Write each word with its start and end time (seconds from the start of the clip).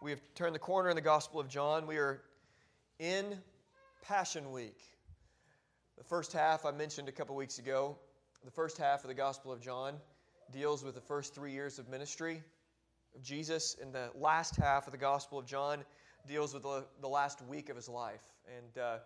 We 0.00 0.12
have 0.12 0.20
turned 0.36 0.54
the 0.54 0.60
corner 0.60 0.90
in 0.90 0.94
the 0.94 1.02
Gospel 1.02 1.40
of 1.40 1.48
John. 1.48 1.88
We 1.88 1.96
are 1.96 2.22
in 3.00 3.36
Passion 4.06 4.52
Week. 4.52 4.78
The 5.96 6.04
first 6.04 6.32
half 6.32 6.64
I 6.64 6.70
mentioned 6.70 7.08
a 7.08 7.12
couple 7.12 7.34
weeks 7.34 7.58
ago, 7.58 7.98
the 8.44 8.50
first 8.52 8.78
half 8.78 9.02
of 9.02 9.08
the 9.08 9.14
Gospel 9.14 9.50
of 9.50 9.60
John 9.60 9.94
deals 10.52 10.84
with 10.84 10.94
the 10.94 11.00
first 11.00 11.34
three 11.34 11.50
years 11.50 11.80
of 11.80 11.88
ministry 11.88 12.44
of 13.16 13.24
Jesus, 13.24 13.76
and 13.82 13.92
the 13.92 14.10
last 14.14 14.54
half 14.54 14.86
of 14.86 14.92
the 14.92 14.98
Gospel 14.98 15.36
of 15.36 15.46
John 15.46 15.82
deals 16.28 16.54
with 16.54 16.62
the, 16.62 16.86
the 17.00 17.08
last 17.08 17.42
week 17.42 17.68
of 17.68 17.74
his 17.74 17.88
life. 17.88 18.22
And, 18.56 18.80
uh, 18.80 18.98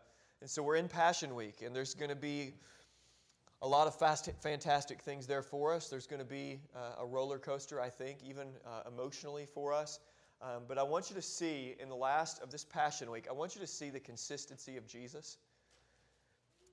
and 0.43 0.51
so 0.51 0.63
we're 0.63 0.77
in 0.77 0.89
Passion 0.89 1.35
Week, 1.35 1.63
and 1.65 1.75
there's 1.75 1.95
going 1.95 2.11
to 2.11 2.15
be 2.15 2.53
a 3.63 3.67
lot 3.67 3.87
of 3.87 3.99
fast, 3.99 4.29
fantastic 4.43 5.01
things 5.01 5.27
there 5.27 5.43
for 5.43 5.73
us. 5.73 5.89
There's 5.89 6.07
going 6.07 6.21
to 6.21 6.29
be 6.29 6.61
uh, 6.77 7.03
a 7.03 7.07
roller 7.07 7.39
coaster, 7.39 7.81
I 7.81 7.89
think, 7.89 8.19
even 8.29 8.49
uh, 8.67 8.83
emotionally 8.87 9.47
for 9.55 9.73
us. 9.73 9.99
Um, 10.43 10.63
but 10.67 10.77
I 10.77 10.83
want 10.83 11.09
you 11.09 11.15
to 11.15 11.23
see 11.23 11.77
in 11.79 11.89
the 11.89 11.95
last 11.95 12.43
of 12.43 12.51
this 12.51 12.65
Passion 12.65 13.11
Week, 13.11 13.27
I 13.31 13.33
want 13.33 13.55
you 13.55 13.61
to 13.61 13.67
see 13.67 13.91
the 13.91 14.01
consistency 14.01 14.77
of 14.77 14.87
Jesus. 14.89 15.39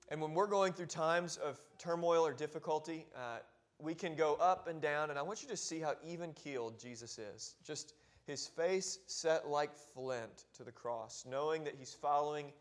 And 0.09 0.19
when 0.19 0.33
we're 0.33 0.47
going 0.47 0.73
through 0.73 0.87
times 0.87 1.37
of 1.37 1.59
turmoil 1.77 2.25
or 2.25 2.33
difficulty, 2.33 3.05
uh, 3.15 3.37
we 3.77 3.93
can 3.93 4.15
go 4.15 4.35
up 4.41 4.67
and 4.67 4.81
down. 4.81 5.11
And 5.11 5.19
I 5.19 5.21
want 5.21 5.43
you 5.43 5.49
to 5.49 5.57
see 5.57 5.79
how 5.79 5.93
even 6.03 6.33
keeled 6.33 6.79
Jesus 6.79 7.19
is. 7.19 7.55
Just 7.63 7.93
his 8.25 8.47
face 8.47 8.99
set 9.05 9.47
like 9.47 9.75
flint 9.93 10.45
to 10.57 10.63
the 10.63 10.71
cross, 10.71 11.25
knowing 11.29 11.63
that 11.63 11.75
he's 11.77 11.93
following 11.93 12.51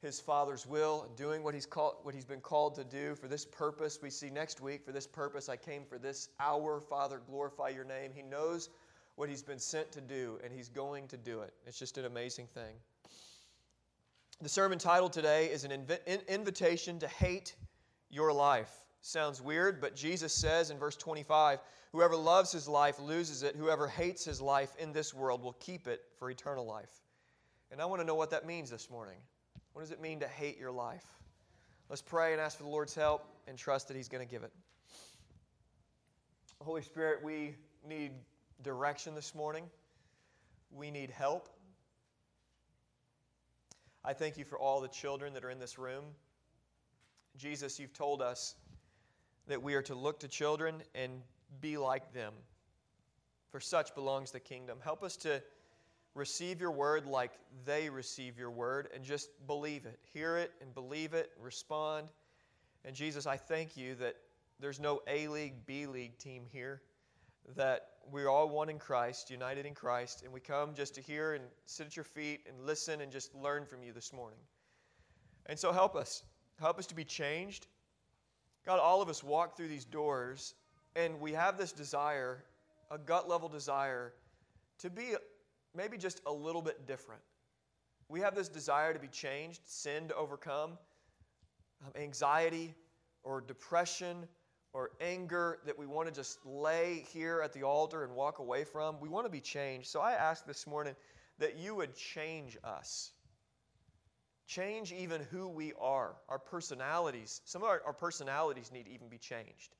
his 0.00 0.20
Father's 0.20 0.66
will, 0.66 1.10
doing 1.16 1.42
what 1.42 1.54
he's, 1.54 1.66
called, 1.66 1.96
what 2.02 2.14
he's 2.14 2.24
been 2.24 2.40
called 2.40 2.74
to 2.76 2.84
do 2.84 3.14
for 3.16 3.26
this 3.26 3.44
purpose. 3.44 3.98
We 4.00 4.10
see 4.10 4.30
next 4.30 4.60
week, 4.60 4.84
for 4.84 4.92
this 4.92 5.06
purpose 5.06 5.48
I 5.48 5.56
came 5.56 5.84
for 5.84 5.98
this 5.98 6.28
hour, 6.38 6.80
Father, 6.80 7.20
glorify 7.26 7.68
your 7.70 7.84
name. 7.84 8.12
He 8.14 8.22
knows 8.22 8.70
what 9.20 9.28
he's 9.28 9.42
been 9.42 9.58
sent 9.58 9.92
to 9.92 10.00
do, 10.00 10.38
and 10.42 10.50
he's 10.50 10.70
going 10.70 11.06
to 11.06 11.18
do 11.18 11.42
it. 11.42 11.52
It's 11.66 11.78
just 11.78 11.98
an 11.98 12.06
amazing 12.06 12.46
thing. 12.54 12.72
The 14.40 14.48
sermon 14.48 14.78
title 14.78 15.10
today 15.10 15.48
is 15.48 15.62
an 15.64 15.72
inv- 15.72 16.26
invitation 16.26 16.98
to 17.00 17.06
hate 17.06 17.54
your 18.08 18.32
life. 18.32 18.70
Sounds 19.02 19.42
weird, 19.42 19.78
but 19.78 19.94
Jesus 19.94 20.32
says 20.32 20.70
in 20.70 20.78
verse 20.78 20.96
25 20.96 21.58
Whoever 21.92 22.16
loves 22.16 22.50
his 22.50 22.66
life 22.66 22.98
loses 22.98 23.42
it. 23.42 23.56
Whoever 23.56 23.86
hates 23.88 24.24
his 24.24 24.40
life 24.40 24.74
in 24.78 24.90
this 24.90 25.12
world 25.12 25.42
will 25.42 25.52
keep 25.60 25.86
it 25.86 26.00
for 26.18 26.30
eternal 26.30 26.64
life. 26.64 27.02
And 27.70 27.82
I 27.82 27.84
want 27.84 28.00
to 28.00 28.06
know 28.06 28.14
what 28.14 28.30
that 28.30 28.46
means 28.46 28.70
this 28.70 28.88
morning. 28.88 29.18
What 29.74 29.82
does 29.82 29.90
it 29.90 30.00
mean 30.00 30.18
to 30.20 30.28
hate 30.28 30.58
your 30.58 30.72
life? 30.72 31.04
Let's 31.90 32.00
pray 32.00 32.32
and 32.32 32.40
ask 32.40 32.56
for 32.56 32.62
the 32.62 32.70
Lord's 32.70 32.94
help 32.94 33.26
and 33.46 33.58
trust 33.58 33.86
that 33.88 33.98
He's 33.98 34.08
going 34.08 34.26
to 34.26 34.30
give 34.30 34.44
it. 34.44 34.52
Holy 36.62 36.80
Spirit, 36.80 37.22
we 37.22 37.54
need 37.86 38.12
direction 38.62 39.14
this 39.14 39.34
morning. 39.34 39.64
We 40.70 40.90
need 40.90 41.10
help. 41.10 41.48
I 44.04 44.12
thank 44.12 44.38
you 44.38 44.44
for 44.44 44.58
all 44.58 44.80
the 44.80 44.88
children 44.88 45.34
that 45.34 45.44
are 45.44 45.50
in 45.50 45.58
this 45.58 45.78
room. 45.78 46.04
Jesus, 47.36 47.78
you've 47.78 47.92
told 47.92 48.22
us 48.22 48.54
that 49.46 49.62
we 49.62 49.74
are 49.74 49.82
to 49.82 49.94
look 49.94 50.20
to 50.20 50.28
children 50.28 50.82
and 50.94 51.20
be 51.60 51.76
like 51.76 52.12
them, 52.12 52.32
for 53.50 53.60
such 53.60 53.94
belongs 53.94 54.30
the 54.30 54.40
kingdom. 54.40 54.78
Help 54.82 55.02
us 55.02 55.16
to 55.18 55.42
receive 56.14 56.60
your 56.60 56.70
word 56.70 57.06
like 57.06 57.32
they 57.64 57.88
receive 57.88 58.38
your 58.38 58.50
word 58.50 58.88
and 58.94 59.04
just 59.04 59.30
believe 59.46 59.86
it. 59.86 59.98
Hear 60.12 60.36
it 60.36 60.52
and 60.60 60.74
believe 60.74 61.14
it, 61.14 61.30
respond. 61.40 62.08
And 62.84 62.94
Jesus, 62.94 63.26
I 63.26 63.36
thank 63.36 63.76
you 63.76 63.94
that 63.96 64.16
there's 64.60 64.80
no 64.80 65.00
A 65.06 65.28
League, 65.28 65.66
B 65.66 65.86
League 65.86 66.18
team 66.18 66.44
here, 66.50 66.82
that 67.56 67.88
we're 68.10 68.28
all 68.28 68.48
one 68.48 68.68
in 68.68 68.78
Christ, 68.78 69.30
united 69.30 69.66
in 69.66 69.74
Christ, 69.74 70.22
and 70.22 70.32
we 70.32 70.40
come 70.40 70.74
just 70.74 70.94
to 70.94 71.00
hear 71.00 71.34
and 71.34 71.44
sit 71.66 71.86
at 71.86 71.96
your 71.96 72.04
feet 72.04 72.46
and 72.48 72.66
listen 72.66 73.00
and 73.00 73.10
just 73.10 73.34
learn 73.34 73.64
from 73.66 73.82
you 73.82 73.92
this 73.92 74.12
morning. 74.12 74.38
And 75.46 75.58
so 75.58 75.72
help 75.72 75.96
us. 75.96 76.22
Help 76.58 76.78
us 76.78 76.86
to 76.86 76.94
be 76.94 77.04
changed. 77.04 77.66
God, 78.66 78.78
all 78.78 79.00
of 79.00 79.08
us 79.08 79.24
walk 79.24 79.56
through 79.56 79.68
these 79.68 79.84
doors 79.84 80.54
and 80.96 81.20
we 81.20 81.32
have 81.32 81.56
this 81.56 81.72
desire, 81.72 82.44
a 82.90 82.98
gut 82.98 83.28
level 83.28 83.48
desire, 83.48 84.12
to 84.78 84.90
be 84.90 85.14
maybe 85.74 85.96
just 85.96 86.20
a 86.26 86.32
little 86.32 86.62
bit 86.62 86.86
different. 86.86 87.22
We 88.08 88.20
have 88.20 88.34
this 88.34 88.48
desire 88.48 88.92
to 88.92 88.98
be 88.98 89.08
changed, 89.08 89.60
sin 89.64 90.08
to 90.08 90.14
overcome, 90.16 90.72
um, 91.84 91.92
anxiety 91.94 92.74
or 93.22 93.40
depression 93.40 94.26
or 94.72 94.90
anger 95.00 95.58
that 95.66 95.78
we 95.78 95.86
want 95.86 96.08
to 96.08 96.14
just 96.14 96.44
lay 96.46 97.04
here 97.12 97.40
at 97.42 97.52
the 97.52 97.62
altar 97.62 98.04
and 98.04 98.14
walk 98.14 98.38
away 98.38 98.64
from. 98.64 99.00
We 99.00 99.08
want 99.08 99.26
to 99.26 99.30
be 99.30 99.40
changed. 99.40 99.88
So 99.88 100.00
I 100.00 100.12
ask 100.12 100.46
this 100.46 100.66
morning 100.66 100.94
that 101.38 101.58
you 101.58 101.74
would 101.74 101.94
change 101.96 102.56
us. 102.62 103.10
Change 104.46 104.92
even 104.92 105.22
who 105.30 105.48
we 105.48 105.72
are, 105.80 106.16
our 106.28 106.38
personalities. 106.38 107.40
Some 107.44 107.62
of 107.62 107.68
our, 107.68 107.82
our 107.86 107.92
personalities 107.92 108.70
need 108.72 108.86
to 108.86 108.92
even 108.92 109.08
be 109.08 109.18
changed. 109.18 109.74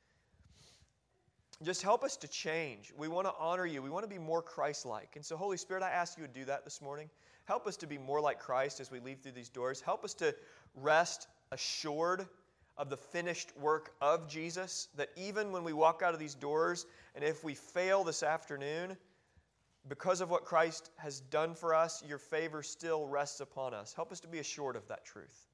Just 1.63 1.83
help 1.83 2.05
us 2.05 2.17
to 2.19 2.29
change. 2.29 2.93
We 2.97 3.09
want 3.09 3.27
to 3.27 3.35
honor 3.39 3.67
you. 3.67 3.83
We 3.83 3.91
want 3.91 4.05
to 4.05 4.09
be 4.09 4.19
more 4.19 4.41
Christ 4.41 4.87
like. 4.87 5.17
And 5.17 5.25
so, 5.25 5.37
Holy 5.37 5.59
Spirit, 5.59 5.83
I 5.83 5.91
ask 5.91 6.17
you 6.17 6.27
to 6.27 6.33
do 6.33 6.45
that 6.47 6.65
this 6.65 6.81
morning. 6.81 7.11
Help 7.45 7.67
us 7.67 7.77
to 7.79 7.87
be 7.87 7.99
more 7.99 8.21
like 8.21 8.39
Christ 8.39 8.81
as 8.81 8.91
we 8.91 9.01
leave 9.01 9.19
through 9.21 9.33
these 9.33 9.49
doors. 9.49 9.81
Help 9.81 10.05
us 10.05 10.15
to 10.15 10.35
rest 10.75 11.29
assured 11.53 12.27
of 12.81 12.89
the 12.89 12.97
finished 12.97 13.53
work 13.59 13.93
of 14.01 14.27
Jesus, 14.27 14.89
that 14.97 15.11
even 15.15 15.53
when 15.53 15.63
we 15.63 15.75
walk 15.75 16.01
out 16.03 16.15
of 16.15 16.19
these 16.19 16.35
doors, 16.35 16.87
and 17.15 17.23
if 17.23 17.45
we 17.45 17.55
fail 17.55 18.03
this 18.03 18.23
afternoon, 18.23 18.97
because 19.89 20.23
of 20.23 20.31
what 20.31 20.47
Christ 20.47 20.91
has 20.97 21.21
done 21.21 21.55
for 21.55 21.75
us, 21.75 22.03
your 22.09 22.17
favor 22.17 22.63
still 22.63 23.07
rests 23.07 23.41
upon 23.41 23.75
us. 23.75 23.93
Help 23.93 24.11
us 24.11 24.19
to 24.21 24.29
be 24.29 24.39
assured 24.39 24.77
of 24.77 24.89
that 24.89 25.05
truth. 25.05 25.47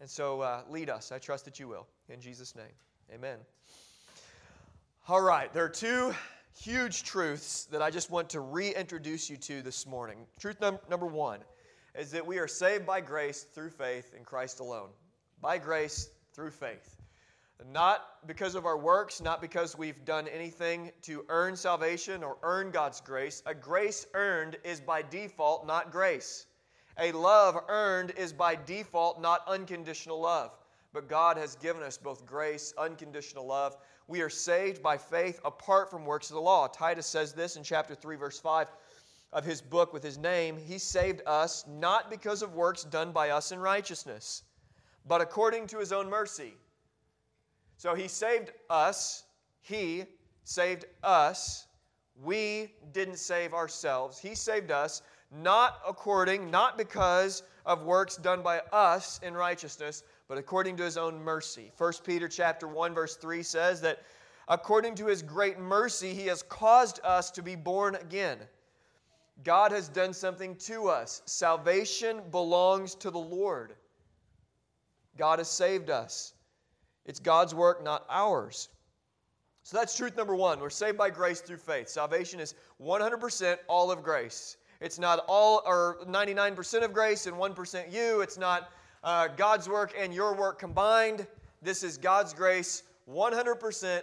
And 0.00 0.10
so, 0.10 0.40
uh, 0.40 0.62
lead 0.68 0.90
us. 0.90 1.12
I 1.12 1.18
trust 1.18 1.44
that 1.44 1.60
you 1.60 1.68
will. 1.68 1.86
In 2.08 2.20
Jesus' 2.20 2.56
name, 2.56 2.74
amen. 3.14 3.38
All 5.06 5.20
right, 5.20 5.52
there 5.52 5.64
are 5.64 5.68
two 5.68 6.12
huge 6.58 7.04
truths 7.04 7.66
that 7.66 7.82
I 7.82 7.90
just 7.90 8.10
want 8.10 8.30
to 8.30 8.40
reintroduce 8.40 9.30
you 9.30 9.36
to 9.36 9.62
this 9.62 9.86
morning. 9.86 10.18
Truth 10.40 10.60
num- 10.60 10.80
number 10.88 11.06
one 11.06 11.38
is 11.96 12.10
that 12.10 12.26
we 12.26 12.38
are 12.38 12.48
saved 12.48 12.84
by 12.84 13.00
grace 13.00 13.44
through 13.44 13.70
faith 13.70 14.12
in 14.16 14.24
Christ 14.24 14.58
alone. 14.58 14.88
By 15.40 15.58
grace 15.58 16.10
through 16.34 16.50
faith. 16.50 16.96
Not 17.72 18.26
because 18.26 18.54
of 18.54 18.64
our 18.64 18.78
works, 18.78 19.20
not 19.20 19.40
because 19.40 19.76
we've 19.76 20.04
done 20.04 20.28
anything 20.28 20.92
to 21.02 21.24
earn 21.28 21.56
salvation 21.56 22.22
or 22.22 22.38
earn 22.42 22.70
God's 22.70 23.00
grace. 23.00 23.42
A 23.46 23.54
grace 23.54 24.06
earned 24.14 24.56
is 24.64 24.80
by 24.80 25.02
default 25.02 25.66
not 25.66 25.92
grace. 25.92 26.46
A 26.98 27.12
love 27.12 27.56
earned 27.68 28.12
is 28.16 28.32
by 28.32 28.54
default 28.54 29.20
not 29.20 29.42
unconditional 29.46 30.20
love. 30.20 30.56
But 30.92 31.08
God 31.08 31.36
has 31.36 31.54
given 31.56 31.82
us 31.82 31.96
both 31.96 32.26
grace, 32.26 32.74
unconditional 32.76 33.46
love. 33.46 33.76
We 34.08 34.22
are 34.22 34.30
saved 34.30 34.82
by 34.82 34.96
faith 34.98 35.40
apart 35.44 35.90
from 35.90 36.04
works 36.04 36.30
of 36.30 36.34
the 36.34 36.42
law. 36.42 36.66
Titus 36.66 37.06
says 37.06 37.32
this 37.32 37.56
in 37.56 37.62
chapter 37.62 37.94
3, 37.94 38.16
verse 38.16 38.40
5 38.40 38.66
of 39.32 39.44
his 39.44 39.60
book 39.60 39.92
with 39.92 40.02
his 40.02 40.18
name. 40.18 40.56
He 40.56 40.78
saved 40.78 41.22
us 41.26 41.64
not 41.68 42.10
because 42.10 42.42
of 42.42 42.54
works 42.54 42.82
done 42.82 43.12
by 43.12 43.30
us 43.30 43.52
in 43.52 43.60
righteousness, 43.60 44.42
but 45.10 45.20
according 45.20 45.66
to 45.66 45.76
his 45.76 45.90
own 45.90 46.08
mercy. 46.08 46.54
So 47.78 47.96
he 47.96 48.06
saved 48.06 48.52
us. 48.70 49.24
He 49.60 50.04
saved 50.44 50.84
us. 51.02 51.66
We 52.22 52.74
didn't 52.92 53.18
save 53.18 53.52
ourselves. 53.52 54.20
He 54.20 54.36
saved 54.36 54.70
us 54.70 55.02
not 55.32 55.80
according, 55.84 56.48
not 56.48 56.78
because 56.78 57.42
of 57.66 57.82
works 57.82 58.18
done 58.18 58.40
by 58.40 58.60
us 58.72 59.18
in 59.24 59.34
righteousness, 59.34 60.04
but 60.28 60.38
according 60.38 60.76
to 60.76 60.84
his 60.84 60.96
own 60.96 61.20
mercy. 61.20 61.72
1 61.76 61.92
Peter 62.04 62.28
chapter 62.28 62.68
1 62.68 62.94
verse 62.94 63.16
3 63.16 63.42
says 63.42 63.80
that 63.80 64.04
according 64.46 64.94
to 64.94 65.06
his 65.06 65.22
great 65.22 65.58
mercy 65.58 66.14
he 66.14 66.26
has 66.26 66.44
caused 66.44 67.00
us 67.02 67.32
to 67.32 67.42
be 67.42 67.56
born 67.56 67.96
again. 67.96 68.38
God 69.42 69.72
has 69.72 69.88
done 69.88 70.12
something 70.12 70.54
to 70.56 70.88
us. 70.88 71.22
Salvation 71.26 72.20
belongs 72.30 72.94
to 72.94 73.10
the 73.10 73.18
Lord. 73.18 73.74
God 75.20 75.38
has 75.38 75.50
saved 75.50 75.90
us. 75.90 76.32
It's 77.04 77.20
God's 77.20 77.54
work, 77.54 77.84
not 77.84 78.06
ours. 78.08 78.70
So 79.64 79.76
that's 79.76 79.94
truth 79.94 80.16
number 80.16 80.34
one. 80.34 80.58
We're 80.60 80.70
saved 80.70 80.96
by 80.96 81.10
grace 81.10 81.42
through 81.42 81.58
faith. 81.58 81.90
Salvation 81.90 82.40
is 82.40 82.54
100% 82.82 83.58
all 83.68 83.90
of 83.90 84.02
grace. 84.02 84.56
It's 84.80 84.98
not 84.98 85.22
all 85.28 85.62
or 85.66 85.98
99% 86.06 86.82
of 86.82 86.94
grace 86.94 87.26
and 87.26 87.36
1% 87.36 87.92
you. 87.92 88.22
It's 88.22 88.38
not 88.38 88.70
uh, 89.04 89.28
God's 89.28 89.68
work 89.68 89.92
and 89.94 90.14
your 90.14 90.34
work 90.34 90.58
combined. 90.58 91.26
This 91.60 91.82
is 91.82 91.98
God's 91.98 92.32
grace 92.32 92.84
100% 93.06 94.00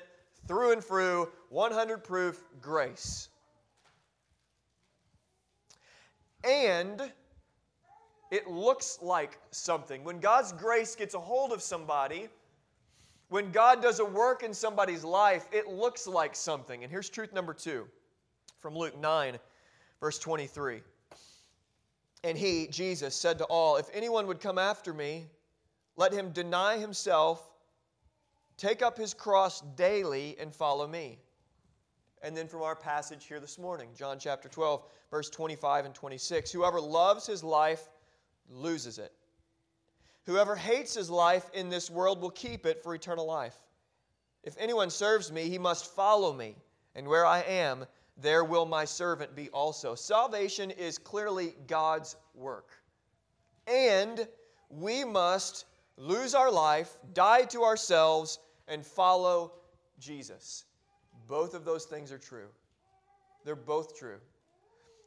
through 0.47 0.71
and 0.71 0.83
through, 0.83 1.29
100 1.49 2.03
proof 2.03 2.43
grace. 2.61 3.29
And 6.43 7.11
it 8.31 8.47
looks 8.47 8.99
like 9.01 9.39
something. 9.51 10.03
When 10.03 10.19
God's 10.19 10.51
grace 10.51 10.95
gets 10.95 11.13
a 11.13 11.19
hold 11.19 11.51
of 11.51 11.61
somebody, 11.61 12.27
when 13.29 13.51
God 13.51 13.81
does 13.81 13.99
a 13.99 14.05
work 14.05 14.43
in 14.43 14.53
somebody's 14.53 15.03
life, 15.03 15.47
it 15.51 15.67
looks 15.67 16.07
like 16.07 16.35
something. 16.35 16.83
And 16.83 16.91
here's 16.91 17.09
truth 17.09 17.33
number 17.33 17.53
two 17.53 17.87
from 18.59 18.75
Luke 18.75 18.97
9, 18.99 19.37
Verse 19.99 20.19
23. 20.19 20.81
And 22.23 22.37
he, 22.37 22.67
Jesus, 22.67 23.15
said 23.15 23.37
to 23.39 23.45
all, 23.45 23.77
If 23.77 23.89
anyone 23.93 24.27
would 24.27 24.39
come 24.39 24.57
after 24.57 24.93
me, 24.93 25.25
let 25.95 26.13
him 26.13 26.31
deny 26.31 26.77
himself, 26.77 27.49
take 28.57 28.81
up 28.81 28.97
his 28.97 29.13
cross 29.13 29.61
daily, 29.75 30.35
and 30.39 30.53
follow 30.53 30.87
me. 30.87 31.19
And 32.23 32.35
then 32.35 32.47
from 32.47 32.63
our 32.63 32.75
passage 32.75 33.25
here 33.25 33.39
this 33.39 33.57
morning, 33.57 33.89
John 33.95 34.17
chapter 34.19 34.49
12, 34.49 34.83
verse 35.11 35.29
25 35.29 35.85
and 35.85 35.95
26 35.95 36.51
Whoever 36.51 36.81
loves 36.81 37.25
his 37.25 37.43
life 37.43 37.89
loses 38.49 38.97
it. 38.99 39.11
Whoever 40.25 40.55
hates 40.55 40.93
his 40.93 41.09
life 41.09 41.49
in 41.53 41.69
this 41.69 41.89
world 41.89 42.21
will 42.21 42.31
keep 42.31 42.65
it 42.65 42.83
for 42.83 42.93
eternal 42.93 43.25
life. 43.25 43.55
If 44.43 44.55
anyone 44.59 44.89
serves 44.89 45.31
me, 45.31 45.49
he 45.49 45.57
must 45.57 45.93
follow 45.95 46.33
me, 46.33 46.55
and 46.95 47.07
where 47.07 47.25
I 47.25 47.41
am, 47.41 47.85
there 48.17 48.43
will 48.43 48.65
my 48.65 48.85
servant 48.85 49.35
be 49.35 49.49
also. 49.49 49.95
Salvation 49.95 50.71
is 50.71 50.97
clearly 50.97 51.55
God's 51.67 52.15
work. 52.33 52.71
And 53.67 54.27
we 54.69 55.03
must 55.03 55.65
lose 55.97 56.35
our 56.35 56.51
life, 56.51 56.97
die 57.13 57.43
to 57.43 57.63
ourselves, 57.63 58.39
and 58.67 58.85
follow 58.85 59.53
Jesus. 59.99 60.65
Both 61.27 61.53
of 61.53 61.65
those 61.65 61.85
things 61.85 62.11
are 62.11 62.17
true. 62.17 62.47
They're 63.45 63.55
both 63.55 63.97
true. 63.97 64.19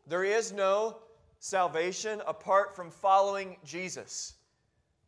There 0.06 0.24
is 0.24 0.52
no 0.52 0.96
salvation 1.40 2.22
apart 2.26 2.76
from 2.76 2.90
following 2.90 3.56
Jesus. 3.64 4.34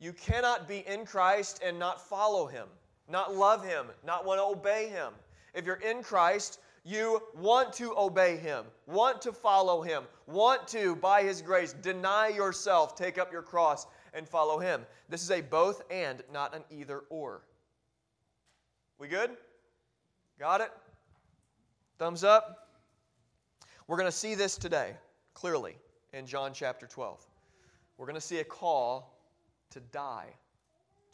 You 0.01 0.13
cannot 0.13 0.67
be 0.67 0.79
in 0.89 1.07
Christ 1.07 1.61
and 1.65 1.79
not 1.79 2.09
follow 2.09 2.47
him, 2.47 2.67
not 3.09 3.37
love 3.37 3.65
him, 3.65 3.87
not 4.05 4.25
want 4.25 4.41
to 4.41 4.45
obey 4.45 4.89
him. 4.89 5.13
If 5.55 5.65
you're 5.65 5.77
in 5.77 6.03
Christ, 6.03 6.59
you 6.85 7.23
want 7.37 7.73
to 7.75 7.97
obey 7.97 8.37
him, 8.37 8.65
want 8.87 9.23
to 9.23 9.33
follow 9.33 9.83
him, 9.83 10.03
want 10.27 10.67
to, 10.69 10.97
by 10.97 11.23
his 11.23 11.41
grace, 11.41 11.75
deny 11.75 12.29
yourself, 12.29 12.97
take 12.97 13.19
up 13.19 13.31
your 13.31 13.43
cross, 13.43 13.87
and 14.15 14.29
follow 14.29 14.59
him. 14.59 14.85
This 15.09 15.23
is 15.23 15.31
a 15.31 15.43
both 15.43 15.83
and, 15.91 16.23
not 16.33 16.55
an 16.57 16.63
either 16.71 17.01
or. 17.11 17.43
We 18.99 19.07
good? 19.07 19.31
Got 20.41 20.63
it? 20.63 20.73
Thumbs 21.99 22.25
up? 22.25 22.69
We're 23.87 23.97
going 23.97 24.11
to 24.11 24.17
see 24.17 24.35
this 24.35 24.57
today, 24.57 24.95
clearly, 25.35 25.77
in 26.13 26.27
John 26.27 26.53
chapter 26.53 26.87
12. 26.87 27.25
We're 27.97 28.07
going 28.07 28.15
to 28.15 28.21
see 28.21 28.39
a 28.39 28.45
call 28.45 29.19
to 29.71 29.81
die 29.81 30.29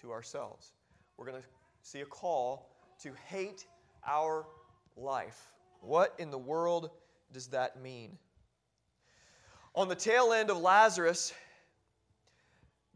to 0.00 0.10
ourselves. 0.12 0.72
We're 1.16 1.26
going 1.26 1.40
to 1.40 1.48
see 1.82 2.00
a 2.00 2.06
call 2.06 2.70
to 3.02 3.12
hate 3.26 3.66
our 4.06 4.46
life. 4.96 5.52
What 5.80 6.14
in 6.18 6.30
the 6.30 6.38
world 6.38 6.90
does 7.32 7.48
that 7.48 7.80
mean? 7.80 8.18
On 9.74 9.88
the 9.88 9.94
tail 9.94 10.32
end 10.32 10.50
of 10.50 10.58
Lazarus 10.58 11.32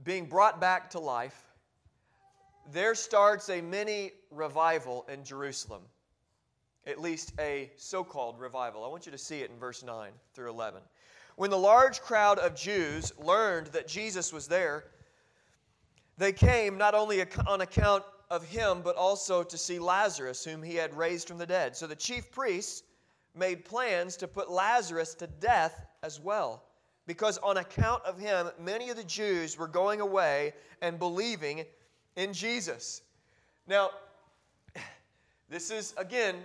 being 0.03 0.27
brought 0.27 0.61
back 0.61 0.91
to 0.91 0.99
life, 0.99 1.45
there 2.73 2.95
starts 2.95 3.49
a 3.51 3.61
mini 3.61 4.13
revival 4.31 5.07
in 5.09 5.25
Jerusalem. 5.25 5.83
At 6.87 7.01
least 7.01 7.33
a 7.39 7.71
so 7.77 8.03
called 8.03 8.41
revival. 8.41 8.85
I 8.85 8.89
want 8.89 9.07
you 9.07 9.13
to 9.13 9.19
see 9.19 9.41
it 9.41 9.51
in 9.51 9.59
verse 9.59 9.85
9 9.85 10.11
through 10.35 10.51
11. 10.51 10.81
When 11.37 11.51
the 11.51 11.59
large 11.59 12.01
crowd 12.01 12.39
of 12.39 12.55
Jews 12.55 13.13
learned 13.19 13.69
that 13.69 13.89
Jesus 13.89 14.33
was 14.33 14.47
there, 14.47 14.85
they 16.19 16.33
came 16.33 16.77
not 16.77 16.95
only 16.95 17.25
on 17.47 17.63
account 17.63 18.05
of 18.31 18.45
him, 18.45 18.83
but 18.83 18.97
also 18.97 19.43
to 19.43 19.59
see 19.59 19.79
Lazarus, 19.79 20.45
whom 20.45 20.63
he 20.63 20.75
had 20.75 20.95
raised 20.97 21.29
from 21.29 21.39
the 21.39 21.47
dead. 21.47 21.77
So 21.77 21.87
the 21.87 21.97
chief 21.97 22.31
priests 22.31 22.83
made 23.35 23.65
plans 23.65 24.17
to 24.19 24.29
put 24.29 24.51
Lazarus 24.51 25.15
to 25.17 25.27
death 25.27 25.87
as 26.03 26.21
well, 26.21 26.65
because 27.07 27.39
on 27.39 27.57
account 27.57 28.05
of 28.05 28.19
him, 28.19 28.49
many 28.61 28.91
of 28.91 28.97
the 28.97 29.05
Jews 29.05 29.59
were 29.59 29.67
going 29.67 30.01
away 30.01 30.53
and 30.81 30.99
believing 30.99 31.65
in 32.17 32.33
Jesus. 32.33 33.03
Now, 33.67 33.91
this 35.49 35.71
is, 35.71 35.95
again, 35.97 36.37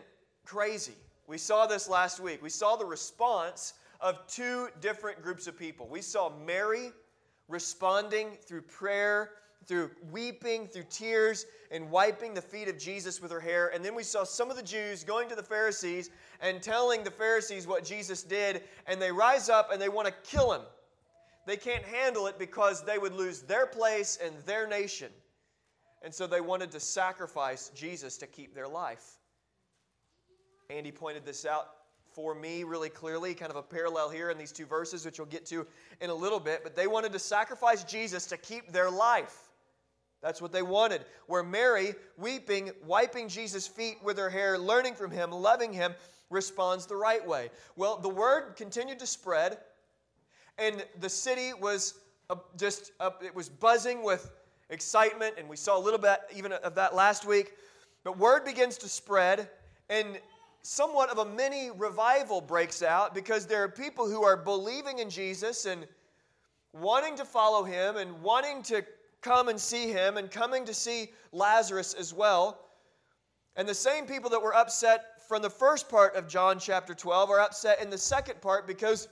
crazy. 0.45 0.95
We 1.28 1.38
saw 1.38 1.68
this 1.68 1.89
last 1.89 2.19
week. 2.19 2.42
We 2.42 2.50
saw 2.50 2.78
the 2.78 2.86
response 2.86 3.74
of 4.01 4.25
two 4.27 4.69
different 4.81 5.21
groups 5.21 5.47
of 5.47 5.57
people. 5.57 5.88
We 5.88 6.01
saw 6.01 6.31
Mary 6.45 6.91
responding 7.47 8.38
through 8.45 8.61
prayer 8.61 9.31
through 9.67 9.91
weeping, 10.11 10.67
through 10.67 10.85
tears, 10.89 11.45
and 11.71 11.91
wiping 11.91 12.33
the 12.33 12.41
feet 12.41 12.69
of 12.69 12.77
Jesus 12.77 13.21
with 13.21 13.31
her 13.31 13.39
hair. 13.39 13.69
And 13.73 13.83
then 13.83 13.95
we 13.95 14.03
saw 14.03 14.23
some 14.23 14.49
of 14.49 14.55
the 14.55 14.63
Jews 14.63 15.03
going 15.03 15.27
to 15.29 15.35
the 15.35 15.44
Pharisees 15.44 16.09
and 16.41 16.61
telling 16.61 17.03
the 17.03 17.11
Pharisees 17.11 17.67
what 17.67 17.83
Jesus 17.83 18.23
did, 18.23 18.63
and 18.88 19.01
they 19.01 19.11
rise 19.11 19.49
up 19.49 19.71
and 19.71 19.81
they 19.81 19.89
want 19.89 20.07
to 20.07 20.13
kill 20.23 20.53
him. 20.53 20.61
They 21.45 21.57
can't 21.57 21.83
handle 21.83 22.27
it 22.27 22.39
because 22.39 22.83
they 22.83 22.97
would 22.97 23.13
lose 23.13 23.41
their 23.41 23.65
place 23.65 24.17
and 24.23 24.33
their 24.45 24.67
nation. 24.67 25.11
And 26.01 26.13
so 26.13 26.27
they 26.27 26.41
wanted 26.41 26.71
to 26.71 26.79
sacrifice 26.79 27.69
Jesus 27.69 28.17
to 28.17 28.27
keep 28.27 28.53
their 28.53 28.67
life. 28.67 29.17
Andy 30.69 30.91
pointed 30.91 31.25
this 31.25 31.45
out 31.45 31.69
for 32.17 32.33
me 32.33 32.63
really 32.63 32.89
clearly, 32.89 33.35
kind 33.35 33.51
of 33.51 33.57
a 33.57 33.61
parallel 33.61 34.09
here 34.09 34.31
in 34.31 34.39
these 34.39 34.51
two 34.51 34.65
verses, 34.65 35.05
which 35.05 35.19
we'll 35.19 35.27
get 35.27 35.45
to 35.45 35.67
in 36.01 36.09
a 36.09 36.15
little 36.15 36.39
bit. 36.39 36.63
But 36.63 36.75
they 36.75 36.87
wanted 36.87 37.11
to 37.11 37.19
sacrifice 37.19 37.83
Jesus 37.83 38.25
to 38.25 38.37
keep 38.37 38.71
their 38.71 38.89
life. 38.89 39.51
That's 40.23 40.41
what 40.41 40.51
they 40.51 40.63
wanted. 40.63 41.05
Where 41.27 41.43
Mary, 41.43 41.93
weeping, 42.17 42.71
wiping 42.87 43.27
Jesus' 43.27 43.67
feet 43.67 43.97
with 44.03 44.17
her 44.17 44.31
hair, 44.31 44.57
learning 44.57 44.95
from 44.95 45.11
him, 45.11 45.29
loving 45.31 45.71
him, 45.71 45.93
responds 46.31 46.87
the 46.87 46.95
right 46.95 47.25
way. 47.25 47.51
Well, 47.75 47.97
the 47.97 48.09
word 48.09 48.55
continued 48.55 48.97
to 48.97 49.05
spread, 49.05 49.59
and 50.57 50.83
the 50.99 51.09
city 51.09 51.53
was 51.53 51.99
uh, 52.31 52.37
just, 52.57 52.93
uh, 52.99 53.11
it 53.23 53.35
was 53.35 53.47
buzzing 53.47 54.03
with 54.03 54.31
excitement, 54.71 55.35
and 55.37 55.47
we 55.47 55.55
saw 55.55 55.77
a 55.77 55.83
little 55.83 55.99
bit 55.99 56.21
even 56.35 56.51
of 56.51 56.73
that 56.73 56.95
last 56.95 57.27
week. 57.27 57.53
But 58.03 58.17
word 58.17 58.43
begins 58.43 58.79
to 58.79 58.89
spread, 58.89 59.49
and 59.87 60.19
somewhat 60.67 61.09
of 61.09 61.19
a 61.19 61.25
mini 61.25 61.71
revival 61.71 62.41
breaks 62.41 62.83
out 62.83 63.15
because 63.15 63.45
there 63.45 63.63
are 63.63 63.69
people 63.69 64.09
who 64.09 64.25
are 64.25 64.35
believing 64.35 64.99
in 64.99 65.09
Jesus 65.09 65.65
and 65.65 65.87
wanting 66.73 67.15
to 67.15 67.23
follow 67.23 67.63
him 67.63 67.95
and 67.95 68.21
wanting 68.21 68.61
to 68.63 68.83
come 69.21 69.47
and 69.47 69.57
see 69.57 69.93
him 69.93 70.17
and 70.17 70.29
coming 70.29 70.65
to 70.65 70.73
see 70.73 71.09
Lazarus 71.31 71.93
as 71.93 72.13
well. 72.13 72.65
And 73.55 73.67
the 73.67 73.73
same 73.73 74.05
people 74.05 74.29
that 74.29 74.41
were 74.41 74.53
upset 74.53 75.21
from 75.29 75.41
the 75.41 75.49
first 75.49 75.87
part 75.87 76.17
of 76.17 76.27
John 76.27 76.59
chapter 76.59 76.93
12 76.93 77.29
are 77.29 77.39
upset 77.39 77.81
in 77.81 77.89
the 77.89 77.97
second 77.97 78.41
part 78.41 78.67
because 78.67 79.07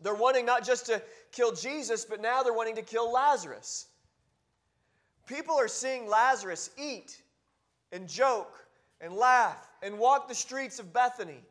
they're 0.00 0.14
wanting 0.14 0.46
not 0.46 0.64
just 0.64 0.86
to 0.86 1.02
kill 1.30 1.52
Jesus, 1.52 2.06
but 2.06 2.22
now 2.22 2.42
they're 2.42 2.54
wanting 2.54 2.76
to 2.76 2.82
kill 2.82 3.12
Lazarus. 3.12 3.88
People 5.26 5.56
are 5.56 5.68
seeing 5.68 6.08
Lazarus 6.08 6.70
eat 6.78 7.20
and 7.92 8.08
joke 8.08 8.65
and 9.00 9.14
laugh 9.14 9.68
and 9.82 9.98
walk 9.98 10.28
the 10.28 10.34
streets 10.34 10.78
of 10.78 10.92
Bethany. 10.92 11.42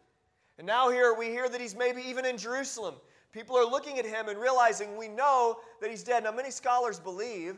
And 0.58 0.66
now 0.66 0.90
here 0.90 1.14
we 1.14 1.28
hear 1.28 1.50
that 1.50 1.60
he's 1.60 1.76
maybe 1.76 2.02
even 2.02 2.26
in 2.26 2.38
Jerusalem. 2.38 2.96
People 3.32 3.58
are 3.58 3.66
looking 3.66 4.00
at 4.00 4.06
him 4.06 4.30
and 4.30 4.40
realizing 4.40 4.96
we 4.96 5.10
know 5.10 5.58
that 5.82 5.90
he's 5.90 6.04
dead. 6.04 6.24
Now, 6.24 6.32
many 6.32 6.52
scholars 6.52 7.00
believe 7.00 7.58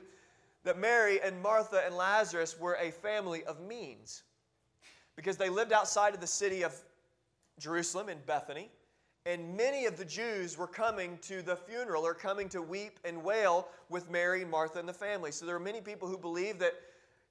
that 0.64 0.80
Mary 0.80 1.22
and 1.22 1.40
Martha 1.42 1.84
and 1.86 1.96
Lazarus 1.96 2.60
were 2.60 2.78
a 2.82 2.92
family 2.92 3.44
of 3.44 3.62
means 3.62 4.24
because 5.16 5.38
they 5.38 5.50
lived 5.50 5.72
outside 5.72 6.16
of 6.16 6.20
the 6.20 6.28
city 6.28 6.64
of 6.64 6.74
Jerusalem 7.60 8.10
in 8.10 8.18
Bethany. 8.26 8.70
And 9.28 9.56
many 9.56 9.86
of 9.86 9.98
the 9.98 10.06
Jews 10.06 10.58
were 10.58 10.68
coming 10.68 11.20
to 11.24 11.42
the 11.42 11.56
funeral 11.56 12.06
or 12.06 12.14
coming 12.14 12.50
to 12.50 12.62
weep 12.62 13.00
and 13.04 13.24
wail 13.24 13.68
with 13.90 14.10
Mary 14.10 14.42
and 14.42 14.50
Martha 14.50 14.80
and 14.80 14.88
the 14.88 14.94
family. 14.94 15.32
So 15.32 15.46
there 15.46 15.56
are 15.56 15.60
many 15.60 15.82
people 15.82 16.08
who 16.08 16.18
believe 16.18 16.60
that 16.60 16.74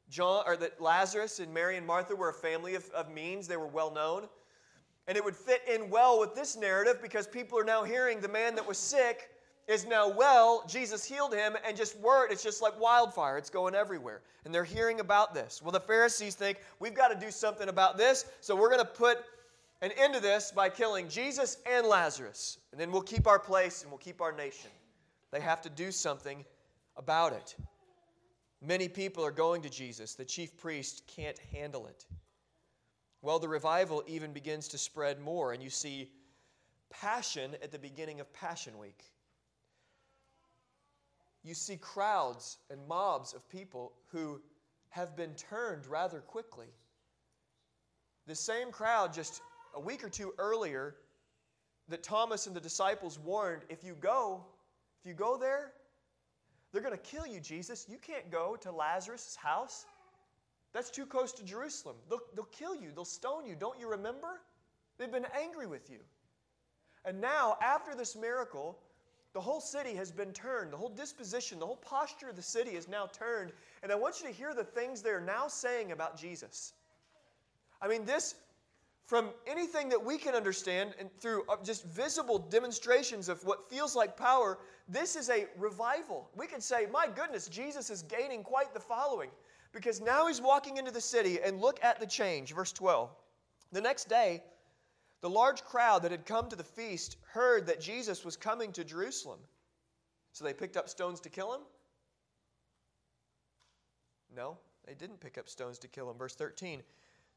John 0.09 0.45
or 0.47 0.57
that 0.59 0.81
Lazarus 0.81 1.41
and 1.41 1.53
Mary 1.53 1.77
and 1.77 1.87
Martha 1.87 2.15
were 2.15 2.29
a 2.29 2.35
family 2.35 2.75
of, 2.75 2.89
of 2.91 3.11
means. 3.11 3.49
They 3.49 3.57
were 3.57 3.67
well 3.67 3.93
known. 3.93 4.29
And 5.09 5.17
it 5.17 5.25
would 5.25 5.37
fit 5.37 5.63
in 5.73 5.89
well 5.91 6.19
with 6.19 6.35
this 6.35 6.57
narrative 6.57 7.01
because 7.01 7.27
people 7.27 7.59
are 7.59 7.65
now 7.65 7.85
hearing 7.85 8.21
the 8.21 8.29
man 8.29 8.55
that 8.57 8.67
was 8.67 8.79
sick 8.79 9.31
is 9.69 9.87
now 9.87 10.09
well. 10.09 10.65
Jesus 10.69 11.05
healed 11.05 11.35
him, 11.35 11.57
and 11.67 11.77
just 11.77 11.99
word, 11.99 12.31
it's 12.31 12.43
just 12.43 12.63
like 12.63 12.79
wildfire. 12.81 13.37
It's 13.37 13.51
going 13.51 13.75
everywhere. 13.75 14.23
And 14.45 14.55
they're 14.55 14.65
hearing 14.65 15.01
about 15.01 15.35
this. 15.35 15.61
Well, 15.63 15.73
the 15.73 15.81
Pharisees 15.81 16.35
think, 16.35 16.59
we've 16.79 16.95
got 16.95 17.09
to 17.09 17.19
do 17.19 17.31
something 17.33 17.69
about 17.69 17.97
this, 17.97 18.27
so 18.41 18.55
we're 18.55 18.71
going 18.71 18.81
to 18.81 18.85
put 18.85 19.19
an 19.83 19.91
end 19.99 20.15
to 20.15 20.21
this 20.21 20.53
by 20.53 20.69
killing 20.69 21.09
Jesus 21.09 21.59
and 21.71 21.87
Lazarus. 21.87 22.59
And 22.73 22.81
then 22.81 22.91
we'll 22.91 23.03
keep 23.03 23.27
our 23.27 23.39
place 23.39 23.83
and 23.83 23.91
we'll 23.91 23.99
keep 23.99 24.21
our 24.21 24.33
nation. 24.33 24.71
They 25.33 25.41
have 25.41 25.61
to 25.63 25.69
do 25.69 25.91
something 25.91 26.45
about 26.97 27.33
it. 27.33 27.57
Many 28.63 28.89
people 28.89 29.25
are 29.25 29.31
going 29.31 29.63
to 29.63 29.71
Jesus. 29.71 30.15
The 30.15 30.25
chief 30.25 30.57
priest 30.57 31.03
can't 31.07 31.39
handle 31.53 31.87
it. 31.87 32.07
Well, 33.23 33.39
the 33.39 33.49
revival 33.49 34.03
even 34.07 34.33
begins 34.33 34.69
to 34.69 34.79
spread 34.79 35.21
more, 35.21 35.53
and 35.53 35.63
you 35.63 35.71
see 35.71 36.11
passion 36.91 37.53
at 37.63 37.73
the 37.73 37.79
beginning 37.79 38.21
of 38.21 38.33
Passion 38.33 38.79
Week 38.79 39.05
you 41.47 41.55
see 41.55 41.77
crowds 41.77 42.59
and 42.71 42.81
mobs 42.89 43.33
of 43.33 43.49
people 43.49 43.93
who 44.09 44.41
have 44.91 45.17
been 45.17 45.33
turned 45.35 45.87
rather 45.87 46.19
quickly. 46.19 46.67
The 48.27 48.35
same 48.35 48.73
crowd 48.73 49.13
just 49.13 49.43
a 49.77 49.81
week 49.81 50.03
or 50.03 50.09
two 50.09 50.35
earlier 50.39 50.97
that 51.89 52.03
Thomas 52.03 52.49
and 52.49 52.57
the 52.57 52.61
disciples 52.61 53.21
warned 53.21 53.63
if 53.69 53.85
you 53.85 53.95
go, 53.95 54.45
if 55.01 55.09
you 55.09 55.15
go 55.15 55.37
there, 55.37 55.73
they're 56.77 56.85
going 56.85 56.95
to 56.95 57.11
kill 57.11 57.27
you, 57.27 57.41
Jesus. 57.41 57.87
You 57.89 57.97
can't 57.97 58.31
go 58.31 58.55
to 58.61 58.71
Lazarus' 58.71 59.35
house. 59.35 59.87
That's 60.75 60.91
too 60.91 61.07
close 61.07 61.33
to 61.33 61.43
Jerusalem. 61.43 61.97
They'll, 62.11 62.21
they'll 62.35 62.45
kill 62.45 62.75
you, 62.75 62.91
they'll 62.95 63.07
stone 63.07 63.47
you. 63.47 63.55
Don't 63.59 63.81
you 63.81 63.89
remember? 63.89 64.43
They've 64.99 65.11
been 65.11 65.27
angry 65.35 65.67
with 65.67 65.89
you. 65.89 66.01
And 67.07 67.19
now, 67.19 67.57
after 67.63 67.95
this 67.95 68.15
miracle, 68.15 68.79
the 69.33 69.41
whole 69.41 69.61
city 69.61 69.95
has 69.95 70.11
been 70.11 70.35
turned. 70.35 70.71
The 70.71 70.77
whole 70.77 70.91
disposition, 70.91 71.59
the 71.59 71.65
whole 71.65 71.77
posture 71.77 72.29
of 72.29 72.37
the 72.37 72.43
city 72.43 72.73
is 72.73 72.89
now 72.89 73.07
turned. 73.07 73.53
And 73.83 73.91
I 73.91 73.95
want 73.95 74.21
you 74.21 74.27
to 74.27 74.33
hear 74.35 74.53
the 74.53 74.65
things 74.65 75.01
they're 75.01 75.19
now 75.19 75.49
saying 75.49 75.93
about 75.93 76.19
Jesus. 76.19 76.75
I 77.81 77.89
mean, 77.89 78.05
this, 78.05 78.35
from 79.07 79.31
anything 79.47 79.89
that 79.89 80.05
we 80.05 80.19
can 80.19 80.35
understand 80.35 80.95
and 80.99 81.09
through 81.21 81.45
uh, 81.49 81.57
just 81.63 81.85
visible 81.85 82.39
demonstrations 82.39 83.29
of 83.29 83.43
what 83.45 83.71
feels 83.71 83.95
like 83.95 84.17
power, 84.17 84.59
this 84.89 85.15
is 85.15 85.31
a 85.31 85.47
revival. 85.57 86.29
We 86.37 86.49
could 86.49 86.63
say, 86.63 86.87
my 86.93 87.07
goodness, 87.07 87.47
Jesus 87.47 87.89
is 87.89 88.03
gaining 88.03 88.43
quite 88.43 88.75
the 88.75 88.81
following 88.81 89.31
because 89.73 90.01
now 90.01 90.27
he's 90.27 90.43
walking 90.43 90.77
into 90.77 90.91
the 90.91 91.01
city 91.01 91.39
and 91.41 91.61
look 91.61 91.79
at 91.85 92.01
the 92.01 92.07
change. 92.07 92.53
Verse 92.53 92.73
12. 92.73 93.11
The 93.71 93.81
next 93.81 94.09
day, 94.09 94.43
the 95.21 95.31
large 95.31 95.63
crowd 95.63 96.03
that 96.03 96.11
had 96.11 96.27
come 96.27 96.49
to 96.49 96.57
the 96.57 96.65
feast 96.65 97.17
heard 97.33 97.67
that 97.67 97.81
Jesus 97.81 98.25
was 98.25 98.37
coming 98.37 98.73
to 98.73 98.85
Jerusalem. 98.85 99.39
So 100.33 100.45
they 100.45 100.53
picked 100.53 100.77
up 100.77 100.89
stones 100.89 101.21
to 101.21 101.29
kill 101.29 101.55
him? 101.55 101.61
No, 104.35 104.59
they 104.85 104.95
didn't 104.95 105.21
pick 105.21 105.39
up 105.39 105.49
stones 105.49 105.79
to 105.79 105.89
kill 105.89 106.11
him. 106.11 106.19
Verse 106.19 106.35
13. 106.35 106.83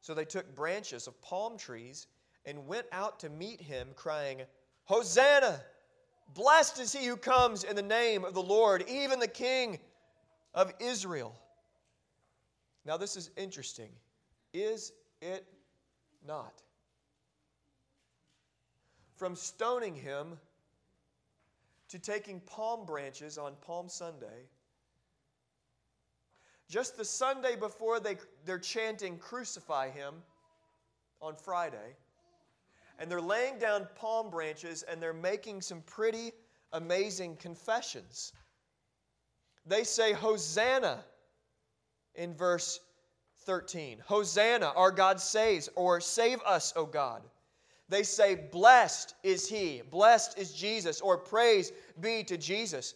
So 0.01 0.13
they 0.13 0.25
took 0.25 0.55
branches 0.55 1.07
of 1.07 1.21
palm 1.21 1.57
trees 1.57 2.07
and 2.45 2.67
went 2.67 2.87
out 2.91 3.19
to 3.19 3.29
meet 3.29 3.61
him, 3.61 3.89
crying, 3.95 4.41
Hosanna! 4.85 5.61
Blessed 6.33 6.79
is 6.79 6.93
he 6.93 7.05
who 7.05 7.17
comes 7.17 7.63
in 7.63 7.75
the 7.75 7.81
name 7.81 8.23
of 8.23 8.33
the 8.33 8.41
Lord, 8.41 8.83
even 8.87 9.19
the 9.19 9.27
King 9.27 9.79
of 10.53 10.71
Israel. 10.79 11.35
Now, 12.85 12.97
this 12.97 13.15
is 13.15 13.31
interesting. 13.35 13.89
Is 14.53 14.91
it 15.21 15.45
not? 16.25 16.61
From 19.15 19.35
stoning 19.35 19.95
him 19.95 20.39
to 21.89 21.99
taking 21.99 22.39
palm 22.41 22.85
branches 22.85 23.37
on 23.37 23.53
Palm 23.61 23.89
Sunday, 23.89 24.47
just 26.69 26.97
the 26.97 27.05
Sunday 27.05 27.55
before 27.55 27.99
they, 27.99 28.17
they're 28.45 28.59
chanting, 28.59 29.17
Crucify 29.17 29.89
Him 29.89 30.13
on 31.21 31.35
Friday, 31.35 31.95
and 32.99 33.09
they're 33.09 33.19
laying 33.21 33.57
down 33.57 33.87
palm 33.95 34.29
branches 34.29 34.83
and 34.83 35.01
they're 35.01 35.13
making 35.13 35.61
some 35.61 35.81
pretty 35.81 36.31
amazing 36.73 37.35
confessions. 37.37 38.33
They 39.65 39.83
say, 39.83 40.13
Hosanna 40.13 41.03
in 42.15 42.35
verse 42.35 42.79
13. 43.45 44.03
Hosanna, 44.05 44.73
our 44.75 44.91
God 44.91 45.19
saves, 45.19 45.69
or 45.75 45.99
save 45.99 46.41
us, 46.41 46.73
O 46.75 46.85
God. 46.85 47.23
They 47.87 48.03
say, 48.03 48.35
Blessed 48.51 49.15
is 49.23 49.47
He, 49.47 49.81
blessed 49.89 50.37
is 50.37 50.53
Jesus, 50.53 51.01
or 51.01 51.17
praise 51.17 51.71
be 51.99 52.23
to 52.25 52.37
Jesus. 52.37 52.93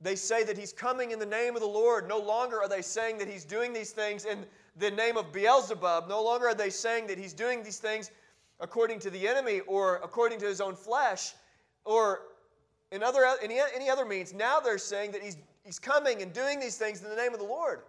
They 0.00 0.14
say 0.14 0.44
that 0.44 0.56
he's 0.56 0.72
coming 0.72 1.10
in 1.10 1.18
the 1.18 1.26
name 1.26 1.56
of 1.56 1.60
the 1.60 1.68
Lord. 1.68 2.08
No 2.08 2.18
longer 2.18 2.60
are 2.60 2.68
they 2.68 2.82
saying 2.82 3.18
that 3.18 3.28
he's 3.28 3.44
doing 3.44 3.72
these 3.72 3.90
things 3.90 4.24
in 4.24 4.46
the 4.76 4.90
name 4.90 5.16
of 5.16 5.32
Beelzebub. 5.32 6.08
No 6.08 6.22
longer 6.22 6.48
are 6.48 6.54
they 6.54 6.70
saying 6.70 7.08
that 7.08 7.18
he's 7.18 7.32
doing 7.32 7.62
these 7.62 7.78
things 7.78 8.10
according 8.60 9.00
to 9.00 9.10
the 9.10 9.26
enemy 9.26 9.60
or 9.60 9.96
according 9.96 10.38
to 10.40 10.46
his 10.46 10.60
own 10.60 10.76
flesh 10.76 11.32
or 11.84 12.20
in 12.92 13.02
other, 13.02 13.26
any, 13.42 13.58
any 13.74 13.90
other 13.90 14.04
means. 14.04 14.32
Now 14.32 14.60
they're 14.60 14.78
saying 14.78 15.12
that 15.12 15.22
he's, 15.22 15.36
he's 15.64 15.78
coming 15.78 16.22
and 16.22 16.32
doing 16.32 16.60
these 16.60 16.76
things 16.76 17.02
in 17.02 17.10
the 17.10 17.16
name 17.16 17.32
of 17.32 17.40
the 17.40 17.46
Lord. 17.46 17.80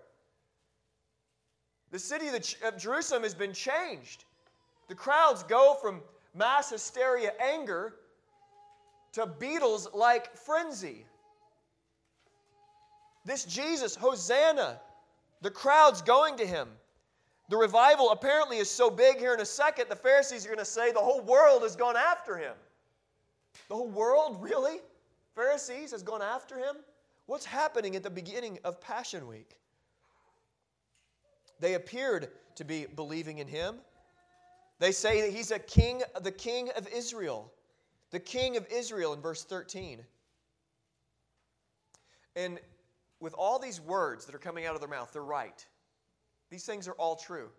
The 1.91 1.99
city 1.99 2.27
of, 2.27 2.77
Jerusalem 2.77 3.23
has 3.23 3.33
been 3.33 3.53
changed. 3.53 4.25
The 4.87 4.95
crowds 4.95 5.43
go 5.43 5.77
from 5.81 6.01
mass 6.35 6.69
hysteria 6.69 7.33
anger 7.39 7.95
to 9.13 9.25
Beatles 9.25 9.93
like 9.93 10.35
frenzy. 10.35 11.05
This 13.29 13.45
Jesus, 13.45 13.95
Hosanna, 13.95 14.81
the 15.41 15.51
crowd's 15.51 16.01
going 16.01 16.35
to 16.37 16.47
him. 16.47 16.67
The 17.49 17.57
revival 17.57 18.09
apparently 18.09 18.57
is 18.57 18.71
so 18.71 18.89
big 18.89 19.19
here 19.19 19.35
in 19.35 19.39
a 19.39 19.45
second, 19.45 19.85
the 19.87 19.95
Pharisees 19.95 20.45
are 20.45 20.49
going 20.49 20.57
to 20.57 20.65
say 20.65 20.91
the 20.91 20.97
whole 20.97 21.21
world 21.21 21.61
has 21.61 21.75
gone 21.75 21.95
after 21.95 22.35
him. 22.37 22.55
The 23.67 23.75
whole 23.75 23.87
world, 23.87 24.41
really? 24.41 24.79
Pharisees 25.35 25.91
has 25.91 26.01
gone 26.01 26.23
after 26.23 26.57
him? 26.57 26.77
What's 27.27 27.45
happening 27.45 27.95
at 27.95 28.01
the 28.01 28.09
beginning 28.09 28.57
of 28.63 28.81
Passion 28.81 29.27
Week? 29.27 29.57
They 31.59 31.75
appeared 31.75 32.29
to 32.55 32.63
be 32.63 32.87
believing 32.95 33.37
in 33.37 33.47
him. 33.47 33.75
They 34.79 34.91
say 34.91 35.21
that 35.21 35.31
he's 35.31 35.51
a 35.51 35.59
king, 35.59 36.01
the 36.23 36.31
king 36.31 36.71
of 36.75 36.87
Israel. 36.87 37.53
The 38.09 38.19
king 38.19 38.57
of 38.57 38.65
Israel 38.71 39.13
in 39.13 39.21
verse 39.21 39.43
13. 39.43 40.03
And 42.35 42.59
with 43.19 43.33
all 43.33 43.59
these 43.59 43.81
words 43.81 44.25
that 44.25 44.35
are 44.35 44.39
coming 44.39 44.65
out 44.65 44.75
of 44.75 44.81
their 44.81 44.89
mouth, 44.89 45.11
they're 45.11 45.21
right. 45.21 45.65
These 46.49 46.65
things 46.65 46.87
are 46.87 46.93
all 46.93 47.15
true. 47.15 47.49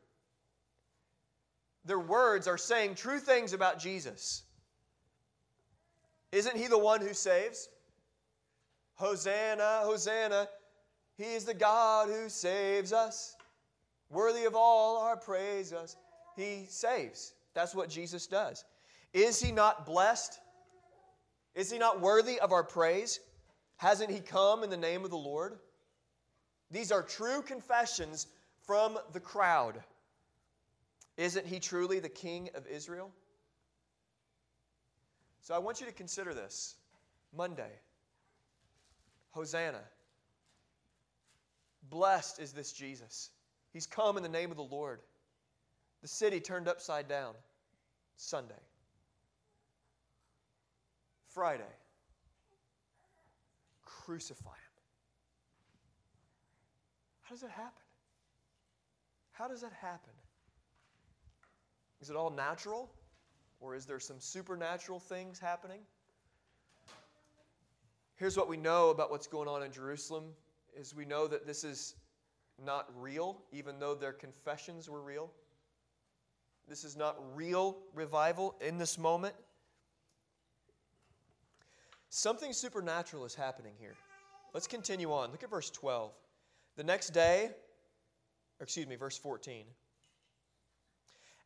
Their 1.84 1.98
words 1.98 2.46
are 2.46 2.58
saying 2.58 2.96
true 2.96 3.18
things 3.18 3.52
about 3.52 3.78
Jesus. 3.78 4.42
Isn't 6.32 6.56
he 6.56 6.66
the 6.66 6.78
one 6.78 7.00
who 7.00 7.14
saves? 7.14 7.68
Hosanna, 8.94 9.80
Hosanna. 9.82 10.48
He 11.16 11.24
is 11.34 11.44
the 11.44 11.54
God 11.54 12.08
who 12.08 12.28
saves 12.28 12.92
us. 12.92 13.36
Worthy 14.10 14.44
of 14.44 14.54
all 14.54 14.98
our 14.98 15.16
praise 15.16 15.72
us. 15.72 15.96
He 16.36 16.66
saves. 16.68 17.32
That's 17.54 17.74
what 17.74 17.88
Jesus 17.88 18.26
does. 18.26 18.64
Is 19.12 19.40
he 19.40 19.52
not 19.52 19.86
blessed? 19.86 20.38
Is 21.54 21.70
he 21.70 21.78
not 21.78 22.00
worthy 22.00 22.38
of 22.38 22.52
our 22.52 22.64
praise? 22.64 23.20
Hasn't 23.80 24.10
he 24.10 24.20
come 24.20 24.62
in 24.62 24.68
the 24.68 24.76
name 24.76 25.04
of 25.06 25.10
the 25.10 25.16
Lord? 25.16 25.58
These 26.70 26.92
are 26.92 27.02
true 27.02 27.40
confessions 27.40 28.26
from 28.66 28.98
the 29.14 29.20
crowd. 29.20 29.82
Isn't 31.16 31.46
he 31.46 31.60
truly 31.60 31.98
the 31.98 32.10
king 32.10 32.50
of 32.54 32.66
Israel? 32.66 33.10
So 35.40 35.54
I 35.54 35.58
want 35.60 35.80
you 35.80 35.86
to 35.86 35.92
consider 35.92 36.34
this 36.34 36.74
Monday. 37.34 37.70
Hosanna. 39.30 39.80
Blessed 41.88 42.38
is 42.38 42.52
this 42.52 42.72
Jesus. 42.72 43.30
He's 43.72 43.86
come 43.86 44.18
in 44.18 44.22
the 44.22 44.28
name 44.28 44.50
of 44.50 44.58
the 44.58 44.62
Lord. 44.62 45.00
The 46.02 46.08
city 46.08 46.38
turned 46.38 46.68
upside 46.68 47.08
down. 47.08 47.32
Sunday. 48.18 48.60
Friday 51.28 51.64
crucify 54.04 54.50
him. 54.50 54.56
How 57.22 57.34
does 57.34 57.42
that 57.42 57.50
happen? 57.50 57.82
How 59.32 59.48
does 59.48 59.60
that 59.60 59.72
happen? 59.80 60.12
Is 62.00 62.10
it 62.10 62.16
all 62.16 62.30
natural? 62.30 62.90
Or 63.60 63.74
is 63.74 63.84
there 63.84 64.00
some 64.00 64.18
supernatural 64.18 64.98
things 64.98 65.38
happening? 65.38 65.80
Here's 68.16 68.36
what 68.36 68.48
we 68.48 68.56
know 68.56 68.90
about 68.90 69.10
what's 69.10 69.26
going 69.26 69.48
on 69.48 69.62
in 69.62 69.72
Jerusalem 69.72 70.24
is 70.78 70.94
we 70.94 71.04
know 71.04 71.26
that 71.26 71.46
this 71.46 71.62
is 71.62 71.94
not 72.64 72.88
real, 72.98 73.38
even 73.52 73.78
though 73.78 73.94
their 73.94 74.12
confessions 74.12 74.88
were 74.88 75.02
real. 75.02 75.30
This 76.68 76.84
is 76.84 76.96
not 76.96 77.16
real 77.34 77.78
revival 77.94 78.56
in 78.60 78.78
this 78.78 78.98
moment. 78.98 79.34
Something 82.10 82.52
supernatural 82.52 83.24
is 83.24 83.36
happening 83.36 83.72
here. 83.78 83.94
Let's 84.52 84.66
continue 84.66 85.12
on. 85.12 85.30
Look 85.30 85.44
at 85.44 85.50
verse 85.50 85.70
12. 85.70 86.12
The 86.76 86.82
next 86.82 87.10
day, 87.10 87.50
or 88.58 88.64
excuse 88.64 88.88
me, 88.88 88.96
verse 88.96 89.16
14. 89.16 89.64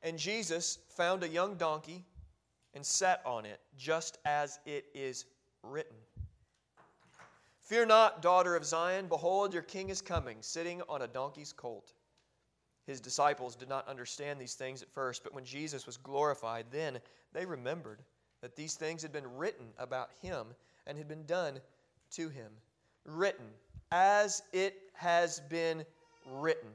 And 0.02 0.18
Jesus 0.18 0.78
found 0.88 1.22
a 1.22 1.28
young 1.28 1.56
donkey 1.56 2.04
and 2.72 2.84
sat 2.84 3.20
on 3.26 3.44
it, 3.44 3.60
just 3.76 4.18
as 4.24 4.58
it 4.64 4.86
is 4.94 5.26
written. 5.62 5.96
Fear 7.60 7.86
not, 7.86 8.22
daughter 8.22 8.56
of 8.56 8.64
Zion, 8.64 9.06
behold, 9.06 9.52
your 9.52 9.62
king 9.62 9.90
is 9.90 10.00
coming, 10.00 10.38
sitting 10.40 10.82
on 10.88 11.02
a 11.02 11.06
donkey's 11.06 11.52
colt. 11.52 11.92
His 12.86 13.00
disciples 13.00 13.54
did 13.54 13.68
not 13.68 13.88
understand 13.88 14.40
these 14.40 14.54
things 14.54 14.82
at 14.82 14.92
first, 14.92 15.24
but 15.24 15.34
when 15.34 15.44
Jesus 15.44 15.86
was 15.86 15.96
glorified, 15.96 16.66
then 16.70 16.98
they 17.32 17.46
remembered 17.46 18.02
that 18.44 18.56
these 18.56 18.74
things 18.74 19.00
had 19.00 19.10
been 19.10 19.26
written 19.38 19.64
about 19.78 20.10
him 20.20 20.48
and 20.86 20.98
had 20.98 21.08
been 21.08 21.24
done 21.24 21.58
to 22.10 22.28
him. 22.28 22.52
Written, 23.06 23.46
as 23.90 24.42
it 24.52 24.82
has 24.92 25.40
been 25.48 25.82
written. 26.30 26.68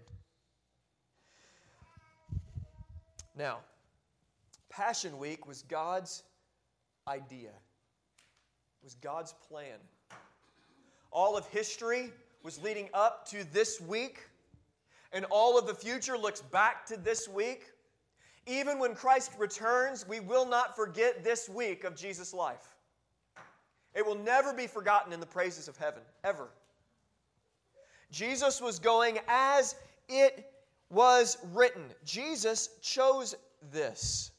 Now, 3.38 3.60
Passion 4.72 5.20
Week 5.20 5.46
was 5.46 5.62
God's 5.62 6.24
idea. 7.08 7.50
It 7.50 8.84
was 8.84 8.96
God's 8.96 9.36
plan. 9.48 9.78
All 11.12 11.38
of 11.38 11.46
history 11.50 12.12
was 12.42 12.60
leading 12.64 12.90
up 12.96 13.30
to 13.30 13.44
this 13.54 13.80
week, 13.80 14.22
and 15.14 15.24
all 15.26 15.56
of 15.56 15.68
the 15.68 15.76
future 15.76 16.18
looks 16.18 16.42
back 16.42 16.88
to 16.88 16.98
this 16.98 17.28
week. 17.28 17.66
Even 18.50 18.80
when 18.80 18.96
Christ 18.96 19.32
returns, 19.38 20.08
we 20.08 20.20
will 20.20 20.46
not 20.46 20.76
forget 20.76 21.24
this 21.24 21.48
week 21.48 21.84
of 21.84 21.96
Jesus' 21.96 22.34
life. 22.34 22.76
It 23.94 24.04
will 24.04 24.16
never 24.16 24.54
be 24.54 24.66
forgotten 24.66 25.14
in 25.14 25.20
the 25.20 25.26
praises 25.28 25.68
of 25.68 25.78
heaven, 25.78 26.02
ever. 26.24 26.50
Jesus 28.12 28.60
was 28.60 28.80
going 28.80 29.20
as 29.28 29.76
it 30.08 30.52
was 30.90 31.38
written. 31.54 31.84
Jesus 32.04 32.70
chose 32.82 33.36
this. 33.72 34.32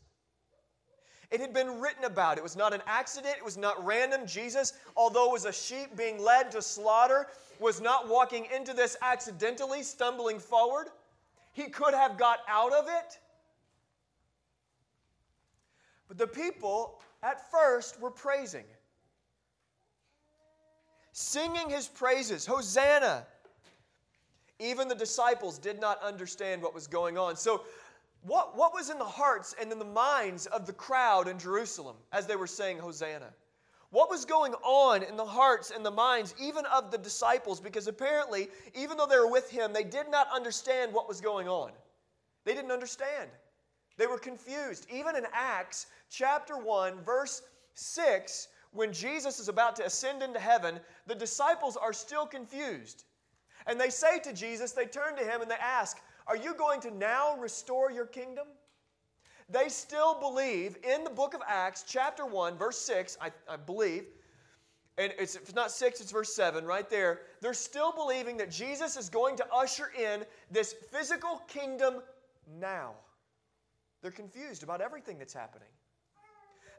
It 1.30 1.40
had 1.40 1.54
been 1.54 1.80
written 1.80 2.02
about. 2.02 2.36
It 2.36 2.42
was 2.42 2.56
not 2.56 2.74
an 2.74 2.82
accident. 2.88 3.36
It 3.38 3.44
was 3.44 3.56
not 3.56 3.84
random. 3.84 4.26
Jesus, 4.26 4.72
although 4.96 5.30
was 5.30 5.44
a 5.44 5.52
sheep 5.52 5.96
being 5.96 6.20
led 6.20 6.50
to 6.50 6.62
slaughter, 6.62 7.28
was 7.60 7.80
not 7.80 8.08
walking 8.08 8.48
into 8.52 8.74
this 8.74 8.96
accidentally, 9.02 9.84
stumbling 9.84 10.40
forward. 10.40 10.88
He 11.52 11.68
could 11.68 11.94
have 11.94 12.18
got 12.18 12.40
out 12.48 12.72
of 12.72 12.88
it. 12.88 13.20
But 16.10 16.18
the 16.18 16.26
people 16.26 17.00
at 17.22 17.52
first 17.52 18.00
were 18.00 18.10
praising, 18.10 18.64
singing 21.12 21.70
his 21.70 21.86
praises. 21.86 22.44
Hosanna! 22.44 23.24
Even 24.58 24.88
the 24.88 24.96
disciples 24.96 25.56
did 25.56 25.80
not 25.80 26.02
understand 26.02 26.62
what 26.62 26.74
was 26.74 26.88
going 26.88 27.16
on. 27.16 27.36
So, 27.36 27.62
what, 28.22 28.56
what 28.56 28.74
was 28.74 28.90
in 28.90 28.98
the 28.98 29.04
hearts 29.04 29.54
and 29.60 29.70
in 29.70 29.78
the 29.78 29.84
minds 29.84 30.46
of 30.46 30.66
the 30.66 30.72
crowd 30.72 31.28
in 31.28 31.38
Jerusalem 31.38 31.94
as 32.10 32.26
they 32.26 32.34
were 32.34 32.48
saying 32.48 32.78
Hosanna? 32.78 33.32
What 33.90 34.10
was 34.10 34.24
going 34.24 34.54
on 34.64 35.04
in 35.04 35.16
the 35.16 35.24
hearts 35.24 35.70
and 35.70 35.86
the 35.86 35.92
minds, 35.92 36.34
even 36.40 36.66
of 36.66 36.90
the 36.90 36.98
disciples? 36.98 37.60
Because 37.60 37.86
apparently, 37.86 38.48
even 38.74 38.96
though 38.96 39.06
they 39.06 39.16
were 39.16 39.30
with 39.30 39.48
him, 39.48 39.72
they 39.72 39.84
did 39.84 40.10
not 40.10 40.26
understand 40.34 40.92
what 40.92 41.06
was 41.06 41.20
going 41.20 41.46
on. 41.46 41.70
They 42.44 42.54
didn't 42.54 42.72
understand. 42.72 43.30
They 44.00 44.06
were 44.06 44.18
confused. 44.18 44.86
Even 44.90 45.14
in 45.14 45.26
Acts 45.30 45.88
chapter 46.08 46.56
1, 46.56 47.02
verse 47.04 47.42
6, 47.74 48.48
when 48.72 48.94
Jesus 48.94 49.38
is 49.38 49.48
about 49.48 49.76
to 49.76 49.84
ascend 49.84 50.22
into 50.22 50.40
heaven, 50.40 50.80
the 51.06 51.14
disciples 51.14 51.76
are 51.76 51.92
still 51.92 52.24
confused. 52.24 53.04
And 53.66 53.78
they 53.78 53.90
say 53.90 54.18
to 54.20 54.32
Jesus, 54.32 54.72
they 54.72 54.86
turn 54.86 55.16
to 55.16 55.22
him 55.22 55.42
and 55.42 55.50
they 55.50 55.56
ask, 55.56 55.98
Are 56.26 56.36
you 56.38 56.54
going 56.54 56.80
to 56.80 56.90
now 56.90 57.36
restore 57.36 57.90
your 57.90 58.06
kingdom? 58.06 58.46
They 59.50 59.68
still 59.68 60.18
believe 60.18 60.78
in 60.82 61.04
the 61.04 61.10
book 61.10 61.34
of 61.34 61.42
Acts, 61.46 61.84
chapter 61.86 62.24
1, 62.24 62.56
verse 62.56 62.78
6, 62.78 63.18
I, 63.20 63.30
I 63.50 63.56
believe, 63.58 64.06
and 64.96 65.12
it's, 65.18 65.36
it's 65.36 65.54
not 65.54 65.70
6, 65.70 66.00
it's 66.00 66.10
verse 66.10 66.34
7 66.34 66.64
right 66.64 66.88
there. 66.88 67.20
They're 67.42 67.52
still 67.52 67.92
believing 67.92 68.38
that 68.38 68.50
Jesus 68.50 68.96
is 68.96 69.10
going 69.10 69.36
to 69.36 69.46
usher 69.52 69.92
in 69.98 70.24
this 70.50 70.72
physical 70.90 71.42
kingdom 71.48 71.96
now. 72.58 72.94
They're 74.02 74.10
confused 74.10 74.62
about 74.62 74.80
everything 74.80 75.18
that's 75.18 75.34
happening. 75.34 75.68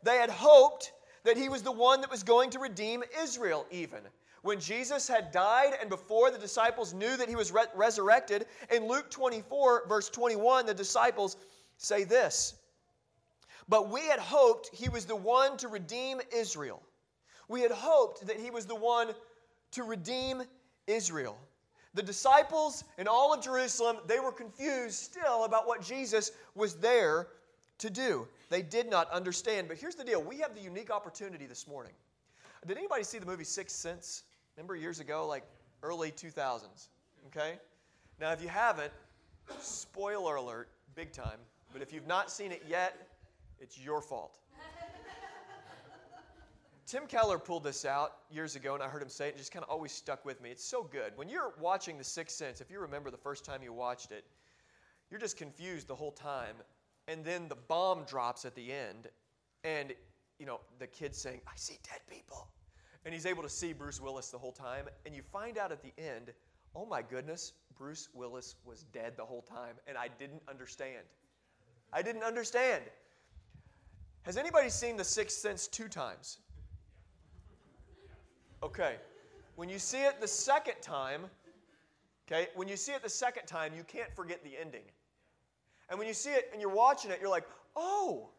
They 0.03 0.17
had 0.17 0.29
hoped 0.29 0.93
that 1.23 1.37
he 1.37 1.49
was 1.49 1.61
the 1.61 1.71
one 1.71 2.01
that 2.01 2.09
was 2.09 2.23
going 2.23 2.49
to 2.51 2.59
redeem 2.59 3.03
Israel, 3.21 3.65
even 3.69 4.01
when 4.41 4.59
Jesus 4.59 5.07
had 5.07 5.31
died 5.31 5.73
and 5.79 5.89
before 5.89 6.31
the 6.31 6.37
disciples 6.37 6.93
knew 6.93 7.15
that 7.17 7.29
he 7.29 7.35
was 7.35 7.51
re- 7.51 7.65
resurrected, 7.75 8.47
in 8.71 8.87
Luke 8.87 9.09
24, 9.11 9.87
verse 9.87 10.09
21, 10.09 10.65
the 10.65 10.73
disciples 10.73 11.37
say 11.77 12.03
this 12.03 12.55
But 13.69 13.89
we 13.89 14.01
had 14.07 14.19
hoped 14.19 14.69
he 14.73 14.89
was 14.89 15.05
the 15.05 15.15
one 15.15 15.57
to 15.57 15.67
redeem 15.67 16.21
Israel. 16.33 16.81
We 17.47 17.61
had 17.61 17.71
hoped 17.71 18.25
that 18.27 18.39
he 18.39 18.49
was 18.49 18.65
the 18.65 18.75
one 18.75 19.09
to 19.71 19.83
redeem 19.83 20.43
Israel. 20.87 21.37
The 21.93 22.03
disciples 22.03 22.83
in 22.97 23.07
all 23.07 23.33
of 23.33 23.43
Jerusalem, 23.43 23.97
they 24.07 24.19
were 24.19 24.31
confused 24.31 24.95
still 24.95 25.43
about 25.43 25.67
what 25.67 25.81
Jesus 25.81 26.31
was 26.55 26.75
there 26.75 27.27
to 27.79 27.89
do. 27.89 28.27
They 28.49 28.61
did 28.61 28.89
not 28.89 29.11
understand. 29.11 29.67
But 29.67 29.77
here's 29.77 29.95
the 29.95 30.03
deal 30.03 30.21
we 30.21 30.37
have 30.39 30.55
the 30.55 30.61
unique 30.61 30.91
opportunity 30.91 31.45
this 31.45 31.67
morning. 31.67 31.93
Did 32.65 32.77
anybody 32.77 33.03
see 33.03 33.17
the 33.17 33.25
movie 33.25 33.43
Sixth 33.43 33.75
Sense? 33.75 34.23
Remember 34.55 34.75
years 34.75 34.99
ago, 34.99 35.27
like 35.27 35.43
early 35.83 36.11
2000s? 36.11 36.89
Okay? 37.27 37.57
Now, 38.19 38.31
if 38.31 38.41
you 38.41 38.49
haven't, 38.49 38.91
spoiler 39.59 40.35
alert, 40.35 40.69
big 40.95 41.11
time. 41.11 41.39
But 41.73 41.81
if 41.81 41.91
you've 41.91 42.07
not 42.07 42.29
seen 42.29 42.51
it 42.51 42.63
yet, 42.69 43.07
it's 43.59 43.79
your 43.79 44.01
fault. 44.01 44.37
Tim 46.91 47.07
Keller 47.07 47.39
pulled 47.39 47.63
this 47.63 47.85
out 47.85 48.17
years 48.29 48.57
ago, 48.57 48.73
and 48.73 48.83
I 48.83 48.87
heard 48.89 49.01
him 49.01 49.07
say 49.07 49.27
it, 49.27 49.29
and 49.29 49.37
just 49.37 49.53
kind 49.53 49.63
of 49.63 49.69
always 49.69 49.93
stuck 49.93 50.25
with 50.25 50.41
me. 50.41 50.49
It's 50.49 50.63
so 50.63 50.83
good. 50.83 51.13
When 51.15 51.29
you're 51.29 51.53
watching 51.57 51.97
The 51.97 52.03
Sixth 52.03 52.35
Sense, 52.35 52.59
if 52.59 52.69
you 52.69 52.81
remember 52.81 53.09
the 53.09 53.17
first 53.17 53.45
time 53.45 53.63
you 53.63 53.71
watched 53.71 54.11
it, 54.11 54.25
you're 55.09 55.19
just 55.19 55.37
confused 55.37 55.87
the 55.87 55.95
whole 55.95 56.11
time. 56.11 56.57
And 57.07 57.23
then 57.23 57.47
the 57.47 57.55
bomb 57.55 58.03
drops 58.03 58.43
at 58.43 58.55
the 58.55 58.73
end, 58.73 59.07
and 59.63 59.93
you 60.37 60.45
know, 60.45 60.59
the 60.79 60.87
kid's 60.87 61.17
saying, 61.17 61.39
I 61.47 61.53
see 61.55 61.77
dead 61.89 62.01
people 62.09 62.49
and 63.05 63.13
he's 63.13 63.25
able 63.25 63.43
to 63.43 63.49
see 63.49 63.73
Bruce 63.73 63.99
Willis 63.99 64.29
the 64.29 64.37
whole 64.37 64.51
time. 64.51 64.85
And 65.05 65.15
you 65.15 65.21
find 65.21 65.57
out 65.57 65.71
at 65.71 65.81
the 65.81 65.93
end, 65.97 66.31
oh 66.75 66.85
my 66.85 67.01
goodness, 67.01 67.53
Bruce 67.77 68.09
Willis 68.13 68.55
was 68.65 68.83
dead 68.93 69.13
the 69.17 69.25
whole 69.25 69.41
time, 69.41 69.75
and 69.87 69.97
I 69.97 70.07
didn't 70.19 70.41
understand. 70.47 71.03
I 71.91 72.01
didn't 72.01 72.23
understand. 72.23 72.83
Has 74.23 74.37
anybody 74.37 74.69
seen 74.69 74.97
The 74.97 75.03
Sixth 75.03 75.39
Sense 75.39 75.67
two 75.67 75.87
times? 75.87 76.37
Okay. 78.63 78.95
When 79.55 79.69
you 79.69 79.79
see 79.79 80.03
it 80.03 80.21
the 80.21 80.27
second 80.27 80.81
time, 80.81 81.21
okay, 82.27 82.47
when 82.55 82.67
you 82.67 82.77
see 82.77 82.93
it 82.93 83.03
the 83.03 83.09
second 83.09 83.45
time, 83.45 83.73
you 83.75 83.83
can't 83.83 84.13
forget 84.15 84.43
the 84.43 84.51
ending. 84.59 84.83
And 85.89 85.99
when 85.99 86.07
you 86.07 86.13
see 86.13 86.31
it 86.31 86.49
and 86.51 86.61
you're 86.61 86.73
watching 86.73 87.11
it, 87.11 87.19
you're 87.19 87.29
like, 87.29 87.45
oh, 87.75 88.29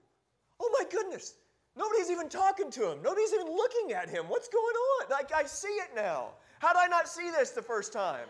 oh 0.59 0.71
my 0.79 0.85
goodness, 0.91 1.35
Nobody's 1.77 2.11
even 2.11 2.29
talking 2.29 2.71
to 2.71 2.91
him. 2.91 2.99
Nobody's 3.03 3.33
even 3.33 3.47
looking 3.47 3.93
at 3.93 4.09
him. 4.09 4.29
What's 4.29 4.49
going 4.49 4.65
on? 4.65 5.11
Like, 5.11 5.33
I 5.35 5.45
see 5.45 5.69
it 5.69 5.89
now. 5.97 6.29
How 6.59 6.73
did 6.73 6.81
I 6.81 6.87
not 6.87 7.09
see 7.09 7.31
this 7.31 7.51
the 7.51 7.63
first 7.63 7.93
time? 7.93 8.27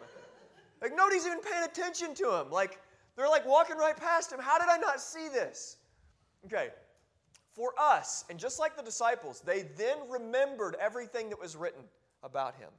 Like, 0.80 0.94
nobody's 0.96 1.26
even 1.26 1.40
paying 1.40 1.64
attention 1.64 2.14
to 2.16 2.34
him. 2.36 2.50
Like, 2.50 2.80
they're 3.16 3.28
like 3.28 3.46
walking 3.46 3.76
right 3.76 3.96
past 3.96 4.32
him. 4.32 4.38
How 4.40 4.58
did 4.58 4.68
I 4.68 4.76
not 4.76 5.00
see 5.00 5.28
this? 5.28 5.76
Okay, 6.46 6.70
for 7.54 7.72
us, 7.78 8.24
and 8.30 8.38
just 8.38 8.58
like 8.58 8.76
the 8.76 8.82
disciples, 8.82 9.40
they 9.40 9.62
then 9.76 9.98
remembered 10.08 10.76
everything 10.80 11.28
that 11.30 11.40
was 11.40 11.56
written 11.56 11.82
about 12.22 12.54
him. 12.54 12.70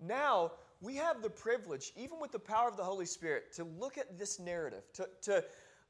Now, 0.00 0.52
we 0.80 0.96
have 0.96 1.20
the 1.22 1.28
privilege, 1.28 1.92
even 1.96 2.18
with 2.20 2.32
the 2.32 2.38
power 2.38 2.68
of 2.68 2.76
the 2.76 2.84
Holy 2.84 3.04
Spirit, 3.04 3.52
to 3.54 3.64
look 3.64 3.98
at 3.98 4.18
this 4.18 4.38
narrative, 4.38 4.84
to, 4.94 5.08
to 5.22 5.44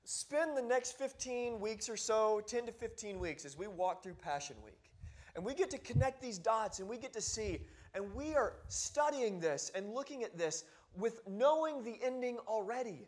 spend 0.04 0.56
the 0.56 0.62
next 0.62 0.98
15 0.98 1.60
weeks 1.60 1.88
or 1.88 1.96
so, 1.96 2.40
10 2.46 2.66
to 2.66 2.72
15 2.72 3.20
weeks, 3.20 3.44
as 3.44 3.56
we 3.56 3.68
walk 3.68 4.02
through 4.02 4.14
Passion 4.14 4.56
Week. 4.64 4.90
And 5.36 5.44
we 5.44 5.54
get 5.54 5.70
to 5.70 5.78
connect 5.78 6.20
these 6.20 6.38
dots 6.38 6.80
and 6.80 6.88
we 6.88 6.98
get 6.98 7.12
to 7.12 7.20
see, 7.20 7.60
and 7.94 8.12
we 8.14 8.34
are 8.34 8.54
studying 8.68 9.38
this 9.38 9.70
and 9.76 9.94
looking 9.94 10.24
at 10.24 10.36
this 10.36 10.64
with 10.96 11.20
knowing 11.28 11.84
the 11.84 11.98
ending 12.02 12.38
already. 12.48 13.06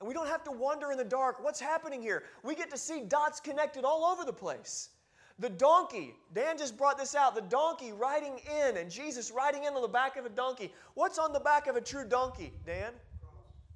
And 0.00 0.08
we 0.08 0.14
don't 0.14 0.28
have 0.28 0.44
to 0.44 0.50
wonder 0.50 0.92
in 0.92 0.98
the 0.98 1.04
dark 1.04 1.42
what's 1.42 1.60
happening 1.60 2.02
here. 2.02 2.24
We 2.42 2.54
get 2.54 2.70
to 2.70 2.76
see 2.76 3.00
dots 3.00 3.40
connected 3.40 3.84
all 3.84 4.04
over 4.04 4.24
the 4.24 4.32
place. 4.32 4.90
The 5.38 5.50
donkey, 5.50 6.14
Dan 6.32 6.56
just 6.56 6.78
brought 6.78 6.96
this 6.96 7.14
out, 7.14 7.34
the 7.34 7.42
donkey 7.42 7.92
riding 7.92 8.40
in 8.60 8.78
and 8.78 8.90
Jesus 8.90 9.30
riding 9.30 9.64
in 9.64 9.74
on 9.74 9.82
the 9.82 9.88
back 9.88 10.16
of 10.16 10.24
a 10.24 10.30
donkey. 10.30 10.72
What's 10.94 11.18
on 11.18 11.32
the 11.32 11.40
back 11.40 11.66
of 11.66 11.76
a 11.76 11.80
true 11.80 12.06
donkey, 12.06 12.52
Dan? 12.64 12.92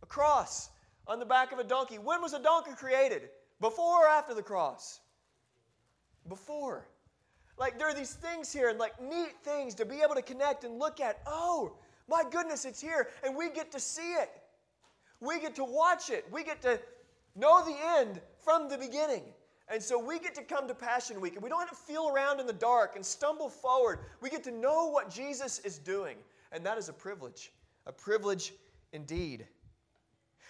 A 0.03 0.07
cross 0.07 0.71
on 1.07 1.19
the 1.19 1.27
back 1.27 1.53
of 1.53 1.59
a 1.59 1.65
donkey. 1.65 1.99
When 1.99 2.23
was 2.23 2.33
a 2.33 2.43
donkey 2.43 2.73
created? 2.75 3.29
Before 3.61 4.07
or 4.07 4.09
after 4.09 4.33
the 4.33 4.43
cross? 4.43 5.01
Before. 6.29 6.89
Like 7.59 7.79
there 7.79 7.89
are 7.89 7.95
these 7.95 8.15
things 8.15 8.51
here 8.51 8.71
and 8.71 8.79
like 8.79 9.01
neat 9.01 9.35
things 9.45 9.75
to 9.75 9.85
be 9.85 10.01
able 10.01 10.15
to 10.15 10.23
connect 10.23 10.65
and 10.65 10.79
look 10.79 10.99
at. 10.99 11.21
Oh, 11.27 11.77
my 12.09 12.23
goodness, 12.31 12.65
it's 12.65 12.81
here. 12.81 13.09
And 13.23 13.37
we 13.37 13.51
get 13.51 13.71
to 13.73 13.81
see 13.81 14.15
it. 14.15 14.31
We 15.21 15.41
get 15.41 15.55
to 15.57 15.65
watch 15.65 16.11
it. 16.11 16.27
We 16.31 16.45
get 16.45 16.63
to 16.63 16.81
know 17.37 17.65
the 17.65 17.77
end 17.99 18.21
from 18.45 18.69
the 18.69 18.79
beginning. 18.79 19.23
And 19.69 19.81
so 19.83 19.99
we 19.99 20.19
get 20.19 20.35
to 20.35 20.43
come 20.43 20.67
to 20.67 20.75
Passion 20.75 21.21
Week 21.21 21.35
and 21.35 21.43
we 21.43 21.49
don't 21.49 21.61
have 21.61 21.71
to 21.71 21.77
feel 21.77 22.09
around 22.09 22.41
in 22.41 22.47
the 22.47 22.53
dark 22.53 22.97
and 22.97 23.07
stumble 23.07 23.49
forward. 23.49 24.01
We 24.21 24.29
get 24.29 24.43
to 24.45 24.51
know 24.51 24.89
what 24.89 25.11
Jesus 25.11 25.61
is 25.61 25.79
doing. 25.79 26.17
And 26.53 26.65
that 26.67 26.77
is 26.77 26.89
a 26.89 26.93
privilege, 26.93 27.53
a 27.87 27.93
privilege 27.93 28.53
indeed. 28.93 29.47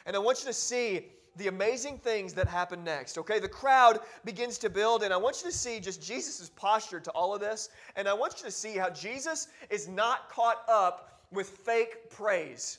And 0.07 0.17
I 0.17 0.19
want 0.19 0.41
you 0.41 0.47
to 0.47 0.55
see 0.55 1.07
the 1.37 1.49
amazing 1.49 1.99
things 1.99 2.33
that 2.35 2.49
happen 2.49 2.83
next. 2.83 3.19
Okay, 3.19 3.39
the 3.39 3.49
crowd 3.49 4.01
begins 4.25 4.59
to 4.59 4.71
build, 4.71 5.03
and 5.03 5.13
I 5.13 5.17
want 5.17 5.43
you 5.43 5.51
to 5.51 5.57
see 5.57 5.79
just 5.79 6.03
Jesus' 6.03 6.51
posture 6.57 7.01
to 7.01 7.11
all 7.13 7.35
of 7.35 7.41
this. 7.41 7.69
And 7.97 8.09
I 8.09 8.15
want 8.15 8.39
you 8.39 8.45
to 8.47 8.51
see 8.51 8.77
how 8.77 8.91
Jesus 8.91 9.49
is 9.69 9.89
not 9.89 10.29
caught 10.31 10.63
up 10.69 11.21
with 11.31 11.49
fake 11.49 12.11
praise. 12.11 12.79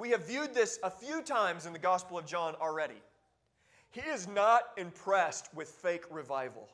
We 0.00 0.10
have 0.10 0.26
viewed 0.26 0.54
this 0.54 0.78
a 0.82 0.90
few 0.90 1.20
times 1.20 1.66
in 1.66 1.74
the 1.74 1.78
Gospel 1.78 2.16
of 2.16 2.24
John 2.24 2.54
already. 2.58 3.02
He 3.90 4.00
is 4.00 4.26
not 4.26 4.62
impressed 4.78 5.52
with 5.54 5.68
fake 5.68 6.04
revival. 6.10 6.70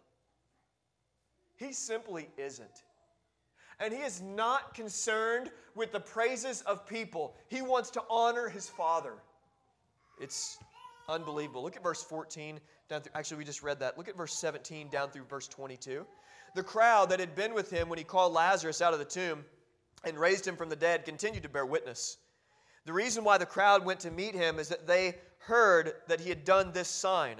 He 1.56 1.72
simply 1.72 2.28
isn't. 2.36 2.84
And 3.80 3.92
he 3.92 4.00
is 4.00 4.22
not 4.22 4.74
concerned 4.74 5.50
with 5.74 5.90
the 5.90 5.98
praises 5.98 6.62
of 6.62 6.86
people. 6.86 7.34
He 7.48 7.62
wants 7.62 7.90
to 7.90 8.02
honor 8.08 8.48
his 8.48 8.68
Father. 8.68 9.14
It's 10.20 10.58
unbelievable. 11.08 11.64
Look 11.64 11.76
at 11.76 11.82
verse 11.82 12.04
14 12.04 12.60
down 12.88 13.00
through, 13.00 13.12
actually, 13.16 13.38
we 13.38 13.44
just 13.44 13.64
read 13.64 13.80
that. 13.80 13.98
Look 13.98 14.08
at 14.08 14.16
verse 14.16 14.34
17 14.34 14.88
down 14.88 15.10
through 15.10 15.24
verse 15.24 15.48
22. 15.48 16.06
The 16.54 16.62
crowd 16.62 17.10
that 17.10 17.18
had 17.18 17.34
been 17.34 17.54
with 17.54 17.70
him 17.70 17.88
when 17.88 17.98
he 17.98 18.04
called 18.04 18.32
Lazarus 18.32 18.80
out 18.80 18.92
of 18.92 19.00
the 19.00 19.04
tomb 19.04 19.44
and 20.04 20.16
raised 20.16 20.46
him 20.46 20.56
from 20.56 20.68
the 20.68 20.76
dead 20.76 21.04
continued 21.04 21.42
to 21.42 21.48
bear 21.48 21.66
witness. 21.66 22.18
The 22.86 22.92
reason 22.92 23.24
why 23.24 23.36
the 23.36 23.46
crowd 23.46 23.84
went 23.84 24.00
to 24.00 24.12
meet 24.12 24.34
him 24.34 24.60
is 24.60 24.68
that 24.68 24.86
they 24.86 25.16
heard 25.38 25.94
that 26.06 26.20
he 26.20 26.28
had 26.28 26.44
done 26.44 26.72
this 26.72 26.88
sign. 26.88 27.36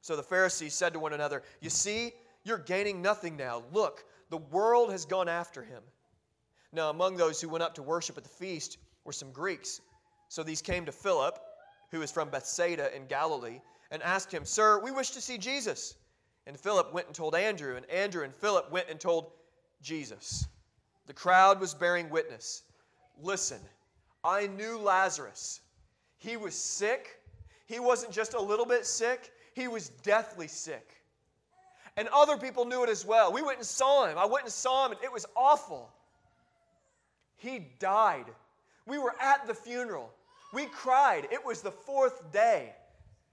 So 0.00 0.16
the 0.16 0.22
Pharisees 0.24 0.74
said 0.74 0.92
to 0.92 0.98
one 0.98 1.12
another, 1.12 1.42
You 1.60 1.70
see, 1.70 2.12
you're 2.42 2.58
gaining 2.58 3.00
nothing 3.00 3.36
now. 3.36 3.62
Look, 3.72 4.04
the 4.28 4.38
world 4.38 4.90
has 4.90 5.04
gone 5.04 5.28
after 5.28 5.62
him. 5.62 5.82
Now, 6.72 6.90
among 6.90 7.16
those 7.16 7.40
who 7.40 7.48
went 7.48 7.62
up 7.62 7.74
to 7.76 7.82
worship 7.82 8.18
at 8.18 8.24
the 8.24 8.28
feast 8.28 8.78
were 9.04 9.12
some 9.12 9.30
Greeks. 9.30 9.80
So 10.28 10.42
these 10.42 10.60
came 10.60 10.84
to 10.86 10.92
Philip, 10.92 11.38
who 11.92 12.02
is 12.02 12.10
from 12.10 12.28
Bethsaida 12.28 12.94
in 12.94 13.06
Galilee, 13.06 13.60
and 13.92 14.02
asked 14.02 14.32
him, 14.32 14.44
Sir, 14.44 14.80
we 14.80 14.90
wish 14.90 15.10
to 15.10 15.20
see 15.20 15.38
Jesus. 15.38 15.94
And 16.48 16.58
Philip 16.58 16.92
went 16.92 17.06
and 17.06 17.14
told 17.14 17.36
Andrew, 17.36 17.76
and 17.76 17.88
Andrew 17.88 18.24
and 18.24 18.34
Philip 18.34 18.70
went 18.72 18.88
and 18.90 18.98
told 18.98 19.30
Jesus. 19.80 20.48
The 21.06 21.12
crowd 21.12 21.60
was 21.60 21.72
bearing 21.72 22.10
witness. 22.10 22.64
Listen, 23.20 23.60
I 24.26 24.48
knew 24.48 24.78
Lazarus. 24.78 25.60
He 26.18 26.36
was 26.36 26.54
sick. 26.54 27.20
He 27.66 27.78
wasn't 27.80 28.12
just 28.12 28.34
a 28.34 28.40
little 28.40 28.66
bit 28.66 28.86
sick, 28.86 29.32
he 29.54 29.68
was 29.68 29.88
deathly 30.02 30.48
sick. 30.48 30.92
And 31.96 32.08
other 32.08 32.36
people 32.36 32.64
knew 32.64 32.84
it 32.84 32.90
as 32.90 33.06
well. 33.06 33.32
We 33.32 33.42
went 33.42 33.58
and 33.58 33.66
saw 33.66 34.06
him. 34.06 34.18
I 34.18 34.26
went 34.26 34.44
and 34.44 34.52
saw 34.52 34.86
him, 34.86 34.92
and 34.92 35.02
it 35.02 35.10
was 35.10 35.24
awful. 35.34 35.90
He 37.36 37.70
died. 37.78 38.26
We 38.86 38.98
were 38.98 39.14
at 39.20 39.46
the 39.46 39.54
funeral. 39.54 40.12
We 40.52 40.66
cried. 40.66 41.26
It 41.32 41.44
was 41.44 41.62
the 41.62 41.70
fourth 41.70 42.30
day. 42.32 42.74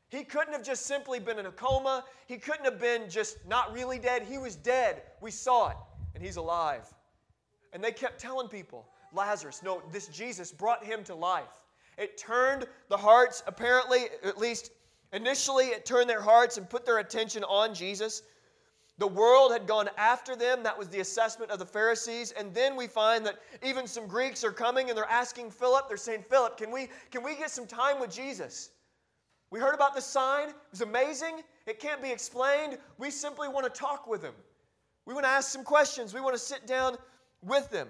He 0.10 0.24
couldn't 0.24 0.54
have 0.54 0.64
just 0.64 0.86
simply 0.86 1.20
been 1.20 1.40
in 1.40 1.46
a 1.46 1.52
coma. 1.52 2.06
He 2.28 2.38
couldn't 2.38 2.66
have 2.66 2.80
been 2.80 3.10
just 3.10 3.38
not 3.48 3.74
really 3.74 4.00
dead. 4.00 4.24
He 4.24 4.38
was 4.38 4.56
dead. 4.56 5.02
We 5.22 5.32
saw 5.32 5.72
it, 5.72 5.78
and 6.16 6.24
he's 6.24 6.38
alive. 6.38 6.86
And 7.74 7.84
they 7.84 7.92
kept 7.92 8.20
telling 8.20 8.48
people, 8.48 8.88
Lazarus, 9.14 9.62
no, 9.64 9.82
this 9.92 10.08
Jesus 10.08 10.52
brought 10.52 10.84
him 10.84 11.04
to 11.06 11.16
life. 11.16 11.62
It 11.98 12.18
turned 12.18 12.66
the 12.90 12.98
hearts, 12.98 13.44
apparently, 13.46 14.06
at 14.24 14.38
least 14.38 14.72
initially, 15.12 15.68
it 15.68 15.86
turned 15.86 16.10
their 16.10 16.22
hearts 16.22 16.58
and 16.58 16.70
put 16.70 16.86
their 16.86 17.00
attention 17.00 17.44
on 17.44 17.74
Jesus. 17.74 18.24
The 19.00 19.08
world 19.08 19.52
had 19.52 19.68
gone 19.68 19.90
after 19.98 20.36
them. 20.36 20.64
That 20.64 20.78
was 20.78 20.88
the 20.88 21.00
assessment 21.00 21.52
of 21.52 21.60
the 21.60 21.66
Pharisees. 21.66 22.32
And 22.32 22.54
then 22.54 22.76
we 22.76 22.88
find 22.88 23.26
that 23.26 23.40
even 23.64 23.88
some 23.88 24.08
Greeks 24.08 24.44
are 24.44 24.52
coming 24.52 24.90
and 24.90 24.98
they're 24.98 25.10
asking 25.10 25.52
Philip, 25.52 25.88
they're 25.88 25.98
saying, 25.98 26.24
Philip, 26.30 26.58
can 26.58 26.72
we, 26.72 26.90
can 27.12 27.24
we 27.24 27.36
get 27.36 27.50
some 27.50 27.66
time 27.66 28.00
with 28.00 28.12
Jesus? 28.12 28.70
We 29.50 29.60
heard 29.60 29.76
about 29.76 29.96
the 29.96 30.02
sign. 30.02 30.50
It 30.50 30.56
was 30.72 30.82
amazing. 30.82 31.42
It 31.66 31.80
can't 31.80 32.02
be 32.02 32.12
explained. 32.12 32.78
We 32.98 33.10
simply 33.12 33.48
want 33.48 33.72
to 33.72 33.80
talk 33.80 34.08
with 34.08 34.24
him. 34.24 34.34
We 35.06 35.14
want 35.14 35.26
to 35.26 35.30
ask 35.30 35.52
some 35.52 35.64
questions. 35.64 36.14
We 36.14 36.22
want 36.22 36.36
to 36.36 36.40
sit 36.40 36.66
down 36.66 36.98
with 37.42 37.70
them. 37.70 37.88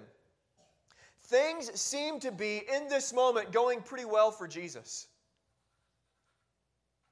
Things 1.26 1.78
seem 1.80 2.20
to 2.20 2.30
be, 2.30 2.62
in 2.72 2.88
this 2.88 3.12
moment, 3.12 3.50
going 3.50 3.80
pretty 3.80 4.04
well 4.04 4.30
for 4.30 4.46
Jesus. 4.46 5.08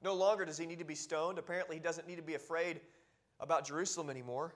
No 0.03 0.13
longer 0.13 0.45
does 0.45 0.57
he 0.57 0.65
need 0.65 0.79
to 0.79 0.85
be 0.85 0.95
stoned. 0.95 1.39
Apparently, 1.39 1.77
he 1.77 1.79
doesn't 1.81 2.07
need 2.07 2.17
to 2.17 2.21
be 2.21 2.35
afraid 2.35 2.79
about 3.39 3.65
Jerusalem 3.65 4.09
anymore. 4.09 4.53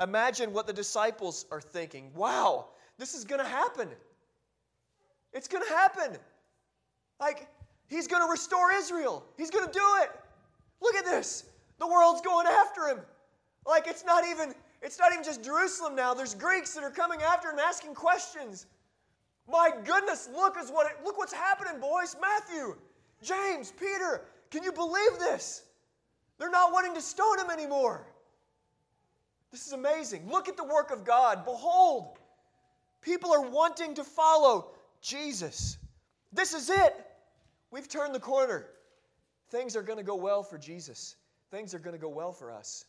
Imagine 0.00 0.52
what 0.52 0.66
the 0.66 0.72
disciples 0.72 1.46
are 1.50 1.60
thinking. 1.60 2.10
Wow, 2.14 2.66
this 2.98 3.14
is 3.14 3.24
going 3.24 3.40
to 3.40 3.48
happen. 3.48 3.88
It's 5.32 5.48
going 5.48 5.64
to 5.66 5.70
happen. 5.70 6.18
Like, 7.18 7.48
he's 7.88 8.06
going 8.06 8.22
to 8.22 8.30
restore 8.30 8.70
Israel. 8.72 9.24
He's 9.36 9.50
going 9.50 9.66
to 9.66 9.72
do 9.72 9.84
it. 10.02 10.10
Look 10.80 10.94
at 10.94 11.04
this. 11.04 11.44
The 11.78 11.86
world's 11.86 12.20
going 12.20 12.46
after 12.46 12.86
him. 12.88 12.98
Like, 13.66 13.86
it's 13.86 14.04
not 14.04 14.26
even. 14.26 14.54
It's 14.82 14.98
not 14.98 15.12
even 15.12 15.24
just 15.24 15.44
Jerusalem 15.44 15.94
now. 15.94 16.14
There's 16.14 16.34
Greeks 16.34 16.74
that 16.74 16.84
are 16.84 16.90
coming 16.90 17.20
after 17.22 17.50
him 17.50 17.58
asking 17.58 17.94
questions. 17.94 18.66
My 19.50 19.70
goodness, 19.84 20.28
look 20.34 20.56
is 20.60 20.70
what 20.70 20.86
it, 20.86 20.98
look 21.04 21.18
what's 21.18 21.32
happening, 21.32 21.80
boys. 21.80 22.14
Matthew, 22.20 22.76
James, 23.22 23.72
Peter, 23.72 24.22
can 24.50 24.62
you 24.62 24.72
believe 24.72 25.18
this? 25.18 25.62
They're 26.38 26.50
not 26.50 26.72
wanting 26.72 26.94
to 26.94 27.00
stone 27.00 27.38
him 27.38 27.50
anymore. 27.50 28.06
This 29.50 29.66
is 29.66 29.72
amazing. 29.72 30.28
Look 30.30 30.48
at 30.48 30.56
the 30.56 30.64
work 30.64 30.90
of 30.90 31.04
God. 31.04 31.44
Behold, 31.44 32.18
people 33.00 33.32
are 33.32 33.48
wanting 33.48 33.94
to 33.94 34.04
follow 34.04 34.72
Jesus. 35.00 35.78
This 36.32 36.52
is 36.52 36.68
it. 36.70 36.94
We've 37.70 37.88
turned 37.88 38.14
the 38.14 38.20
corner. 38.20 38.66
Things 39.50 39.74
are 39.74 39.82
going 39.82 39.98
to 39.98 40.04
go 40.04 40.14
well 40.14 40.42
for 40.42 40.58
Jesus. 40.58 41.16
Things 41.50 41.74
are 41.74 41.78
going 41.78 41.96
to 41.96 42.00
go 42.00 42.10
well 42.10 42.32
for 42.32 42.52
us. 42.52 42.84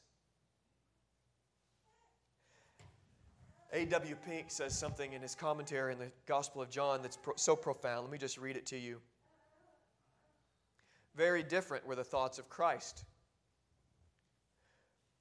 A.W. 3.72 4.16
Pink 4.26 4.50
says 4.50 4.78
something 4.78 5.14
in 5.14 5.22
his 5.22 5.36
commentary 5.36 5.94
in 5.94 6.00
the 6.00 6.12
Gospel 6.26 6.62
of 6.62 6.70
John 6.70 7.02
that's 7.02 7.18
pro- 7.18 7.36
so 7.36 7.56
profound. 7.56 8.04
Let 8.04 8.12
me 8.12 8.18
just 8.18 8.38
read 8.38 8.58
it 8.58 8.66
to 8.68 8.78
you. 8.78 9.00
Very 11.16 11.44
different 11.44 11.86
were 11.86 11.96
the 11.96 12.04
thoughts 12.04 12.40
of 12.40 12.50
Christ 12.50 13.04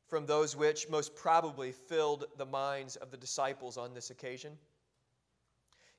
from 0.09 0.25
those 0.25 0.57
which 0.57 0.89
most 0.89 1.15
probably 1.15 1.71
filled 1.71 2.25
the 2.39 2.47
minds 2.47 2.97
of 2.97 3.11
the 3.11 3.17
disciples 3.17 3.77
on 3.77 3.93
this 3.93 4.11
occasion. 4.11 4.53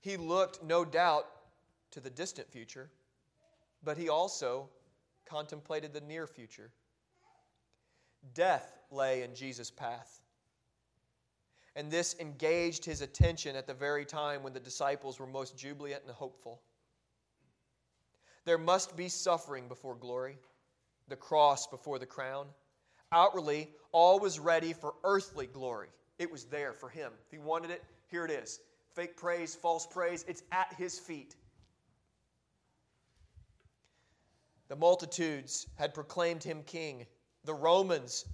He 0.01 0.17
looked, 0.17 0.63
no 0.63 0.83
doubt, 0.83 1.27
to 1.91 1.99
the 1.99 2.09
distant 2.09 2.49
future, 2.49 2.89
but 3.83 3.97
he 3.97 4.09
also 4.09 4.69
contemplated 5.25 5.93
the 5.93 6.01
near 6.01 6.25
future. 6.25 6.71
Death 8.33 8.79
lay 8.91 9.21
in 9.21 9.35
Jesus' 9.35 9.69
path. 9.69 10.21
And 11.75 11.91
this 11.91 12.15
engaged 12.19 12.83
his 12.83 13.01
attention 13.01 13.55
at 13.55 13.67
the 13.67 13.73
very 13.73 14.05
time 14.05 14.43
when 14.43 14.53
the 14.53 14.59
disciples 14.59 15.19
were 15.19 15.27
most 15.27 15.57
jubilant 15.57 16.03
and 16.05 16.13
hopeful. 16.13 16.61
There 18.45 18.57
must 18.57 18.95
be 18.97 19.09
suffering 19.09 19.67
before 19.67 19.95
glory, 19.95 20.37
the 21.07 21.15
cross 21.15 21.67
before 21.67 21.99
the 21.99 22.05
crown. 22.05 22.47
Outwardly, 23.11 23.69
all 23.91 24.19
was 24.19 24.39
ready 24.39 24.73
for 24.73 24.95
earthly 25.03 25.47
glory. 25.47 25.89
It 26.17 26.31
was 26.31 26.45
there 26.45 26.73
for 26.73 26.89
him. 26.89 27.11
If 27.25 27.31
he 27.31 27.37
wanted 27.37 27.71
it, 27.71 27.83
here 28.07 28.25
it 28.25 28.31
is. 28.31 28.59
Fake 28.93 29.15
praise, 29.15 29.55
false 29.55 29.85
praise, 29.85 30.25
it's 30.27 30.43
at 30.51 30.73
his 30.77 30.99
feet. 30.99 31.35
The 34.67 34.75
multitudes 34.75 35.67
had 35.75 35.93
proclaimed 35.93 36.43
him 36.43 36.63
king. 36.63 37.05
The 37.45 37.53
Romans 37.53 38.25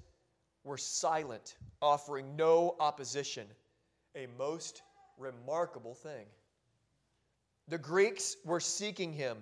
were 0.66 0.78
silent, 0.78 1.56
offering 1.82 2.36
no 2.36 2.76
opposition. 2.80 3.48
A 4.16 4.28
most 4.38 4.82
remarkable 5.18 5.94
thing. 5.94 6.26
The 7.70 7.78
Greeks 7.78 8.36
were 8.44 8.60
seeking 8.60 9.14
him 9.14 9.38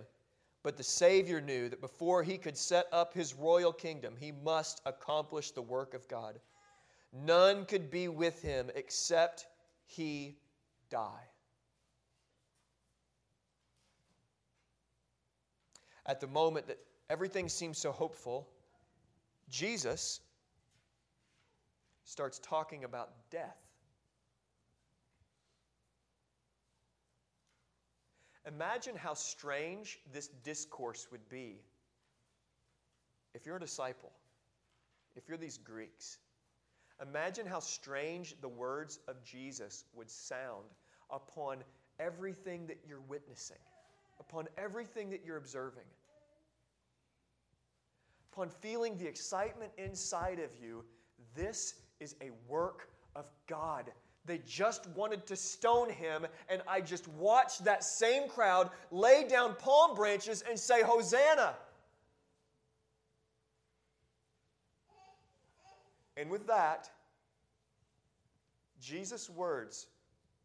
but 0.64 0.78
the 0.78 0.84
Savior 0.84 1.42
knew 1.42 1.68
that 1.68 1.82
before 1.82 2.24
he 2.24 2.38
could 2.38 2.58
set 2.58 2.88
up 2.94 3.14
his 3.14 3.34
royal 3.34 3.74
kingdom, 3.74 4.16
he 4.18 4.32
must 4.32 4.82
accomplish 4.86 5.52
the 5.52 5.62
work 5.62 5.94
of 5.94 6.08
God. 6.08 6.40
None 7.12 7.66
could 7.66 7.92
be 7.92 8.08
with 8.08 8.42
him 8.42 8.72
except 8.74 9.46
he 9.86 10.38
die. 10.90 11.28
At 16.06 16.22
the 16.22 16.28
moment 16.28 16.68
that 16.68 16.80
everything 17.10 17.50
seems 17.50 17.78
so 17.78 17.92
hopeful, 17.92 18.48
Jesus 19.50 20.22
starts 22.04 22.40
talking 22.40 22.84
about 22.84 23.12
death. 23.30 23.58
Imagine 28.46 28.96
how 28.96 29.14
strange 29.14 30.00
this 30.12 30.28
discourse 30.44 31.08
would 31.12 31.28
be 31.30 31.62
if 33.34 33.46
you're 33.46 33.56
a 33.56 33.60
disciple, 33.60 34.12
if 35.16 35.28
you're 35.28 35.38
these 35.38 35.58
Greeks. 35.58 36.18
Imagine 37.02 37.46
how 37.46 37.60
strange 37.60 38.36
the 38.42 38.48
words 38.48 39.00
of 39.08 39.24
Jesus 39.24 39.86
would 39.94 40.10
sound 40.10 40.66
upon 41.10 41.64
everything 42.00 42.68
that 42.68 42.80
you're 42.88 43.02
witnessing, 43.08 43.58
upon 44.20 44.48
everything 44.58 45.10
that 45.10 45.22
you're 45.26 45.38
observing, 45.38 45.84
upon 48.32 48.50
feeling 48.50 48.98
the 48.98 49.08
excitement 49.08 49.72
inside 49.78 50.40
of 50.40 50.50
you. 50.62 50.84
This 51.36 51.76
is 52.04 52.16
a 52.22 52.30
work 52.48 52.90
of 53.16 53.26
God. 53.48 53.92
They 54.26 54.40
just 54.46 54.88
wanted 54.90 55.26
to 55.28 55.36
stone 55.36 55.90
him, 55.90 56.28
and 56.50 56.62
I 56.68 56.82
just 56.82 57.08
watched 57.08 57.64
that 57.66 57.84
same 57.84 58.30
crowd 58.30 58.70
lay 58.92 59.28
down 59.28 59.56
palm 59.56 59.96
branches 59.96 60.44
and 60.48 60.58
say, 60.60 60.82
Hosanna. 60.84 61.56
And 66.16 66.30
with 66.30 66.46
that, 66.48 66.90
Jesus' 68.80 69.30
words, 69.30 69.88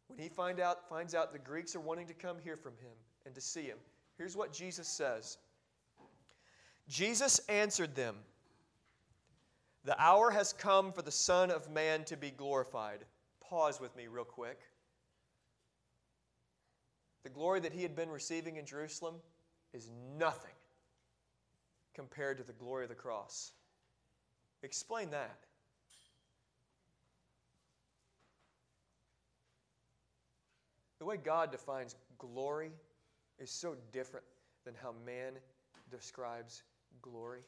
when 0.07 0.17
he 0.17 0.27
find 0.29 0.59
out, 0.59 0.89
finds 0.89 1.13
out 1.13 1.31
the 1.31 1.39
Greeks 1.39 1.75
are 1.75 1.79
wanting 1.79 2.07
to 2.07 2.13
come 2.13 2.37
hear 2.43 2.57
from 2.57 2.73
him 2.73 2.91
and 3.25 3.35
to 3.35 3.41
see 3.41 3.63
him, 3.63 3.77
here's 4.17 4.35
what 4.35 4.51
Jesus 4.51 4.87
says 4.87 5.37
Jesus 6.87 7.39
answered 7.47 7.95
them, 7.95 8.15
The 9.89 9.99
hour 9.99 10.29
has 10.29 10.53
come 10.53 10.91
for 10.91 11.01
the 11.01 11.09
Son 11.09 11.49
of 11.49 11.67
Man 11.71 12.03
to 12.03 12.15
be 12.15 12.29
glorified. 12.29 12.99
Pause 13.41 13.81
with 13.81 13.95
me, 13.95 14.05
real 14.05 14.23
quick. 14.23 14.59
The 17.23 17.31
glory 17.31 17.59
that 17.61 17.73
he 17.73 17.81
had 17.81 17.95
been 17.95 18.11
receiving 18.11 18.57
in 18.57 18.67
Jerusalem 18.67 19.15
is 19.73 19.89
nothing 20.15 20.53
compared 21.95 22.37
to 22.37 22.43
the 22.43 22.53
glory 22.53 22.83
of 22.83 22.89
the 22.89 22.95
cross. 22.95 23.53
Explain 24.61 25.09
that. 25.09 25.39
The 30.99 31.05
way 31.05 31.17
God 31.17 31.51
defines 31.51 31.95
glory 32.19 32.69
is 33.39 33.49
so 33.49 33.75
different 33.91 34.27
than 34.65 34.75
how 34.79 34.93
man 35.03 35.33
describes 35.89 36.61
glory. 37.01 37.41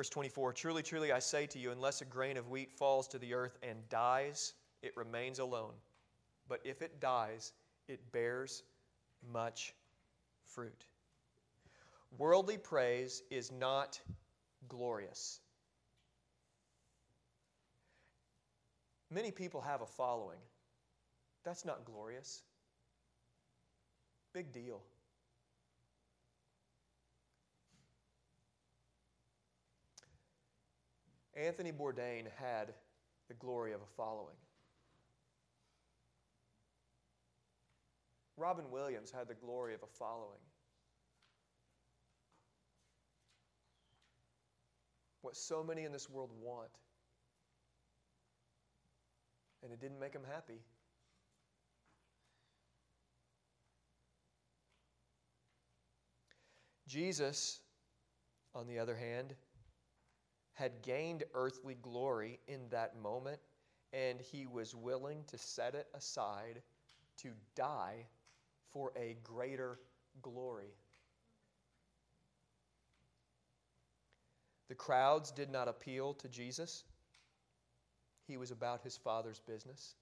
Verse 0.00 0.08
24 0.08 0.54
Truly, 0.54 0.82
truly, 0.82 1.12
I 1.12 1.18
say 1.18 1.44
to 1.48 1.58
you, 1.58 1.72
unless 1.72 2.00
a 2.00 2.06
grain 2.06 2.38
of 2.38 2.48
wheat 2.48 2.72
falls 2.72 3.06
to 3.08 3.18
the 3.18 3.34
earth 3.34 3.58
and 3.62 3.86
dies, 3.90 4.54
it 4.80 4.96
remains 4.96 5.40
alone. 5.40 5.74
But 6.48 6.60
if 6.64 6.80
it 6.80 7.02
dies, 7.02 7.52
it 7.86 8.00
bears 8.10 8.62
much 9.30 9.74
fruit. 10.46 10.86
Worldly 12.16 12.56
praise 12.56 13.24
is 13.30 13.52
not 13.52 14.00
glorious. 14.70 15.40
Many 19.10 19.30
people 19.30 19.60
have 19.60 19.82
a 19.82 19.86
following. 19.86 20.40
That's 21.44 21.66
not 21.66 21.84
glorious. 21.84 22.40
Big 24.32 24.50
deal. 24.50 24.80
Anthony 31.46 31.72
Bourdain 31.72 32.26
had 32.36 32.74
the 33.28 33.34
glory 33.34 33.72
of 33.72 33.80
a 33.80 33.86
following. 33.96 34.36
Robin 38.36 38.70
Williams 38.70 39.10
had 39.10 39.28
the 39.28 39.34
glory 39.34 39.74
of 39.74 39.82
a 39.82 39.86
following. 39.86 40.40
What 45.22 45.36
so 45.36 45.62
many 45.62 45.84
in 45.84 45.92
this 45.92 46.08
world 46.08 46.30
want. 46.42 46.70
And 49.62 49.72
it 49.72 49.80
didn't 49.80 50.00
make 50.00 50.12
them 50.12 50.22
happy. 50.30 50.60
Jesus, 56.86 57.60
on 58.54 58.66
the 58.66 58.78
other 58.78 58.96
hand, 58.96 59.34
had 60.60 60.82
gained 60.82 61.24
earthly 61.32 61.74
glory 61.80 62.38
in 62.46 62.60
that 62.68 62.94
moment, 63.02 63.40
and 63.94 64.20
he 64.20 64.46
was 64.46 64.74
willing 64.74 65.24
to 65.26 65.38
set 65.38 65.74
it 65.74 65.86
aside 65.94 66.60
to 67.16 67.30
die 67.56 68.04
for 68.70 68.92
a 68.94 69.16
greater 69.24 69.78
glory. 70.20 70.74
The 74.68 74.74
crowds 74.74 75.30
did 75.30 75.50
not 75.50 75.66
appeal 75.66 76.12
to 76.14 76.28
Jesus. 76.28 76.84
He 78.26 78.36
was 78.36 78.50
about 78.50 78.82
his 78.82 78.98
Father's 78.98 79.40
business. 79.40 79.94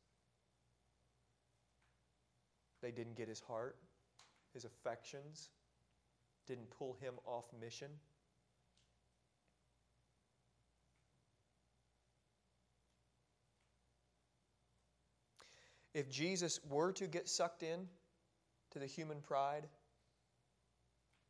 They 2.82 2.90
didn't 2.90 3.16
get 3.16 3.28
his 3.28 3.40
heart, 3.40 3.76
his 4.52 4.64
affections, 4.64 5.50
didn't 6.48 6.68
pull 6.70 6.96
him 7.00 7.14
off 7.24 7.44
mission. 7.60 7.90
If 15.94 16.10
Jesus 16.10 16.60
were 16.68 16.92
to 16.92 17.06
get 17.06 17.28
sucked 17.28 17.62
in 17.62 17.88
to 18.70 18.78
the 18.78 18.86
human 18.86 19.20
pride, 19.20 19.64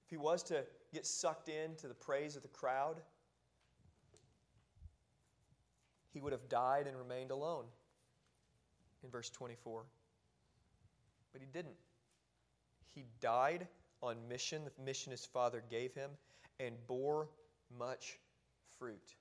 if 0.04 0.10
he 0.10 0.16
was 0.16 0.42
to 0.44 0.64
get 0.92 1.06
sucked 1.06 1.48
in 1.48 1.76
to 1.76 1.88
the 1.88 1.94
praise 1.94 2.36
of 2.36 2.42
the 2.42 2.48
crowd, 2.48 2.96
he 6.12 6.20
would 6.20 6.32
have 6.32 6.48
died 6.48 6.86
and 6.86 6.96
remained 6.96 7.30
alone 7.30 7.64
in 9.04 9.10
verse 9.10 9.30
24. 9.30 9.84
But 11.32 11.42
he 11.42 11.46
didn't. 11.52 11.76
He 12.94 13.04
died 13.20 13.68
on 14.02 14.16
mission, 14.28 14.62
the 14.64 14.82
mission 14.82 15.10
his 15.10 15.24
father 15.24 15.62
gave 15.70 15.94
him, 15.94 16.10
and 16.58 16.74
bore 16.86 17.28
much 17.78 18.18
fruit. 18.78 19.14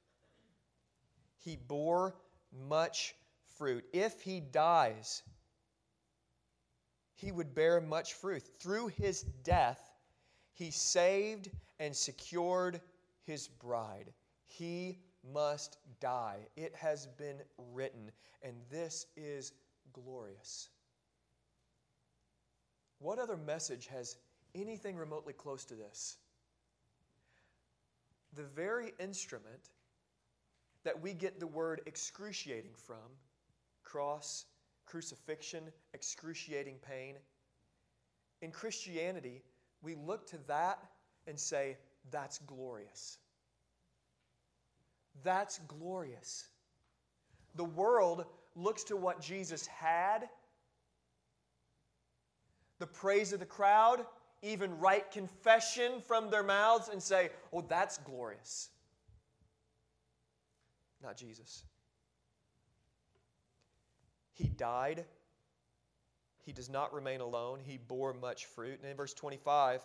He 1.37 1.55
bore 1.55 2.15
much 2.67 3.15
fruit. 3.57 3.83
If 3.93 4.21
he 4.21 4.39
dies, 4.39 5.23
he 7.15 7.31
would 7.31 7.55
bear 7.55 7.81
much 7.81 8.13
fruit. 8.13 8.43
Through 8.59 8.87
his 8.87 9.21
death, 9.43 9.91
he 10.53 10.71
saved 10.71 11.49
and 11.79 11.95
secured 11.95 12.81
his 13.23 13.47
bride. 13.47 14.13
He 14.45 14.99
must 15.33 15.77
die. 15.99 16.47
It 16.55 16.73
has 16.75 17.07
been 17.17 17.37
written, 17.73 18.11
and 18.41 18.55
this 18.69 19.07
is 19.15 19.53
glorious. 19.93 20.69
What 22.99 23.19
other 23.19 23.37
message 23.37 23.87
has 23.87 24.17
anything 24.55 24.95
remotely 24.95 25.33
close 25.33 25.65
to 25.65 25.75
this? 25.75 26.17
The 28.33 28.43
very 28.43 28.93
instrument 28.99 29.69
that 30.83 30.99
we 31.01 31.13
get 31.13 31.39
the 31.39 31.47
word 31.47 31.81
excruciating 31.85 32.73
from 32.75 32.97
cross, 33.87 34.45
crucifixion, 34.85 35.63
excruciating 35.93 36.75
pain. 36.87 37.15
In 38.41 38.51
Christianity, 38.51 39.41
we 39.81 39.95
look 39.95 40.27
to 40.27 40.37
that 40.47 40.79
and 41.25 41.39
say, 41.39 41.77
that's 42.11 42.39
glorious. 42.39 43.17
That's 45.23 45.59
glorious. 45.67 46.47
The 47.55 47.63
world 47.63 48.25
looks 48.55 48.83
to 48.85 48.97
what 48.97 49.21
Jesus 49.21 49.65
had, 49.67 50.29
the 52.79 52.87
praise 52.87 53.33
of 53.33 53.39
the 53.39 53.45
crowd, 53.45 54.05
even 54.43 54.77
right 54.79 55.09
confession 55.11 56.01
from 56.05 56.29
their 56.29 56.43
mouths, 56.43 56.89
and 56.89 57.01
say, 57.01 57.29
oh, 57.51 57.61
that's 57.61 57.97
glorious. 57.99 58.69
Not 61.01 61.17
Jesus. 61.17 61.63
He 64.37 64.49
died. 64.49 65.03
He 66.45 66.53
does 66.53 66.69
not 66.69 66.93
remain 66.93 67.21
alone. 67.21 67.59
He 67.59 67.77
bore 67.77 68.13
much 68.13 68.45
fruit. 68.45 68.79
And 68.81 68.89
in 68.89 68.95
verse 68.95 69.13
25, 69.13 69.81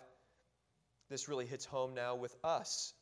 this 1.09 1.27
really 1.27 1.47
hits 1.47 1.65
home 1.65 1.95
now 1.95 2.15
with 2.15 2.37
us. 2.43 2.93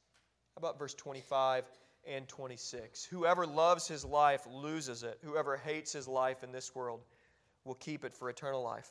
How 0.55 0.59
about 0.59 0.79
verse 0.79 0.93
25 0.93 1.65
and 2.07 2.27
26? 2.27 3.03
Whoever 3.03 3.45
loves 3.45 3.85
his 3.85 4.05
life 4.05 4.47
loses 4.49 5.03
it. 5.03 5.19
Whoever 5.23 5.57
hates 5.57 5.91
his 5.91 6.07
life 6.07 6.41
in 6.41 6.53
this 6.53 6.73
world 6.73 7.01
will 7.65 7.75
keep 7.75 8.05
it 8.05 8.15
for 8.15 8.29
eternal 8.29 8.63
life. 8.63 8.89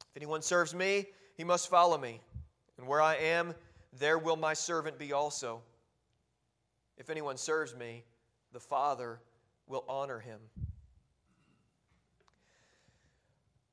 If 0.00 0.16
anyone 0.16 0.40
serves 0.40 0.74
me, 0.74 1.06
he 1.36 1.44
must 1.44 1.68
follow 1.68 1.98
me. 1.98 2.20
And 2.78 2.88
where 2.88 3.02
I 3.02 3.16
am, 3.16 3.54
there 3.98 4.18
will 4.18 4.36
my 4.36 4.54
servant 4.54 4.98
be 4.98 5.12
also. 5.12 5.60
If 6.96 7.10
anyone 7.10 7.36
serves 7.36 7.76
me, 7.76 8.04
the 8.52 8.60
Father 8.60 9.20
will 9.66 9.84
honor 9.86 10.18
him. 10.18 10.40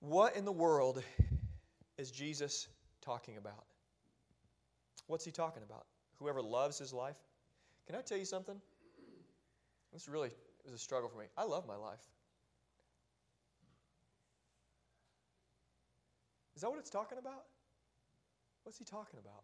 What 0.02 0.36
in 0.36 0.46
the 0.46 0.52
world 0.52 1.04
is 1.98 2.12
Jesus 2.12 2.68
talking 3.02 3.38
about? 3.38 3.66
What's 5.08 5.24
he 5.24 5.32
talking 5.32 5.62
about? 5.64 5.86
Whoever 6.18 6.42
loves 6.42 6.80
his 6.80 6.92
life? 6.92 7.18
Can 7.86 7.96
I 7.96 8.02
tell 8.02 8.18
you 8.18 8.26
something? 8.26 8.60
This 9.94 10.08
really 10.08 10.32
is 10.66 10.74
a 10.74 10.78
struggle 10.78 11.08
for 11.08 11.20
me. 11.20 11.26
I 11.38 11.44
love 11.44 11.68
my 11.68 11.76
life. 11.76 12.00
Is 16.56 16.62
that 16.62 16.70
what 16.70 16.80
it's 16.80 16.90
talking 16.90 17.18
about? 17.18 17.44
What's 18.64 18.78
he 18.78 18.86
talking 18.86 19.20
about? 19.20 19.44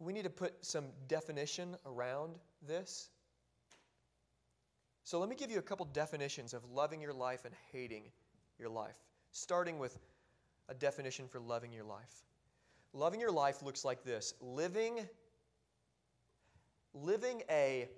We 0.00 0.12
need 0.12 0.24
to 0.24 0.30
put 0.30 0.64
some 0.64 0.86
definition 1.06 1.76
around 1.86 2.38
this. 2.66 3.08
So 5.04 5.20
let 5.20 5.28
me 5.28 5.36
give 5.36 5.50
you 5.50 5.58
a 5.58 5.62
couple 5.62 5.86
definitions 5.86 6.54
of 6.54 6.64
loving 6.72 7.00
your 7.00 7.12
life 7.12 7.44
and 7.44 7.54
hating 7.72 8.04
your 8.62 8.70
life, 8.70 8.96
starting 9.32 9.78
with 9.78 9.98
a 10.68 10.74
definition 10.74 11.26
for 11.28 11.40
loving 11.40 11.72
your 11.72 11.84
life. 11.84 12.24
Loving 12.94 13.20
your 13.20 13.32
life 13.32 13.62
looks 13.62 13.84
like 13.84 14.04
this 14.04 14.34
living, 14.40 15.00
living 16.94 17.42
a 17.50 17.88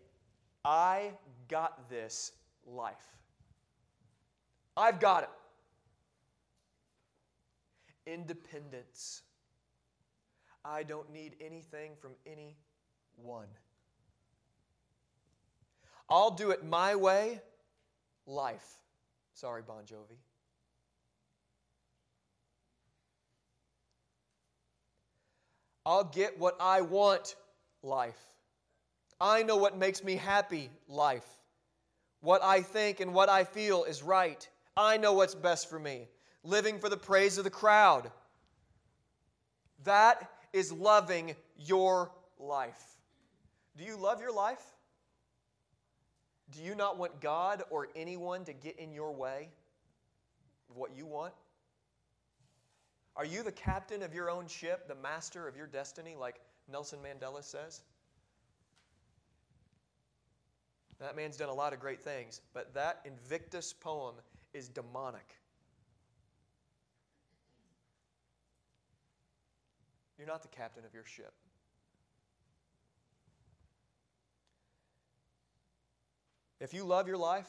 I 0.65 1.11
got 1.49 1.91
this 1.91 2.33
life. 2.67 3.05
I've 4.77 4.99
got 4.99 5.25
it. 5.25 5.31
Independence. 8.11 9.23
I 10.65 10.83
don't 10.83 11.13
need 11.13 11.37
anything 11.41 11.93
from 12.01 12.13
anyone. 12.27 13.49
I'll 16.09 16.31
do 16.31 16.51
it 16.51 16.65
my 16.65 16.97
way. 16.97 17.43
Life. 18.27 18.79
Sorry, 19.35 19.63
Bon 19.63 19.83
Jovi. 19.85 20.17
I'll 25.87 26.05
get 26.05 26.39
what 26.39 26.57
I 26.61 26.81
want. 26.81 27.37
Life. 27.83 28.19
I 29.21 29.43
know 29.43 29.57
what 29.57 29.77
makes 29.77 30.03
me 30.03 30.17
happy. 30.17 30.71
Life. 30.89 31.27
What 32.21 32.43
I 32.43 32.63
think 32.63 33.01
and 33.01 33.13
what 33.13 33.29
I 33.29 33.45
feel 33.45 33.85
is 33.85 34.03
right. 34.03 34.49
I 34.77 34.97
know 34.97 35.13
what's 35.13 35.35
best 35.35 35.69
for 35.69 35.79
me. 35.79 36.09
Living 36.43 36.79
for 36.79 36.89
the 36.89 36.97
praise 36.97 37.39
of 37.39 37.45
the 37.45 37.51
crowd. 37.51 38.11
That 39.85 40.31
is 40.53 40.73
loving 40.73 41.37
your 41.59 42.11
life. 42.39 42.83
Do 43.77 43.85
you 43.85 43.97
love 43.97 44.21
your 44.21 44.33
life? 44.33 44.63
Do 46.51 46.63
you 46.63 46.75
not 46.75 46.97
want 46.97 47.21
God 47.21 47.63
or 47.71 47.89
anyone 47.97 48.45
to 48.45 48.53
get 48.53 48.79
in 48.79 48.93
your 48.93 49.13
way 49.13 49.49
of 50.71 50.77
what 50.77 50.97
you 50.97 51.05
want? 51.05 51.35
Are 53.17 53.25
you 53.25 53.43
the 53.43 53.53
captain 53.53 54.03
of 54.03 54.13
your 54.13 54.29
own 54.29 54.49
ship, 54.49 54.89
the 54.89 54.95
master 54.97 55.47
of 55.47 55.57
your 55.57 55.67
destiny, 55.67 56.17
like 56.19 56.41
Nelson 56.71 56.99
Mandela 56.99 57.45
says? 57.45 57.83
That 61.01 61.17
man's 61.17 61.37
done 61.37 61.49
a 61.49 61.55
lot 61.55 61.73
of 61.73 61.81
great 61.81 62.03
things, 62.03 62.41
but 62.53 62.75
that 62.75 63.01
Invictus 63.05 63.73
poem 63.73 64.15
is 64.53 64.69
demonic. 64.69 65.37
You're 70.19 70.27
not 70.27 70.43
the 70.43 70.49
captain 70.49 70.85
of 70.85 70.95
your 70.95 71.05
ship. 71.05 71.33
If 76.61 76.73
you 76.73 76.85
love 76.85 77.07
your 77.07 77.19
life, 77.19 77.49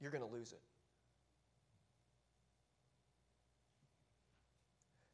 you're 0.00 0.10
going 0.10 0.24
to 0.24 0.30
lose 0.30 0.52
it. 0.52 0.60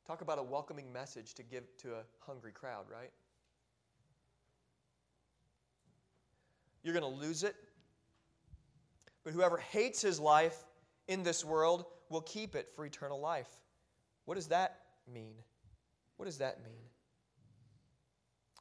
Talk 0.09 0.23
about 0.23 0.39
a 0.39 0.43
welcoming 0.43 0.91
message 0.91 1.35
to 1.35 1.43
give 1.43 1.65
to 1.83 1.93
a 1.93 2.03
hungry 2.21 2.51
crowd, 2.51 2.87
right? 2.91 3.11
You're 6.83 6.95
going 6.95 7.13
to 7.13 7.21
lose 7.21 7.43
it. 7.43 7.55
But 9.23 9.35
whoever 9.35 9.59
hates 9.59 10.01
his 10.01 10.19
life 10.19 10.65
in 11.09 11.23
this 11.23 11.45
world 11.45 11.85
will 12.09 12.23
keep 12.23 12.55
it 12.55 12.71
for 12.75 12.87
eternal 12.87 13.21
life. 13.21 13.51
What 14.25 14.37
does 14.37 14.47
that 14.47 14.79
mean? 15.13 15.35
What 16.17 16.25
does 16.25 16.39
that 16.39 16.65
mean? 16.65 16.81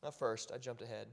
Now, 0.04 0.12
first, 0.12 0.52
I 0.54 0.58
jumped 0.58 0.82
ahead. 0.82 1.08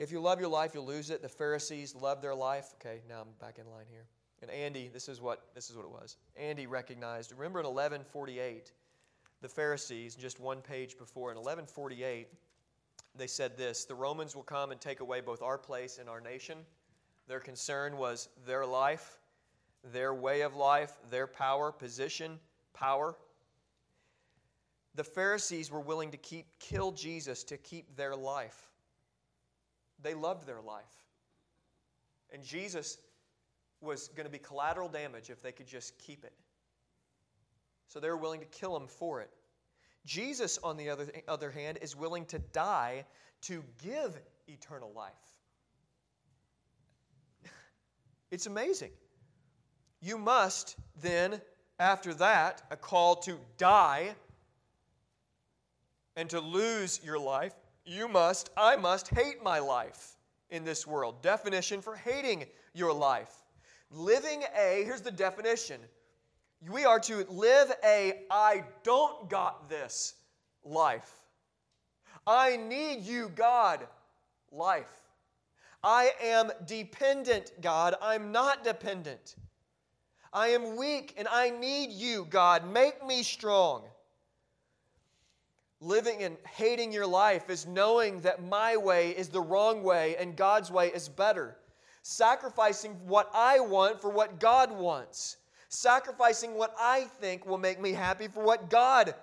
If 0.00 0.10
you 0.10 0.20
love 0.20 0.40
your 0.40 0.48
life, 0.48 0.72
you'll 0.74 0.86
lose 0.86 1.10
it. 1.10 1.22
The 1.22 1.28
Pharisees 1.28 1.94
loved 1.94 2.20
their 2.20 2.34
life. 2.34 2.74
Okay, 2.80 3.00
now 3.08 3.20
I'm 3.20 3.28
back 3.40 3.60
in 3.60 3.70
line 3.70 3.86
here. 3.88 4.06
And 4.42 4.50
Andy, 4.50 4.88
this 4.92 5.08
is 5.08 5.20
what 5.20 5.42
this 5.54 5.68
is 5.70 5.76
what 5.76 5.84
it 5.84 5.90
was. 5.90 6.16
Andy 6.36 6.66
recognized. 6.66 7.32
Remember 7.32 7.60
in 7.60 7.66
1148, 7.66 8.72
the 9.42 9.48
Pharisees, 9.48 10.14
just 10.14 10.40
one 10.40 10.62
page 10.62 10.96
before, 10.96 11.30
in 11.30 11.36
1148, 11.36 12.28
they 13.16 13.26
said 13.26 13.56
this: 13.56 13.84
the 13.84 13.94
Romans 13.94 14.34
will 14.34 14.42
come 14.42 14.70
and 14.70 14.80
take 14.80 15.00
away 15.00 15.20
both 15.20 15.42
our 15.42 15.58
place 15.58 15.98
and 15.98 16.08
our 16.08 16.20
nation. 16.20 16.58
Their 17.28 17.40
concern 17.40 17.96
was 17.96 18.28
their 18.46 18.64
life, 18.64 19.18
their 19.92 20.14
way 20.14 20.40
of 20.40 20.56
life, 20.56 20.92
their 21.10 21.26
power, 21.26 21.70
position, 21.70 22.40
power. 22.72 23.16
The 24.94 25.04
Pharisees 25.04 25.70
were 25.70 25.80
willing 25.80 26.10
to 26.10 26.16
keep 26.16 26.46
kill 26.58 26.92
Jesus 26.92 27.44
to 27.44 27.56
keep 27.56 27.94
their 27.94 28.16
life. 28.16 28.70
They 30.02 30.14
loved 30.14 30.46
their 30.46 30.60
life. 30.60 31.04
And 32.32 32.42
Jesus 32.42 32.98
was 33.80 34.08
going 34.08 34.26
to 34.26 34.32
be 34.32 34.38
collateral 34.38 34.88
damage 34.88 35.30
if 35.30 35.42
they 35.42 35.52
could 35.52 35.66
just 35.66 35.98
keep 35.98 36.24
it. 36.24 36.32
So 37.86 37.98
they 37.98 38.08
were 38.08 38.16
willing 38.16 38.40
to 38.40 38.46
kill 38.46 38.76
him 38.76 38.86
for 38.86 39.20
it. 39.20 39.30
Jesus, 40.06 40.58
on 40.62 40.76
the 40.76 40.88
other, 40.88 41.06
other 41.28 41.50
hand, 41.50 41.78
is 41.82 41.96
willing 41.96 42.24
to 42.26 42.38
die 42.38 43.04
to 43.42 43.64
give 43.82 44.18
eternal 44.48 44.92
life. 44.94 45.12
It's 48.30 48.46
amazing. 48.46 48.92
You 50.00 50.16
must 50.16 50.76
then, 51.02 51.40
after 51.78 52.14
that, 52.14 52.62
a 52.70 52.76
call 52.76 53.16
to 53.16 53.38
die 53.58 54.14
and 56.16 56.30
to 56.30 56.40
lose 56.40 57.00
your 57.02 57.18
life, 57.18 57.54
you 57.84 58.06
must, 58.06 58.50
I 58.56 58.76
must 58.76 59.08
hate 59.08 59.42
my 59.42 59.58
life 59.58 60.16
in 60.50 60.64
this 60.64 60.86
world. 60.86 61.22
Definition 61.22 61.80
for 61.80 61.96
hating 61.96 62.44
your 62.72 62.92
life. 62.92 63.32
Living 63.90 64.44
a, 64.56 64.82
here's 64.84 65.00
the 65.00 65.10
definition. 65.10 65.80
We 66.68 66.84
are 66.84 67.00
to 67.00 67.24
live 67.28 67.72
a 67.84 68.24
I 68.30 68.64
don't 68.84 69.28
got 69.28 69.68
this 69.68 70.14
life. 70.64 71.10
I 72.26 72.56
need 72.56 73.00
you, 73.00 73.30
God, 73.34 73.86
life. 74.52 75.00
I 75.82 76.12
am 76.22 76.50
dependent, 76.66 77.52
God. 77.62 77.94
I'm 78.02 78.30
not 78.30 78.62
dependent. 78.62 79.36
I 80.32 80.48
am 80.48 80.76
weak 80.76 81.14
and 81.16 81.26
I 81.28 81.50
need 81.50 81.90
you, 81.90 82.26
God. 82.28 82.70
Make 82.70 83.04
me 83.04 83.22
strong. 83.22 83.84
Living 85.80 86.22
and 86.22 86.36
hating 86.46 86.92
your 86.92 87.06
life 87.06 87.48
is 87.48 87.66
knowing 87.66 88.20
that 88.20 88.44
my 88.44 88.76
way 88.76 89.10
is 89.10 89.28
the 89.28 89.40
wrong 89.40 89.82
way 89.82 90.14
and 90.16 90.36
God's 90.36 90.70
way 90.70 90.88
is 90.88 91.08
better. 91.08 91.56
Sacrificing 92.02 92.92
what 93.06 93.30
I 93.34 93.60
want 93.60 94.00
for 94.00 94.10
what 94.10 94.40
God 94.40 94.72
wants. 94.72 95.36
Sacrificing 95.68 96.54
what 96.54 96.74
I 96.78 97.02
think 97.20 97.46
will 97.46 97.58
make 97.58 97.80
me 97.80 97.92
happy 97.92 98.28
for 98.28 98.42
what 98.42 98.70
God 98.70 99.14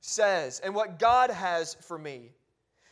says 0.00 0.60
and 0.60 0.74
what 0.74 0.98
God 0.98 1.30
has 1.30 1.74
for 1.74 1.98
me. 1.98 2.32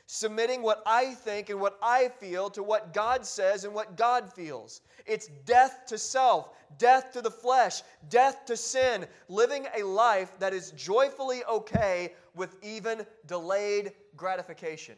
Submitting 0.06 0.62
what 0.62 0.82
I 0.86 1.14
think 1.14 1.50
and 1.50 1.60
what 1.60 1.78
I 1.82 2.08
feel 2.08 2.48
to 2.50 2.62
what 2.62 2.94
God 2.94 3.26
says 3.26 3.64
and 3.64 3.74
what 3.74 3.96
God 3.96 4.32
feels. 4.32 4.80
It's 5.06 5.28
death 5.44 5.84
to 5.88 5.98
self, 5.98 6.50
death 6.78 7.12
to 7.12 7.20
the 7.20 7.30
flesh, 7.30 7.82
death 8.08 8.44
to 8.46 8.56
sin, 8.56 9.06
living 9.28 9.66
a 9.76 9.82
life 9.82 10.32
that 10.38 10.54
is 10.54 10.70
joyfully 10.72 11.44
okay 11.44 12.14
with 12.34 12.56
even 12.62 13.06
delayed 13.26 13.92
gratification. 14.16 14.96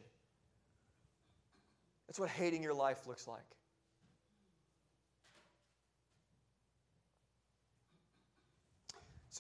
That's 2.07 2.19
what 2.19 2.29
hating 2.29 2.63
your 2.63 2.75
life 2.75 3.07
looks 3.07 3.27
like. 3.27 3.45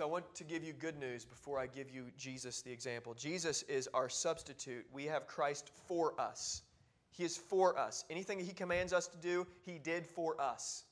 So 0.00 0.06
I 0.06 0.08
want 0.08 0.34
to 0.36 0.44
give 0.44 0.64
you 0.64 0.72
good 0.72 0.98
news 0.98 1.26
before 1.26 1.58
I 1.58 1.66
give 1.66 1.90
you 1.90 2.06
Jesus 2.16 2.62
the 2.62 2.72
example. 2.72 3.12
Jesus 3.12 3.64
is 3.64 3.86
our 3.92 4.08
substitute. 4.08 4.86
We 4.90 5.04
have 5.04 5.26
Christ 5.26 5.70
for 5.86 6.18
us. 6.18 6.62
He 7.10 7.22
is 7.22 7.36
for 7.36 7.78
us. 7.78 8.06
Anything 8.08 8.38
that 8.38 8.46
He 8.46 8.54
commands 8.54 8.94
us 8.94 9.06
to 9.08 9.18
do, 9.18 9.46
He 9.66 9.78
did 9.78 10.06
for 10.06 10.40
us. 10.40 10.84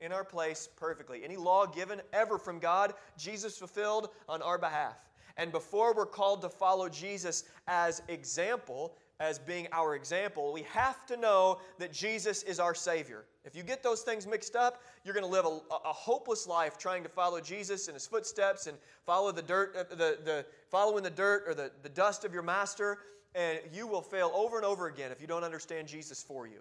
In 0.00 0.12
our 0.12 0.22
place 0.22 0.68
perfectly. 0.76 1.24
Any 1.24 1.38
law 1.38 1.64
given 1.64 2.02
ever 2.12 2.36
from 2.36 2.58
God, 2.58 2.92
Jesus 3.16 3.56
fulfilled 3.56 4.10
on 4.28 4.42
our 4.42 4.58
behalf. 4.58 4.98
And 5.38 5.50
before 5.50 5.94
we're 5.94 6.04
called 6.04 6.42
to 6.42 6.50
follow 6.50 6.90
Jesus 6.90 7.44
as 7.68 8.02
example, 8.08 8.98
as 9.20 9.38
being 9.38 9.68
our 9.70 9.94
example, 9.94 10.50
we 10.50 10.62
have 10.62 11.04
to 11.04 11.16
know 11.16 11.58
that 11.78 11.92
Jesus 11.92 12.42
is 12.42 12.58
our 12.58 12.74
Savior. 12.74 13.26
If 13.44 13.54
you 13.54 13.62
get 13.62 13.82
those 13.82 14.00
things 14.00 14.26
mixed 14.26 14.56
up, 14.56 14.82
you're 15.04 15.12
going 15.12 15.26
to 15.26 15.30
live 15.30 15.44
a, 15.44 15.60
a, 15.70 15.92
hopeless 15.92 16.46
life 16.46 16.78
trying 16.78 17.02
to 17.02 17.08
follow 17.10 17.38
Jesus 17.38 17.86
in 17.88 17.94
His 17.94 18.06
footsteps 18.06 18.66
and 18.66 18.78
follow 19.04 19.30
the 19.30 19.42
dirt, 19.42 19.76
uh, 19.76 19.94
the, 19.94 20.18
the 20.24 20.46
following 20.70 21.04
the 21.04 21.10
dirt 21.10 21.44
or 21.46 21.52
the, 21.52 21.70
the 21.82 21.88
dust 21.90 22.24
of 22.24 22.32
your 22.32 22.42
master, 22.42 22.98
and 23.34 23.58
you 23.74 23.86
will 23.86 24.00
fail 24.00 24.32
over 24.34 24.56
and 24.56 24.64
over 24.64 24.86
again 24.86 25.12
if 25.12 25.20
you 25.20 25.26
don't 25.26 25.44
understand 25.44 25.86
Jesus 25.86 26.22
for 26.22 26.46
you. 26.46 26.60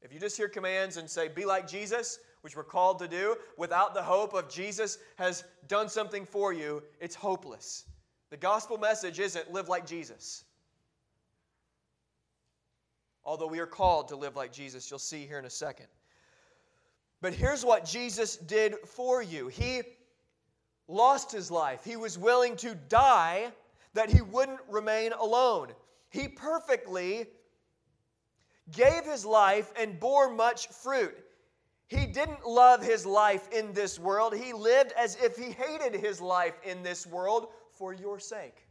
If 0.00 0.12
you 0.12 0.18
just 0.18 0.38
hear 0.38 0.48
commands 0.48 0.96
and 0.96 1.08
say, 1.08 1.28
"Be 1.28 1.44
like 1.44 1.68
Jesus," 1.68 2.18
which 2.40 2.56
we're 2.56 2.64
called 2.64 2.98
to 2.98 3.08
do, 3.08 3.36
without 3.56 3.94
the 3.94 4.02
hope 4.02 4.34
of 4.34 4.48
Jesus 4.48 4.98
has 5.16 5.44
done 5.68 5.88
something 5.88 6.24
for 6.24 6.52
you, 6.52 6.82
it's 6.98 7.14
hopeless. 7.14 7.84
The 8.30 8.36
gospel 8.36 8.78
message 8.78 9.20
isn't 9.20 9.52
live 9.52 9.68
like 9.68 9.86
Jesus. 9.86 10.44
Although 13.24 13.46
we 13.46 13.60
are 13.60 13.66
called 13.66 14.08
to 14.08 14.16
live 14.16 14.36
like 14.36 14.52
Jesus, 14.52 14.90
you'll 14.90 14.98
see 14.98 15.26
here 15.26 15.38
in 15.38 15.44
a 15.44 15.50
second. 15.50 15.86
But 17.20 17.32
here's 17.32 17.64
what 17.64 17.84
Jesus 17.84 18.36
did 18.36 18.74
for 18.84 19.22
you 19.22 19.48
He 19.48 19.82
lost 20.88 21.32
his 21.32 21.50
life. 21.50 21.84
He 21.84 21.96
was 21.96 22.18
willing 22.18 22.56
to 22.56 22.74
die 22.74 23.52
that 23.94 24.10
he 24.10 24.20
wouldn't 24.20 24.60
remain 24.68 25.12
alone. 25.12 25.68
He 26.10 26.28
perfectly 26.28 27.26
gave 28.70 29.04
his 29.04 29.24
life 29.24 29.72
and 29.78 29.98
bore 29.98 30.30
much 30.30 30.68
fruit. 30.68 31.14
He 31.86 32.06
didn't 32.06 32.46
love 32.46 32.82
his 32.82 33.04
life 33.04 33.48
in 33.52 33.72
this 33.72 33.98
world. 33.98 34.34
He 34.34 34.52
lived 34.52 34.92
as 34.92 35.16
if 35.16 35.36
he 35.36 35.50
hated 35.50 35.94
his 36.00 36.20
life 36.20 36.54
in 36.64 36.82
this 36.82 37.06
world 37.06 37.48
for 37.70 37.92
your 37.92 38.18
sake. 38.18 38.66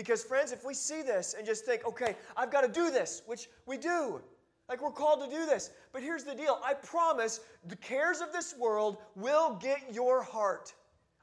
Because, 0.00 0.24
friends, 0.24 0.50
if 0.50 0.64
we 0.64 0.72
see 0.72 1.02
this 1.02 1.34
and 1.36 1.46
just 1.46 1.66
think, 1.66 1.86
okay, 1.86 2.16
I've 2.34 2.50
got 2.50 2.62
to 2.62 2.68
do 2.68 2.90
this, 2.90 3.20
which 3.26 3.50
we 3.66 3.76
do, 3.76 4.22
like 4.66 4.80
we're 4.80 4.90
called 4.90 5.22
to 5.22 5.28
do 5.28 5.44
this. 5.44 5.72
But 5.92 6.02
here's 6.02 6.24
the 6.24 6.34
deal 6.34 6.58
I 6.64 6.72
promise 6.72 7.40
the 7.68 7.76
cares 7.76 8.22
of 8.22 8.32
this 8.32 8.54
world 8.56 8.96
will 9.14 9.56
get 9.56 9.92
your 9.92 10.22
heart. 10.22 10.72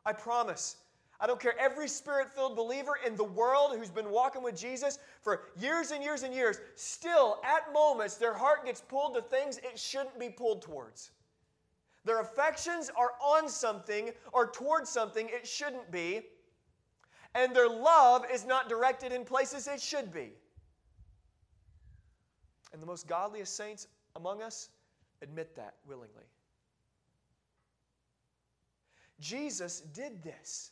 I 0.06 0.14
promise. 0.14 0.76
I 1.20 1.26
don't 1.26 1.40
care, 1.40 1.60
every 1.60 1.88
spirit 1.88 2.28
filled 2.36 2.56
believer 2.56 3.00
in 3.04 3.16
the 3.16 3.24
world 3.24 3.76
who's 3.76 3.90
been 3.90 4.12
walking 4.12 4.44
with 4.44 4.56
Jesus 4.56 5.00
for 5.24 5.46
years 5.60 5.90
and 5.90 6.04
years 6.04 6.22
and 6.22 6.32
years, 6.32 6.60
still 6.76 7.42
at 7.44 7.74
moments 7.74 8.18
their 8.18 8.36
heart 8.36 8.64
gets 8.64 8.82
pulled 8.82 9.16
to 9.16 9.24
things 9.24 9.58
it 9.58 9.80
shouldn't 9.80 10.20
be 10.20 10.30
pulled 10.30 10.62
towards. 10.62 11.10
Their 12.06 12.22
affections 12.22 12.92
are 12.96 13.14
on 13.20 13.50
something 13.50 14.12
or 14.34 14.52
towards 14.52 14.92
something 14.92 15.30
it 15.32 15.48
shouldn't 15.48 15.92
be, 15.92 16.22
and 17.38 17.56
their 17.56 17.70
love 17.70 18.26
is 18.34 18.46
not 18.46 18.68
directed 18.68 19.12
in 19.12 19.24
places 19.24 19.68
it 19.68 19.80
should 19.80 20.12
be. 20.12 20.32
And 22.74 22.82
the 22.82 22.88
most 22.88 23.08
godliest 23.08 23.56
saints 23.56 23.88
among 24.16 24.42
us 24.42 24.70
admit 25.22 25.56
that 25.56 25.76
willingly. 25.88 26.26
Jesus 29.20 29.82
did 29.82 30.24
this. 30.24 30.72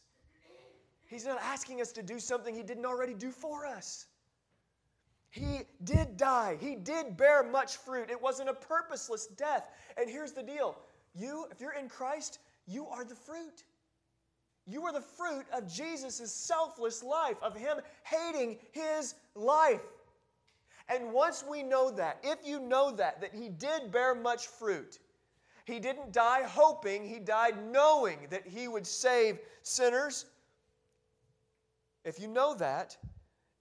He's 1.07 1.25
not 1.25 1.39
asking 1.41 1.81
us 1.81 1.91
to 1.93 2.03
do 2.03 2.19
something 2.19 2.53
He 2.53 2.63
didn't 2.63 2.85
already 2.85 3.13
do 3.13 3.31
for 3.31 3.65
us. 3.65 4.07
He 5.29 5.61
did 5.83 6.17
die. 6.17 6.57
He 6.59 6.75
did 6.75 7.15
bear 7.15 7.43
much 7.43 7.77
fruit. 7.77 8.09
It 8.09 8.21
wasn't 8.21 8.49
a 8.49 8.53
purposeless 8.53 9.27
death. 9.27 9.69
And 9.97 10.09
here's 10.09 10.31
the 10.31 10.43
deal 10.43 10.77
you, 11.13 11.45
if 11.51 11.61
you're 11.61 11.73
in 11.73 11.89
Christ, 11.89 12.39
you 12.65 12.87
are 12.87 13.03
the 13.03 13.15
fruit. 13.15 13.63
You 14.67 14.83
are 14.85 14.93
the 14.93 15.01
fruit 15.01 15.45
of 15.53 15.71
Jesus' 15.71 16.31
selfless 16.31 17.03
life, 17.03 17.37
of 17.41 17.55
Him 17.55 17.77
hating 18.03 18.57
His 18.71 19.15
life. 19.35 19.81
And 20.89 21.13
once 21.13 21.43
we 21.49 21.63
know 21.63 21.91
that, 21.91 22.19
if 22.23 22.39
you 22.45 22.59
know 22.59 22.91
that, 22.91 23.21
that 23.21 23.33
He 23.33 23.49
did 23.49 23.91
bear 23.91 24.15
much 24.15 24.47
fruit, 24.47 24.99
He 25.65 25.79
didn't 25.79 26.11
die 26.11 26.43
hoping, 26.43 27.07
He 27.07 27.19
died 27.19 27.55
knowing 27.71 28.27
that 28.29 28.47
He 28.47 28.67
would 28.67 28.87
save 28.87 29.39
sinners. 29.61 30.25
If 32.03 32.19
you 32.19 32.27
know 32.27 32.55
that, 32.55 32.97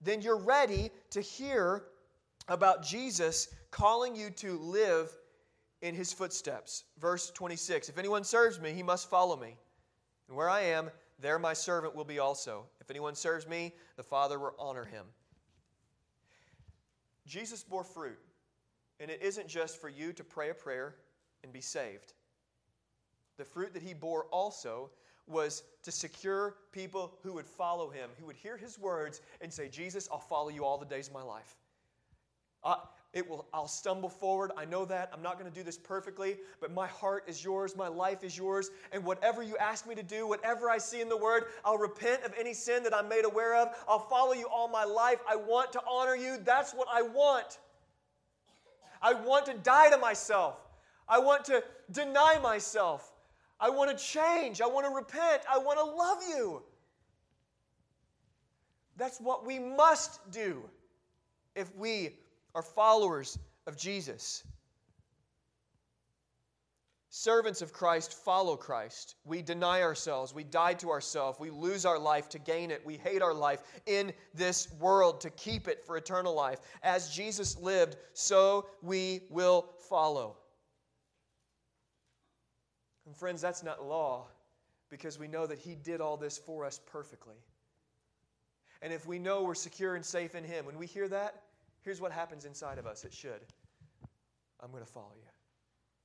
then 0.01 0.21
you're 0.21 0.37
ready 0.37 0.91
to 1.11 1.21
hear 1.21 1.83
about 2.47 2.83
Jesus 2.83 3.47
calling 3.71 4.15
you 4.15 4.29
to 4.29 4.57
live 4.59 5.11
in 5.81 5.95
his 5.95 6.13
footsteps. 6.13 6.83
Verse 6.99 7.31
26 7.31 7.89
If 7.89 7.97
anyone 7.97 8.23
serves 8.23 8.59
me, 8.59 8.71
he 8.71 8.83
must 8.83 9.09
follow 9.09 9.35
me. 9.35 9.57
And 10.27 10.37
where 10.37 10.49
I 10.49 10.61
am, 10.61 10.89
there 11.19 11.39
my 11.39 11.53
servant 11.53 11.95
will 11.95 12.05
be 12.05 12.19
also. 12.19 12.65
If 12.81 12.89
anyone 12.89 13.15
serves 13.15 13.47
me, 13.47 13.73
the 13.95 14.03
Father 14.03 14.39
will 14.39 14.55
honor 14.59 14.85
him. 14.85 15.05
Jesus 17.25 17.63
bore 17.63 17.83
fruit, 17.83 18.19
and 18.99 19.09
it 19.09 19.21
isn't 19.21 19.47
just 19.47 19.81
for 19.81 19.89
you 19.89 20.13
to 20.13 20.23
pray 20.23 20.49
a 20.49 20.53
prayer 20.53 20.95
and 21.43 21.51
be 21.51 21.61
saved. 21.61 22.13
The 23.37 23.45
fruit 23.45 23.73
that 23.73 23.83
he 23.83 23.93
bore 23.93 24.25
also 24.25 24.91
was 25.27 25.63
to 25.83 25.91
secure 25.91 26.55
people 26.71 27.13
who 27.23 27.33
would 27.33 27.47
follow 27.47 27.89
him, 27.89 28.09
who 28.19 28.27
would 28.27 28.35
hear 28.35 28.57
his 28.57 28.77
words 28.77 29.21
and 29.41 29.51
say, 29.51 29.67
Jesus, 29.67 30.07
I'll 30.11 30.19
follow 30.19 30.49
you 30.49 30.63
all 30.63 30.77
the 30.77 30.85
days 30.85 31.07
of 31.07 31.13
my 31.13 31.23
life. 31.23 31.55
Uh, 32.63 32.75
it 33.15 33.27
will, 33.29 33.47
I'll 33.53 33.67
stumble 33.67 34.09
forward. 34.09 34.51
I 34.57 34.65
know 34.65 34.83
that. 34.83 35.09
I'm 35.13 35.21
not 35.21 35.39
going 35.39 35.49
to 35.49 35.57
do 35.57 35.63
this 35.63 35.77
perfectly, 35.77 36.35
but 36.59 36.73
my 36.73 36.85
heart 36.85 37.23
is 37.27 37.41
yours. 37.41 37.73
My 37.73 37.87
life 37.87 38.25
is 38.25 38.37
yours. 38.37 38.71
And 38.91 39.05
whatever 39.05 39.41
you 39.41 39.55
ask 39.55 39.87
me 39.87 39.95
to 39.95 40.03
do, 40.03 40.27
whatever 40.27 40.69
I 40.69 40.77
see 40.77 40.99
in 40.99 41.07
the 41.07 41.15
Word, 41.15 41.45
I'll 41.63 41.77
repent 41.77 42.23
of 42.23 42.33
any 42.37 42.53
sin 42.53 42.83
that 42.83 42.93
I'm 42.93 43.07
made 43.07 43.23
aware 43.23 43.55
of. 43.55 43.69
I'll 43.87 43.99
follow 43.99 44.33
you 44.33 44.49
all 44.53 44.67
my 44.67 44.83
life. 44.83 45.19
I 45.29 45.37
want 45.37 45.71
to 45.71 45.81
honor 45.89 46.17
you. 46.17 46.37
That's 46.43 46.73
what 46.73 46.89
I 46.93 47.03
want. 47.03 47.59
I 49.01 49.13
want 49.13 49.45
to 49.45 49.53
die 49.53 49.89
to 49.91 49.97
myself. 49.97 50.59
I 51.07 51.19
want 51.19 51.45
to 51.45 51.63
deny 51.93 52.37
myself. 52.43 53.13
I 53.61 53.69
want 53.69 53.97
to 53.97 54.03
change. 54.03 54.59
I 54.59 54.67
want 54.67 54.85
to 54.87 54.93
repent. 54.93 55.41
I 55.49 55.57
want 55.57 55.79
to 55.79 55.85
love 55.85 56.17
you. 56.27 56.63
That's 58.97 59.21
what 59.21 59.45
we 59.45 59.57
must 59.57 60.19
do 60.31 60.63
if 61.55 61.73
we 61.77 62.17
are 62.55 62.63
followers 62.63 63.37
of 63.67 63.77
Jesus. 63.77 64.43
Servants 67.09 67.61
of 67.61 67.71
Christ 67.71 68.13
follow 68.13 68.57
Christ. 68.57 69.15
We 69.23 69.41
deny 69.41 69.81
ourselves. 69.81 70.33
We 70.33 70.43
die 70.43 70.73
to 70.75 70.89
ourselves. 70.89 71.39
We 71.39 71.49
lose 71.49 71.85
our 71.85 71.97
life 71.97 72.27
to 72.29 72.39
gain 72.39 72.71
it. 72.71 72.85
We 72.85 72.97
hate 72.97 73.21
our 73.21 73.33
life 73.33 73.61
in 73.85 74.11
this 74.33 74.67
world 74.79 75.21
to 75.21 75.29
keep 75.29 75.67
it 75.67 75.85
for 75.85 75.95
eternal 75.95 76.35
life. 76.35 76.59
As 76.83 77.09
Jesus 77.09 77.57
lived, 77.57 77.95
so 78.13 78.67
we 78.81 79.21
will 79.29 79.69
follow. 79.89 80.35
And 83.05 83.15
friends, 83.15 83.41
that's 83.41 83.63
not 83.63 83.85
law 83.85 84.27
because 84.89 85.17
we 85.17 85.29
know 85.29 85.47
that 85.47 85.59
He 85.59 85.75
did 85.75 86.01
all 86.01 86.17
this 86.17 86.37
for 86.37 86.65
us 86.65 86.81
perfectly. 86.85 87.37
And 88.81 88.91
if 88.91 89.07
we 89.07 89.19
know 89.19 89.43
we're 89.43 89.55
secure 89.55 89.95
and 89.95 90.05
safe 90.05 90.35
in 90.35 90.43
Him, 90.43 90.65
when 90.65 90.77
we 90.77 90.85
hear 90.85 91.07
that, 91.07 91.43
here's 91.85 92.01
what 92.01 92.11
happens 92.11 92.43
inside 92.43 92.77
of 92.77 92.85
us. 92.85 93.05
It 93.05 93.13
should. 93.13 93.45
I'm 94.61 94.71
going 94.71 94.83
to 94.83 94.91
follow 94.91 95.13
you. 95.15 95.29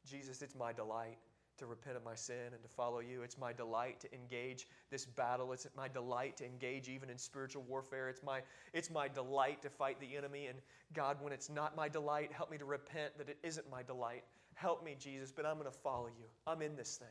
Jesus, 0.06 0.42
it's 0.42 0.54
my 0.54 0.72
delight 0.72 1.18
to 1.58 1.66
repent 1.66 1.96
of 1.96 2.04
my 2.04 2.14
sin 2.14 2.52
and 2.52 2.62
to 2.62 2.68
follow 2.68 3.00
you. 3.00 3.22
It's 3.22 3.36
my 3.36 3.52
delight 3.52 4.00
to 4.00 4.14
engage 4.14 4.68
this 4.90 5.04
battle. 5.04 5.52
It's 5.52 5.66
my 5.76 5.88
delight 5.88 6.36
to 6.38 6.46
engage 6.46 6.88
even 6.88 7.10
in 7.10 7.18
spiritual 7.18 7.64
warfare. 7.64 8.08
It's 8.08 8.22
my, 8.22 8.40
it's 8.72 8.90
my 8.90 9.08
delight 9.08 9.60
to 9.62 9.68
fight 9.68 10.00
the 10.00 10.16
enemy. 10.16 10.46
And 10.46 10.58
God, 10.94 11.18
when 11.20 11.32
it's 11.32 11.50
not 11.50 11.76
my 11.76 11.88
delight, 11.88 12.32
help 12.32 12.50
me 12.50 12.58
to 12.58 12.64
repent 12.64 13.18
that 13.18 13.28
it 13.28 13.38
isn't 13.42 13.68
my 13.70 13.82
delight 13.82 14.22
Help 14.60 14.84
me, 14.84 14.94
Jesus, 14.98 15.32
but 15.32 15.46
I'm 15.46 15.58
going 15.58 15.70
to 15.70 15.78
follow 15.78 16.08
you. 16.08 16.26
I'm 16.46 16.60
in 16.60 16.76
this 16.76 16.96
thing. 16.96 17.08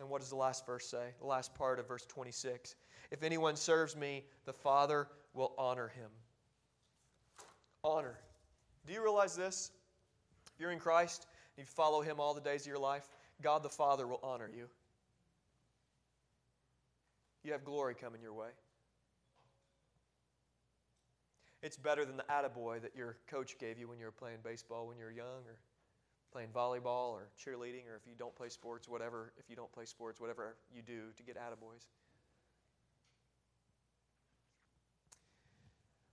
And 0.00 0.08
what 0.08 0.20
does 0.20 0.30
the 0.30 0.36
last 0.36 0.66
verse 0.66 0.84
say? 0.84 1.10
The 1.20 1.26
last 1.26 1.54
part 1.54 1.78
of 1.78 1.86
verse 1.86 2.04
26. 2.06 2.74
If 3.12 3.22
anyone 3.22 3.54
serves 3.54 3.96
me, 3.96 4.24
the 4.44 4.52
Father 4.52 5.06
will 5.32 5.54
honor 5.56 5.88
him. 5.88 6.10
Honor. 7.84 8.18
Do 8.86 8.92
you 8.92 9.02
realize 9.02 9.36
this? 9.36 9.70
If 10.54 10.60
you're 10.60 10.72
in 10.72 10.78
Christ, 10.78 11.26
and 11.56 11.66
you 11.66 11.70
follow 11.70 12.00
him 12.00 12.20
all 12.20 12.34
the 12.34 12.40
days 12.40 12.62
of 12.62 12.66
your 12.66 12.78
life, 12.78 13.08
God 13.42 13.62
the 13.62 13.68
Father 13.68 14.06
will 14.06 14.20
honor 14.22 14.50
you. 14.54 14.66
You 17.44 17.52
have 17.52 17.64
glory 17.64 17.94
coming 17.94 18.20
your 18.20 18.34
way. 18.34 18.48
It's 21.62 21.76
better 21.76 22.04
than 22.04 22.16
the 22.16 22.24
attaboy 22.24 22.82
that 22.82 22.94
your 22.96 23.16
coach 23.28 23.58
gave 23.58 23.78
you 23.78 23.88
when 23.88 23.98
you 23.98 24.04
were 24.04 24.12
playing 24.12 24.38
baseball 24.44 24.86
when 24.86 24.96
you 24.96 25.04
were 25.04 25.10
young 25.10 25.44
or 25.46 25.58
playing 26.32 26.50
volleyball 26.54 27.10
or 27.10 27.28
cheerleading, 27.38 27.88
or 27.90 27.96
if 27.96 28.06
you 28.06 28.14
don't 28.18 28.34
play 28.36 28.48
sports, 28.48 28.88
whatever, 28.88 29.32
if 29.38 29.48
you 29.48 29.56
don't 29.56 29.72
play 29.72 29.84
sports, 29.84 30.20
whatever 30.20 30.56
you 30.74 30.82
do 30.82 31.10
to 31.16 31.22
get 31.22 31.36
attaboys. 31.36 31.86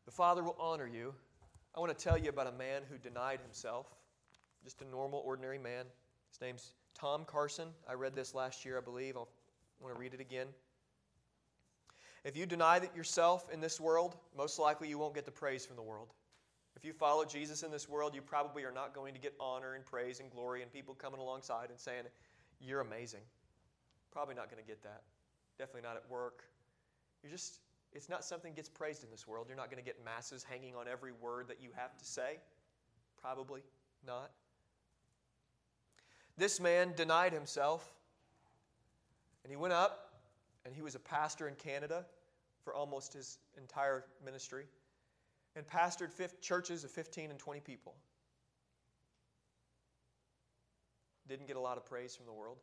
The 0.05 0.11
Father 0.11 0.43
will 0.43 0.55
honor 0.59 0.87
you. 0.87 1.13
I 1.75 1.81
want 1.81 1.97
to 1.97 2.03
tell 2.03 2.17
you 2.17 2.29
about 2.29 2.47
a 2.47 2.53
man 2.53 2.83
who 2.89 2.97
denied 2.97 3.41
himself, 3.41 3.87
just 4.63 4.81
a 4.81 4.85
normal, 4.85 5.21
ordinary 5.25 5.57
man. 5.57 5.85
His 6.31 6.39
name's 6.39 6.73
Tom 6.97 7.25
Carson. 7.25 7.67
I 7.87 7.93
read 7.93 8.15
this 8.15 8.33
last 8.33 8.63
year, 8.63 8.77
I 8.77 8.81
believe. 8.81 9.17
I 9.17 9.23
want 9.81 9.93
to 9.93 9.99
read 9.99 10.13
it 10.13 10.21
again. 10.21 10.47
If 12.23 12.37
you 12.37 12.45
deny 12.45 12.79
that 12.79 12.95
yourself 12.95 13.49
in 13.51 13.59
this 13.59 13.79
world, 13.79 14.15
most 14.35 14.57
likely 14.57 14.87
you 14.87 14.97
won't 14.97 15.13
get 15.13 15.25
the 15.25 15.31
praise 15.31 15.65
from 15.65 15.75
the 15.75 15.81
world. 15.81 16.13
If 16.77 16.85
you 16.85 16.93
follow 16.93 17.25
Jesus 17.25 17.61
in 17.61 17.71
this 17.71 17.89
world, 17.89 18.15
you 18.15 18.21
probably 18.21 18.63
are 18.63 18.71
not 18.71 18.93
going 18.95 19.13
to 19.13 19.19
get 19.19 19.33
honor 19.39 19.75
and 19.75 19.85
praise 19.85 20.21
and 20.21 20.31
glory 20.31 20.61
and 20.61 20.71
people 20.71 20.93
coming 20.93 21.19
alongside 21.19 21.69
and 21.69 21.79
saying, 21.79 22.03
You're 22.61 22.81
amazing. 22.81 23.21
Probably 24.11 24.33
not 24.33 24.49
going 24.49 24.63
to 24.63 24.67
get 24.67 24.81
that. 24.83 25.03
Definitely 25.59 25.87
not 25.87 25.97
at 25.97 26.09
work. 26.09 26.43
You're 27.21 27.31
just, 27.31 27.59
it's 27.95 28.09
not 28.09 28.25
something 28.25 28.51
that 28.51 28.55
gets 28.55 28.69
praised 28.69 29.03
in 29.03 29.09
this 29.09 29.25
world. 29.25 29.45
You're 29.47 29.57
not 29.57 29.71
going 29.71 29.81
to 29.81 29.85
get 29.85 30.03
masses 30.03 30.43
hanging 30.43 30.75
on 30.75 30.85
every 30.87 31.13
word 31.13 31.47
that 31.47 31.61
you 31.61 31.69
have 31.75 31.97
to 31.97 32.05
say. 32.05 32.37
Probably 33.19 33.61
not. 34.05 34.31
This 36.37 36.59
man 36.59 36.93
denied 36.95 37.31
himself 37.31 37.93
and 39.43 39.51
he 39.51 39.55
went 39.55 39.73
up 39.73 40.13
and 40.65 40.75
he 40.75 40.81
was 40.81 40.95
a 40.95 40.99
pastor 40.99 41.47
in 41.47 41.55
Canada 41.55 42.05
for 42.63 42.73
almost 42.73 43.13
his 43.13 43.37
entire 43.57 44.03
ministry 44.23 44.65
and 45.55 45.65
pastored 45.65 46.09
churches 46.41 46.83
of 46.83 46.91
15 46.91 47.29
and 47.29 47.39
20 47.39 47.61
people. 47.61 47.93
Didn't 51.29 51.47
get 51.47 51.55
a 51.55 51.59
lot 51.61 51.77
of 51.77 51.85
praise 51.85 52.15
from 52.15 52.25
the 52.25 52.33
world. 52.33 52.57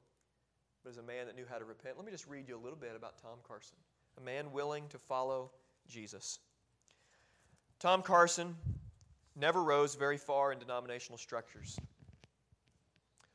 but 0.84 0.90
as 0.90 0.98
a 0.98 1.02
man 1.02 1.26
that 1.26 1.36
knew 1.36 1.46
how 1.48 1.58
to 1.58 1.64
repent. 1.64 1.96
Let 1.96 2.04
me 2.04 2.12
just 2.12 2.26
read 2.26 2.48
you 2.48 2.56
a 2.56 2.62
little 2.62 2.78
bit 2.78 2.94
about 2.96 3.16
Tom 3.18 3.38
Carson, 3.46 3.78
a 4.18 4.20
man 4.20 4.52
willing 4.52 4.88
to 4.88 4.98
follow 4.98 5.50
Jesus. 5.88 6.38
Tom 7.78 8.02
Carson 8.02 8.56
never 9.34 9.62
rose 9.62 9.94
very 9.94 10.18
far 10.18 10.52
in 10.52 10.58
denominational 10.58 11.18
structures. 11.18 11.78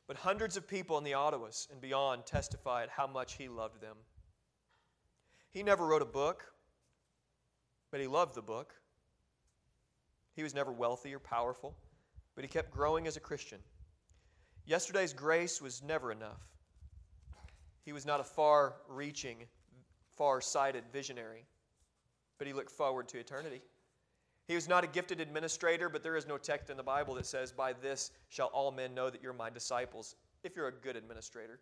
But 0.06 0.16
hundreds 0.16 0.56
of 0.56 0.66
people 0.66 0.96
in 0.96 1.04
the 1.04 1.12
Ottawas 1.12 1.70
and 1.70 1.80
beyond 1.80 2.24
testified 2.24 2.88
how 2.88 3.06
much 3.06 3.34
he 3.34 3.48
loved 3.48 3.80
them. 3.80 3.96
He 5.50 5.62
never 5.62 5.86
wrote 5.86 6.02
a 6.02 6.06
book, 6.06 6.44
but 7.90 8.00
he 8.00 8.06
loved 8.06 8.34
the 8.34 8.42
book. 8.42 8.74
He 10.34 10.42
was 10.42 10.54
never 10.54 10.72
wealthy 10.72 11.14
or 11.14 11.18
powerful, 11.18 11.76
but 12.34 12.44
he 12.44 12.48
kept 12.48 12.70
growing 12.70 13.06
as 13.06 13.16
a 13.16 13.20
Christian. 13.20 13.58
Yesterday's 14.64 15.12
grace 15.12 15.60
was 15.60 15.82
never 15.82 16.12
enough. 16.12 16.42
He 17.84 17.92
was 17.92 18.06
not 18.06 18.20
a 18.20 18.24
far 18.24 18.76
reaching, 18.88 19.46
far 20.18 20.40
sighted 20.40 20.84
visionary, 20.92 21.46
but 22.36 22.46
he 22.46 22.52
looked 22.52 22.72
forward 22.72 23.08
to 23.08 23.18
eternity. 23.18 23.62
He 24.48 24.54
was 24.54 24.68
not 24.68 24.82
a 24.82 24.88
gifted 24.88 25.20
administrator, 25.20 25.88
but 25.88 26.02
there 26.02 26.16
is 26.16 26.26
no 26.26 26.38
text 26.38 26.70
in 26.70 26.76
the 26.76 26.82
Bible 26.82 27.14
that 27.14 27.26
says, 27.26 27.52
By 27.52 27.72
this 27.72 28.10
shall 28.28 28.48
all 28.48 28.72
men 28.72 28.94
know 28.94 29.10
that 29.10 29.22
you're 29.22 29.32
my 29.32 29.48
disciples, 29.48 30.16
if 30.42 30.56
you're 30.56 30.68
a 30.68 30.72
good 30.72 30.96
administrator. 30.96 31.60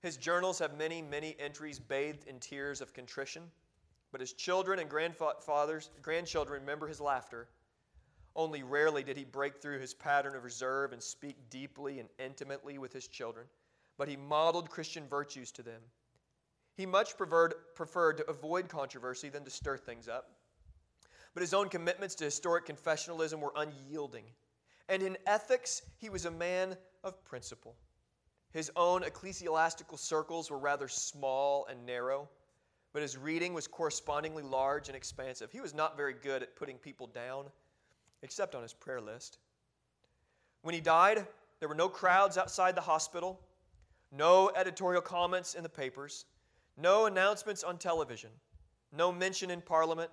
His 0.00 0.16
journals 0.16 0.58
have 0.58 0.76
many, 0.76 1.02
many 1.02 1.36
entries 1.38 1.78
bathed 1.78 2.26
in 2.26 2.40
tears 2.40 2.80
of 2.80 2.92
contrition, 2.92 3.42
but 4.12 4.20
his 4.20 4.32
children 4.32 4.78
and 4.78 4.88
grandfathers, 4.88 5.90
grandchildren 6.02 6.60
remember 6.60 6.86
his 6.86 7.00
laughter. 7.00 7.48
Only 8.34 8.62
rarely 8.62 9.02
did 9.02 9.16
he 9.16 9.24
break 9.24 9.60
through 9.60 9.80
his 9.80 9.94
pattern 9.94 10.34
of 10.34 10.44
reserve 10.44 10.92
and 10.92 11.02
speak 11.02 11.36
deeply 11.50 12.00
and 12.00 12.08
intimately 12.18 12.78
with 12.78 12.92
his 12.92 13.08
children, 13.08 13.46
but 13.96 14.08
he 14.08 14.16
modeled 14.16 14.70
Christian 14.70 15.06
virtues 15.08 15.50
to 15.52 15.62
them. 15.62 15.82
He 16.78 16.86
much 16.86 17.16
preferred, 17.16 17.54
preferred 17.74 18.18
to 18.18 18.30
avoid 18.30 18.68
controversy 18.68 19.28
than 19.28 19.44
to 19.44 19.50
stir 19.50 19.76
things 19.76 20.08
up. 20.08 20.30
But 21.34 21.40
his 21.40 21.52
own 21.52 21.68
commitments 21.68 22.14
to 22.14 22.24
historic 22.24 22.66
confessionalism 22.66 23.40
were 23.40 23.52
unyielding. 23.56 24.22
And 24.88 25.02
in 25.02 25.18
ethics, 25.26 25.82
he 25.98 26.08
was 26.08 26.24
a 26.24 26.30
man 26.30 26.76
of 27.02 27.24
principle. 27.24 27.74
His 28.52 28.70
own 28.76 29.02
ecclesiastical 29.02 29.98
circles 29.98 30.52
were 30.52 30.58
rather 30.58 30.86
small 30.86 31.66
and 31.66 31.84
narrow, 31.84 32.28
but 32.92 33.02
his 33.02 33.18
reading 33.18 33.54
was 33.54 33.66
correspondingly 33.66 34.44
large 34.44 34.88
and 34.88 34.96
expansive. 34.96 35.50
He 35.50 35.60
was 35.60 35.74
not 35.74 35.96
very 35.96 36.14
good 36.14 36.44
at 36.44 36.54
putting 36.54 36.78
people 36.78 37.08
down, 37.08 37.46
except 38.22 38.54
on 38.54 38.62
his 38.62 38.72
prayer 38.72 39.00
list. 39.00 39.38
When 40.62 40.76
he 40.76 40.80
died, 40.80 41.26
there 41.58 41.68
were 41.68 41.74
no 41.74 41.88
crowds 41.88 42.38
outside 42.38 42.76
the 42.76 42.80
hospital, 42.82 43.40
no 44.12 44.52
editorial 44.54 45.02
comments 45.02 45.54
in 45.54 45.64
the 45.64 45.68
papers, 45.68 46.24
no 46.80 47.06
announcements 47.06 47.64
on 47.64 47.76
television, 47.76 48.30
no 48.92 49.12
mention 49.12 49.50
in 49.50 49.60
Parliament, 49.60 50.10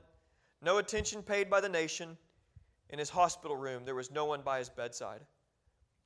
no 0.61 0.79
attention 0.79 1.21
paid 1.21 1.49
by 1.49 1.61
the 1.61 1.69
nation. 1.69 2.17
In 2.89 2.99
his 2.99 3.09
hospital 3.09 3.55
room, 3.55 3.83
there 3.85 3.95
was 3.95 4.11
no 4.11 4.25
one 4.25 4.41
by 4.41 4.59
his 4.59 4.69
bedside. 4.69 5.21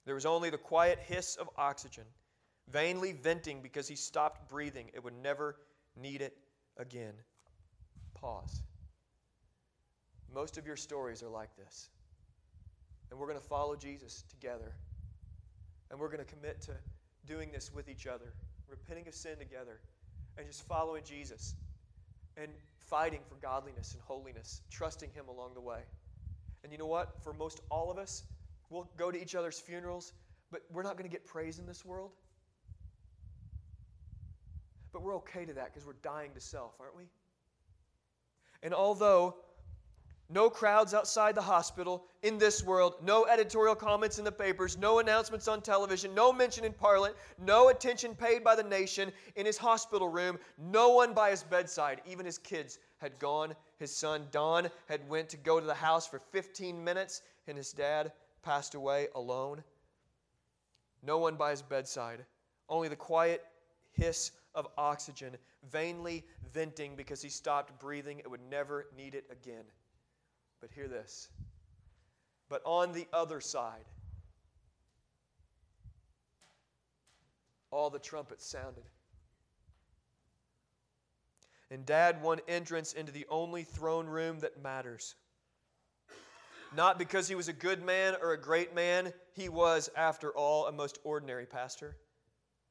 There 0.05 0.15
was 0.15 0.25
only 0.25 0.49
the 0.49 0.57
quiet 0.57 0.99
hiss 0.99 1.35
of 1.35 1.49
oxygen, 1.57 2.05
vainly 2.71 3.11
venting 3.11 3.61
because 3.61 3.87
he 3.87 3.95
stopped 3.95 4.49
breathing. 4.49 4.89
It 4.93 5.03
would 5.03 5.13
never 5.21 5.57
need 5.95 6.21
it 6.21 6.37
again. 6.77 7.13
Pause. 8.13 8.63
Most 10.33 10.57
of 10.57 10.65
your 10.65 10.75
stories 10.75 11.23
are 11.23 11.29
like 11.29 11.55
this. 11.57 11.89
And 13.09 13.19
we're 13.19 13.27
going 13.27 13.39
to 13.39 13.45
follow 13.45 13.75
Jesus 13.75 14.23
together. 14.29 14.73
And 15.89 15.99
we're 15.99 16.09
going 16.09 16.23
to 16.23 16.33
commit 16.33 16.61
to 16.61 16.71
doing 17.25 17.51
this 17.51 17.73
with 17.73 17.89
each 17.89 18.07
other, 18.07 18.33
repenting 18.67 19.07
of 19.07 19.15
sin 19.15 19.37
together, 19.37 19.79
and 20.39 20.47
just 20.47 20.67
following 20.67 21.03
Jesus. 21.05 21.53
And 22.37 22.49
fighting 22.77 23.19
for 23.27 23.35
godliness 23.35 23.93
and 23.93 24.01
holiness, 24.01 24.61
trusting 24.71 25.09
Him 25.13 25.25
along 25.27 25.53
the 25.53 25.61
way. 25.61 25.81
And 26.63 26.71
you 26.71 26.77
know 26.77 26.87
what? 26.87 27.21
For 27.23 27.33
most 27.33 27.59
all 27.69 27.91
of 27.91 27.97
us, 27.97 28.23
we'll 28.69 28.89
go 28.97 29.11
to 29.11 29.21
each 29.21 29.35
other's 29.35 29.59
funerals, 29.59 30.13
but 30.51 30.61
we're 30.71 30.83
not 30.83 30.97
going 30.97 31.09
to 31.09 31.11
get 31.11 31.25
praise 31.25 31.59
in 31.59 31.65
this 31.65 31.85
world. 31.85 32.11
But 34.91 35.03
we're 35.03 35.17
okay 35.17 35.45
to 35.45 35.53
that 35.53 35.65
because 35.73 35.85
we're 35.85 35.93
dying 36.01 36.31
to 36.33 36.41
self, 36.41 36.73
aren't 36.79 36.95
we? 36.95 37.03
And 38.63 38.73
although 38.73 39.35
no 40.29 40.49
crowds 40.49 40.93
outside 40.93 41.33
the 41.33 41.41
hospital 41.41 42.05
in 42.21 42.37
this 42.37 42.63
world, 42.63 42.95
no 43.03 43.25
editorial 43.25 43.75
comments 43.75 44.19
in 44.19 44.25
the 44.25 44.31
papers, 44.31 44.77
no 44.77 44.99
announcements 44.99 45.47
on 45.47 45.61
television, 45.61 46.13
no 46.13 46.31
mention 46.31 46.63
in 46.63 46.73
Parliament, 46.73 47.15
no 47.43 47.69
attention 47.69 48.13
paid 48.13 48.43
by 48.43 48.55
the 48.55 48.63
nation 48.63 49.11
in 49.35 49.45
his 49.45 49.57
hospital 49.57 50.07
room, 50.07 50.37
no 50.57 50.89
one 50.89 51.13
by 51.13 51.31
his 51.31 51.41
bedside. 51.41 52.01
Even 52.05 52.25
his 52.25 52.37
kids 52.37 52.77
had 52.97 53.17
gone. 53.17 53.55
His 53.77 53.95
son 53.95 54.27
Don 54.31 54.69
had 54.87 55.07
went 55.09 55.29
to 55.29 55.37
go 55.37 55.59
to 55.59 55.65
the 55.65 55.73
house 55.73 56.05
for 56.05 56.19
15 56.19 56.83
minutes 56.83 57.21
and 57.47 57.57
his 57.57 57.71
dad 57.71 58.11
passed 58.43 58.75
away 58.75 59.07
alone. 59.15 59.63
No 61.01 61.17
one 61.17 61.35
by 61.35 61.51
his 61.51 61.61
bedside, 61.61 62.25
only 62.67 62.87
the 62.87 62.95
quiet 62.95 63.43
hiss 63.93 64.31
of 64.53 64.67
oxygen, 64.77 65.37
vainly 65.71 66.25
venting 66.53 66.95
because 66.95 67.21
he 67.21 67.29
stopped 67.29 67.79
breathing 67.79 68.19
It 68.19 68.29
would 68.29 68.41
never 68.49 68.87
need 68.95 69.15
it 69.15 69.25
again. 69.31 69.63
But 70.61 70.71
hear 70.71 70.87
this. 70.87 71.29
But 72.49 72.61
on 72.65 72.91
the 72.91 73.07
other 73.13 73.39
side, 73.39 73.85
all 77.71 77.89
the 77.89 77.99
trumpets 77.99 78.45
sounded. 78.45 78.83
And 81.71 81.85
dad 81.85 82.21
won 82.23 82.39
entrance 82.47 82.93
into 82.93 83.11
the 83.11 83.27
only 83.29 83.63
throne 83.63 84.07
room 84.07 84.39
that 84.39 84.61
matters. 84.61 85.15
Not 86.75 86.97
because 86.97 87.27
he 87.27 87.35
was 87.35 87.47
a 87.47 87.53
good 87.53 87.83
man 87.83 88.15
or 88.21 88.33
a 88.33 88.41
great 88.41 88.73
man, 88.73 89.13
he 89.33 89.49
was, 89.49 89.89
after 89.95 90.31
all, 90.31 90.67
a 90.67 90.71
most 90.71 90.99
ordinary 91.03 91.45
pastor, 91.45 91.95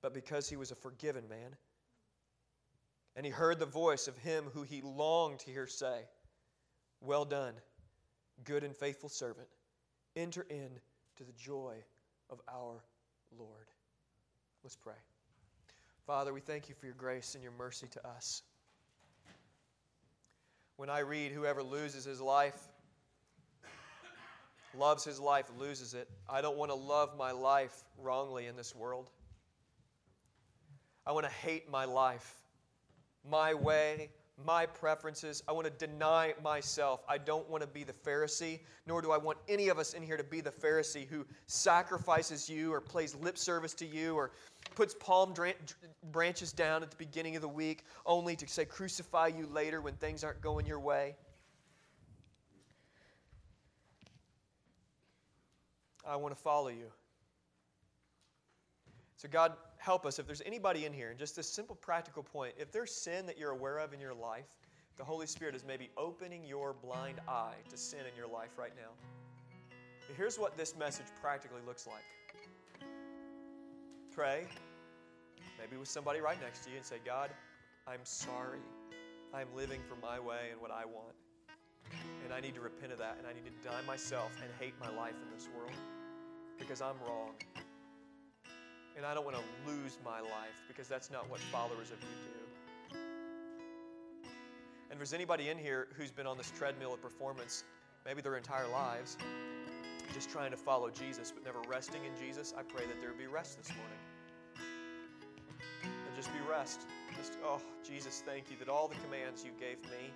but 0.03 0.14
because 0.14 0.49
he 0.49 0.57
was 0.57 0.70
a 0.70 0.76
forgiven 0.76 1.28
man. 1.28 1.57
And 3.16 3.24
he 3.24 3.32
heard 3.32 3.59
the 3.59 3.66
voice 3.66 4.07
of 4.07 4.16
him 4.18 4.47
who 4.53 4.62
he 4.62 4.82
longed 4.82 5.41
to 5.41 5.51
hear 5.51 5.66
say, 5.66 6.03
Well 7.01 7.24
done 7.24 7.55
good 8.45 8.64
and 8.64 8.74
faithful 8.74 9.09
servant, 9.09 9.49
enter 10.16 10.47
in 10.51 10.70
to 11.16 11.24
the 11.24 11.32
joy 11.32 11.74
of 12.30 12.41
our 12.49 12.82
Lord. 13.39 13.66
Let's 14.62 14.76
pray. 14.76 14.95
Father, 16.07 16.32
we 16.32 16.41
thank 16.41 16.68
you 16.68 16.74
for 16.74 16.86
your 16.86 16.95
grace 16.95 17.34
and 17.34 17.43
your 17.43 17.53
mercy 17.53 17.86
to 17.89 18.09
us. 18.09 18.43
When 20.76 20.89
I 20.89 21.01
read, 21.01 21.32
whoever 21.32 21.62
loses 21.62 22.05
his 22.05 22.20
life, 22.20 22.59
loves 24.76 25.05
his 25.05 25.18
life, 25.18 25.47
loses 25.59 25.95
it, 25.95 26.09
I 26.28 26.41
don't 26.41 26.57
want 26.57 26.70
to 26.70 26.76
love 26.76 27.16
my 27.18 27.32
life 27.32 27.84
wrongly 27.99 28.47
in 28.47 28.57
this 28.57 28.74
world. 28.74 29.11
I 31.07 31.12
want 31.12 31.26
to 31.26 31.32
hate 31.32 31.70
my 31.70 31.84
life, 31.84 32.34
my 33.28 33.55
way, 33.55 34.11
my 34.45 34.66
preferences. 34.66 35.43
I 35.49 35.53
want 35.53 35.66
to 35.66 35.86
deny 35.86 36.34
myself. 36.43 37.03
I 37.09 37.18
don't 37.18 37.49
want 37.51 37.62
to 37.62 37.66
be 37.66 37.84
the 37.84 37.93
Pharisee, 37.93 38.61
nor 38.86 39.03
do 39.03 39.11
I 39.11 39.16
want 39.16 39.39
any 39.49 39.68
of 39.68 39.78
us 39.78 39.95
in 39.95 40.03
here 40.03 40.16
to 40.16 40.24
be 40.24 40.41
the 40.41 40.51
Pharisee 40.51 41.07
who 41.07 41.26
sacrifices 41.47 42.49
you 42.49 42.72
or 42.72 42.80
plays 42.80 43.14
lip 43.16 43.36
service 43.36 43.74
to 43.74 43.86
you 43.86 44.14
or 44.14 44.30
puts 44.74 44.95
palm 44.95 45.34
branches 46.12 46.53
down 46.53 46.82
at 46.82 46.91
the 46.91 46.97
beginning 46.97 47.36
of 47.36 47.43
the 47.43 47.49
week 47.49 47.84
only 48.07 48.36
to 48.36 48.47
say, 48.47 48.64
crucify 48.64 49.26
you 49.26 49.47
later 49.47 49.80
when 49.80 49.95
things 49.95 50.22
aren't 50.22 50.41
going 50.41 50.66
your 50.66 50.80
way. 50.80 51.16
I 56.07 56.16
want 56.16 56.34
to 56.34 56.41
follow 56.41 56.68
you. 56.68 56.86
So, 59.16 59.28
God, 59.28 59.53
help 59.79 60.05
us. 60.05 60.18
If 60.18 60.26
there's 60.26 60.43
anybody 60.45 60.85
in 60.85 60.93
here, 60.93 61.11
and 61.11 61.18
just 61.18 61.37
this 61.37 61.49
simple 61.49 61.76
practical 61.76 62.22
point, 62.22 62.55
if 62.59 62.70
there's 62.70 62.95
sin 62.95 63.26
that 63.26 63.39
you're 63.39 63.51
aware 63.51 63.79
of 63.79 63.93
in 63.93 64.01
your 64.01 64.14
life, 64.14 64.47
the 64.97 65.05
Holy 65.05 65.26
Spirit 65.26 65.55
is 65.55 65.64
maybe 65.64 65.91
opening 65.97 66.45
your 66.45 66.74
blind 66.74 67.20
eye 67.29 67.55
to 67.70 67.76
sin 67.76 68.01
in 68.01 68.16
your 68.16 68.26
life 68.26 68.59
right 68.59 68.72
now. 68.76 68.91
Here's 70.16 70.39
what 70.39 70.57
this 70.57 70.76
message 70.76 71.07
practically 71.20 71.61
looks 71.66 71.87
like 71.87 72.05
pray, 74.12 74.47
maybe 75.61 75.76
with 75.76 75.89
somebody 75.89 76.20
right 76.20 76.41
next 76.43 76.64
to 76.64 76.70
you, 76.70 76.76
and 76.76 76.85
say, 76.85 76.97
God, 77.05 77.31
I'm 77.87 78.01
sorry. 78.03 78.59
I'm 79.33 79.47
living 79.55 79.81
for 79.89 79.95
my 80.05 80.18
way 80.18 80.49
and 80.51 80.61
what 80.61 80.72
I 80.72 80.85
want. 80.85 81.14
And 82.24 82.35
I 82.35 82.41
need 82.41 82.55
to 82.55 82.61
repent 82.61 82.91
of 82.91 82.99
that, 82.99 83.16
and 83.18 83.26
I 83.26 83.33
need 83.33 83.45
to 83.45 83.53
deny 83.62 83.81
myself 83.87 84.33
and 84.43 84.51
hate 84.59 84.74
my 84.81 84.91
life 85.01 85.14
in 85.22 85.33
this 85.33 85.49
world 85.57 85.70
because 86.59 86.83
I'm 86.83 86.97
wrong 87.07 87.35
and 88.99 89.07
I 89.07 89.14
don't 89.14 89.24
want 89.24 89.36
to 89.36 89.70
lose 89.70 89.96
my 90.05 90.20
life 90.20 90.61
because 90.66 90.88
that's 90.88 91.09
not 91.09 91.30
what 91.30 91.38
followers 91.38 91.92
of 91.92 91.99
you 92.03 92.09
do. 92.26 92.99
And 94.90 94.92
if 94.92 94.99
there's 94.99 95.14
anybody 95.14 95.51
in 95.51 95.57
here 95.57 95.86
who's 95.96 96.11
been 96.11 96.26
on 96.26 96.36
this 96.36 96.51
treadmill 96.51 96.92
of 96.92 97.01
performance, 97.01 97.62
maybe 98.05 98.20
their 98.22 98.36
entire 98.36 98.66
lives, 98.66 99.16
just 100.12 100.30
trying 100.30 100.51
to 100.51 100.57
follow 100.57 100.90
Jesus 100.90 101.30
but 101.32 101.44
never 101.44 101.61
resting 101.68 102.01
in 102.05 102.11
Jesus, 102.20 102.53
I 102.59 102.62
pray 102.62 102.86
that 102.86 103.01
there 103.01 103.12
be 103.12 103.28
rest 103.28 103.59
this 103.59 103.70
morning. 103.70 103.99
And 105.84 106.16
just 106.16 106.32
be 106.32 106.40
rest. 106.51 106.80
Just, 107.16 107.34
oh, 107.44 107.61
Jesus, 107.86 108.24
thank 108.26 108.51
you 108.51 108.57
that 108.59 108.68
all 108.68 108.88
the 108.88 108.96
commands 108.96 109.44
you 109.44 109.53
gave 109.61 109.80
me, 109.84 110.11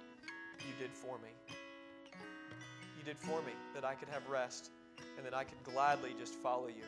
you 0.58 0.74
did 0.80 0.90
for 0.92 1.18
me. 1.18 1.30
You 2.98 3.04
did 3.04 3.16
for 3.16 3.40
me 3.42 3.52
that 3.76 3.84
I 3.84 3.94
could 3.94 4.08
have 4.08 4.28
rest 4.28 4.72
and 5.16 5.24
that 5.24 5.34
I 5.34 5.44
could 5.44 5.62
gladly 5.62 6.16
just 6.18 6.34
follow 6.34 6.66
you. 6.66 6.84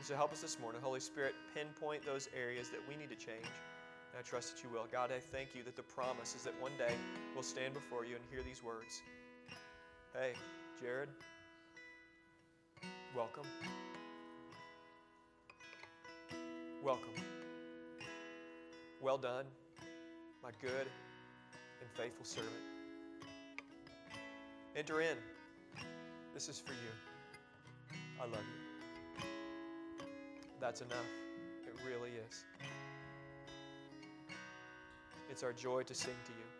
So 0.00 0.16
help 0.16 0.32
us 0.32 0.40
this 0.40 0.58
morning, 0.58 0.80
Holy 0.82 1.00
Spirit, 1.00 1.34
pinpoint 1.54 2.02
those 2.06 2.30
areas 2.34 2.70
that 2.70 2.80
we 2.88 2.96
need 2.96 3.10
to 3.10 3.16
change. 3.16 3.44
And 3.44 4.18
I 4.18 4.22
trust 4.22 4.54
that 4.54 4.62
you 4.62 4.70
will. 4.70 4.86
God, 4.90 5.10
I 5.12 5.18
thank 5.18 5.54
you 5.54 5.62
that 5.64 5.76
the 5.76 5.82
promise 5.82 6.34
is 6.34 6.44
that 6.44 6.54
one 6.62 6.72
day 6.78 6.94
we'll 7.34 7.42
stand 7.42 7.74
before 7.74 8.06
you 8.06 8.14
and 8.14 8.24
hear 8.30 8.42
these 8.42 8.62
words. 8.64 9.02
Hey, 10.14 10.32
Jared, 10.80 11.10
welcome. 13.14 13.44
Welcome. 16.82 17.12
Well 19.02 19.18
done, 19.18 19.44
my 20.42 20.50
good 20.62 20.86
and 21.80 21.90
faithful 21.96 22.24
servant. 22.24 22.54
Enter 24.74 25.02
in. 25.02 25.18
This 26.32 26.48
is 26.48 26.58
for 26.58 26.72
you. 26.72 27.98
I 28.20 28.24
love 28.24 28.40
you. 28.40 28.67
That's 30.60 30.80
enough. 30.80 31.06
It 31.66 31.74
really 31.88 32.10
is. 32.28 32.44
It's 35.30 35.42
our 35.42 35.52
joy 35.52 35.82
to 35.84 35.94
sing 35.94 36.14
to 36.26 36.32
you. 36.32 36.57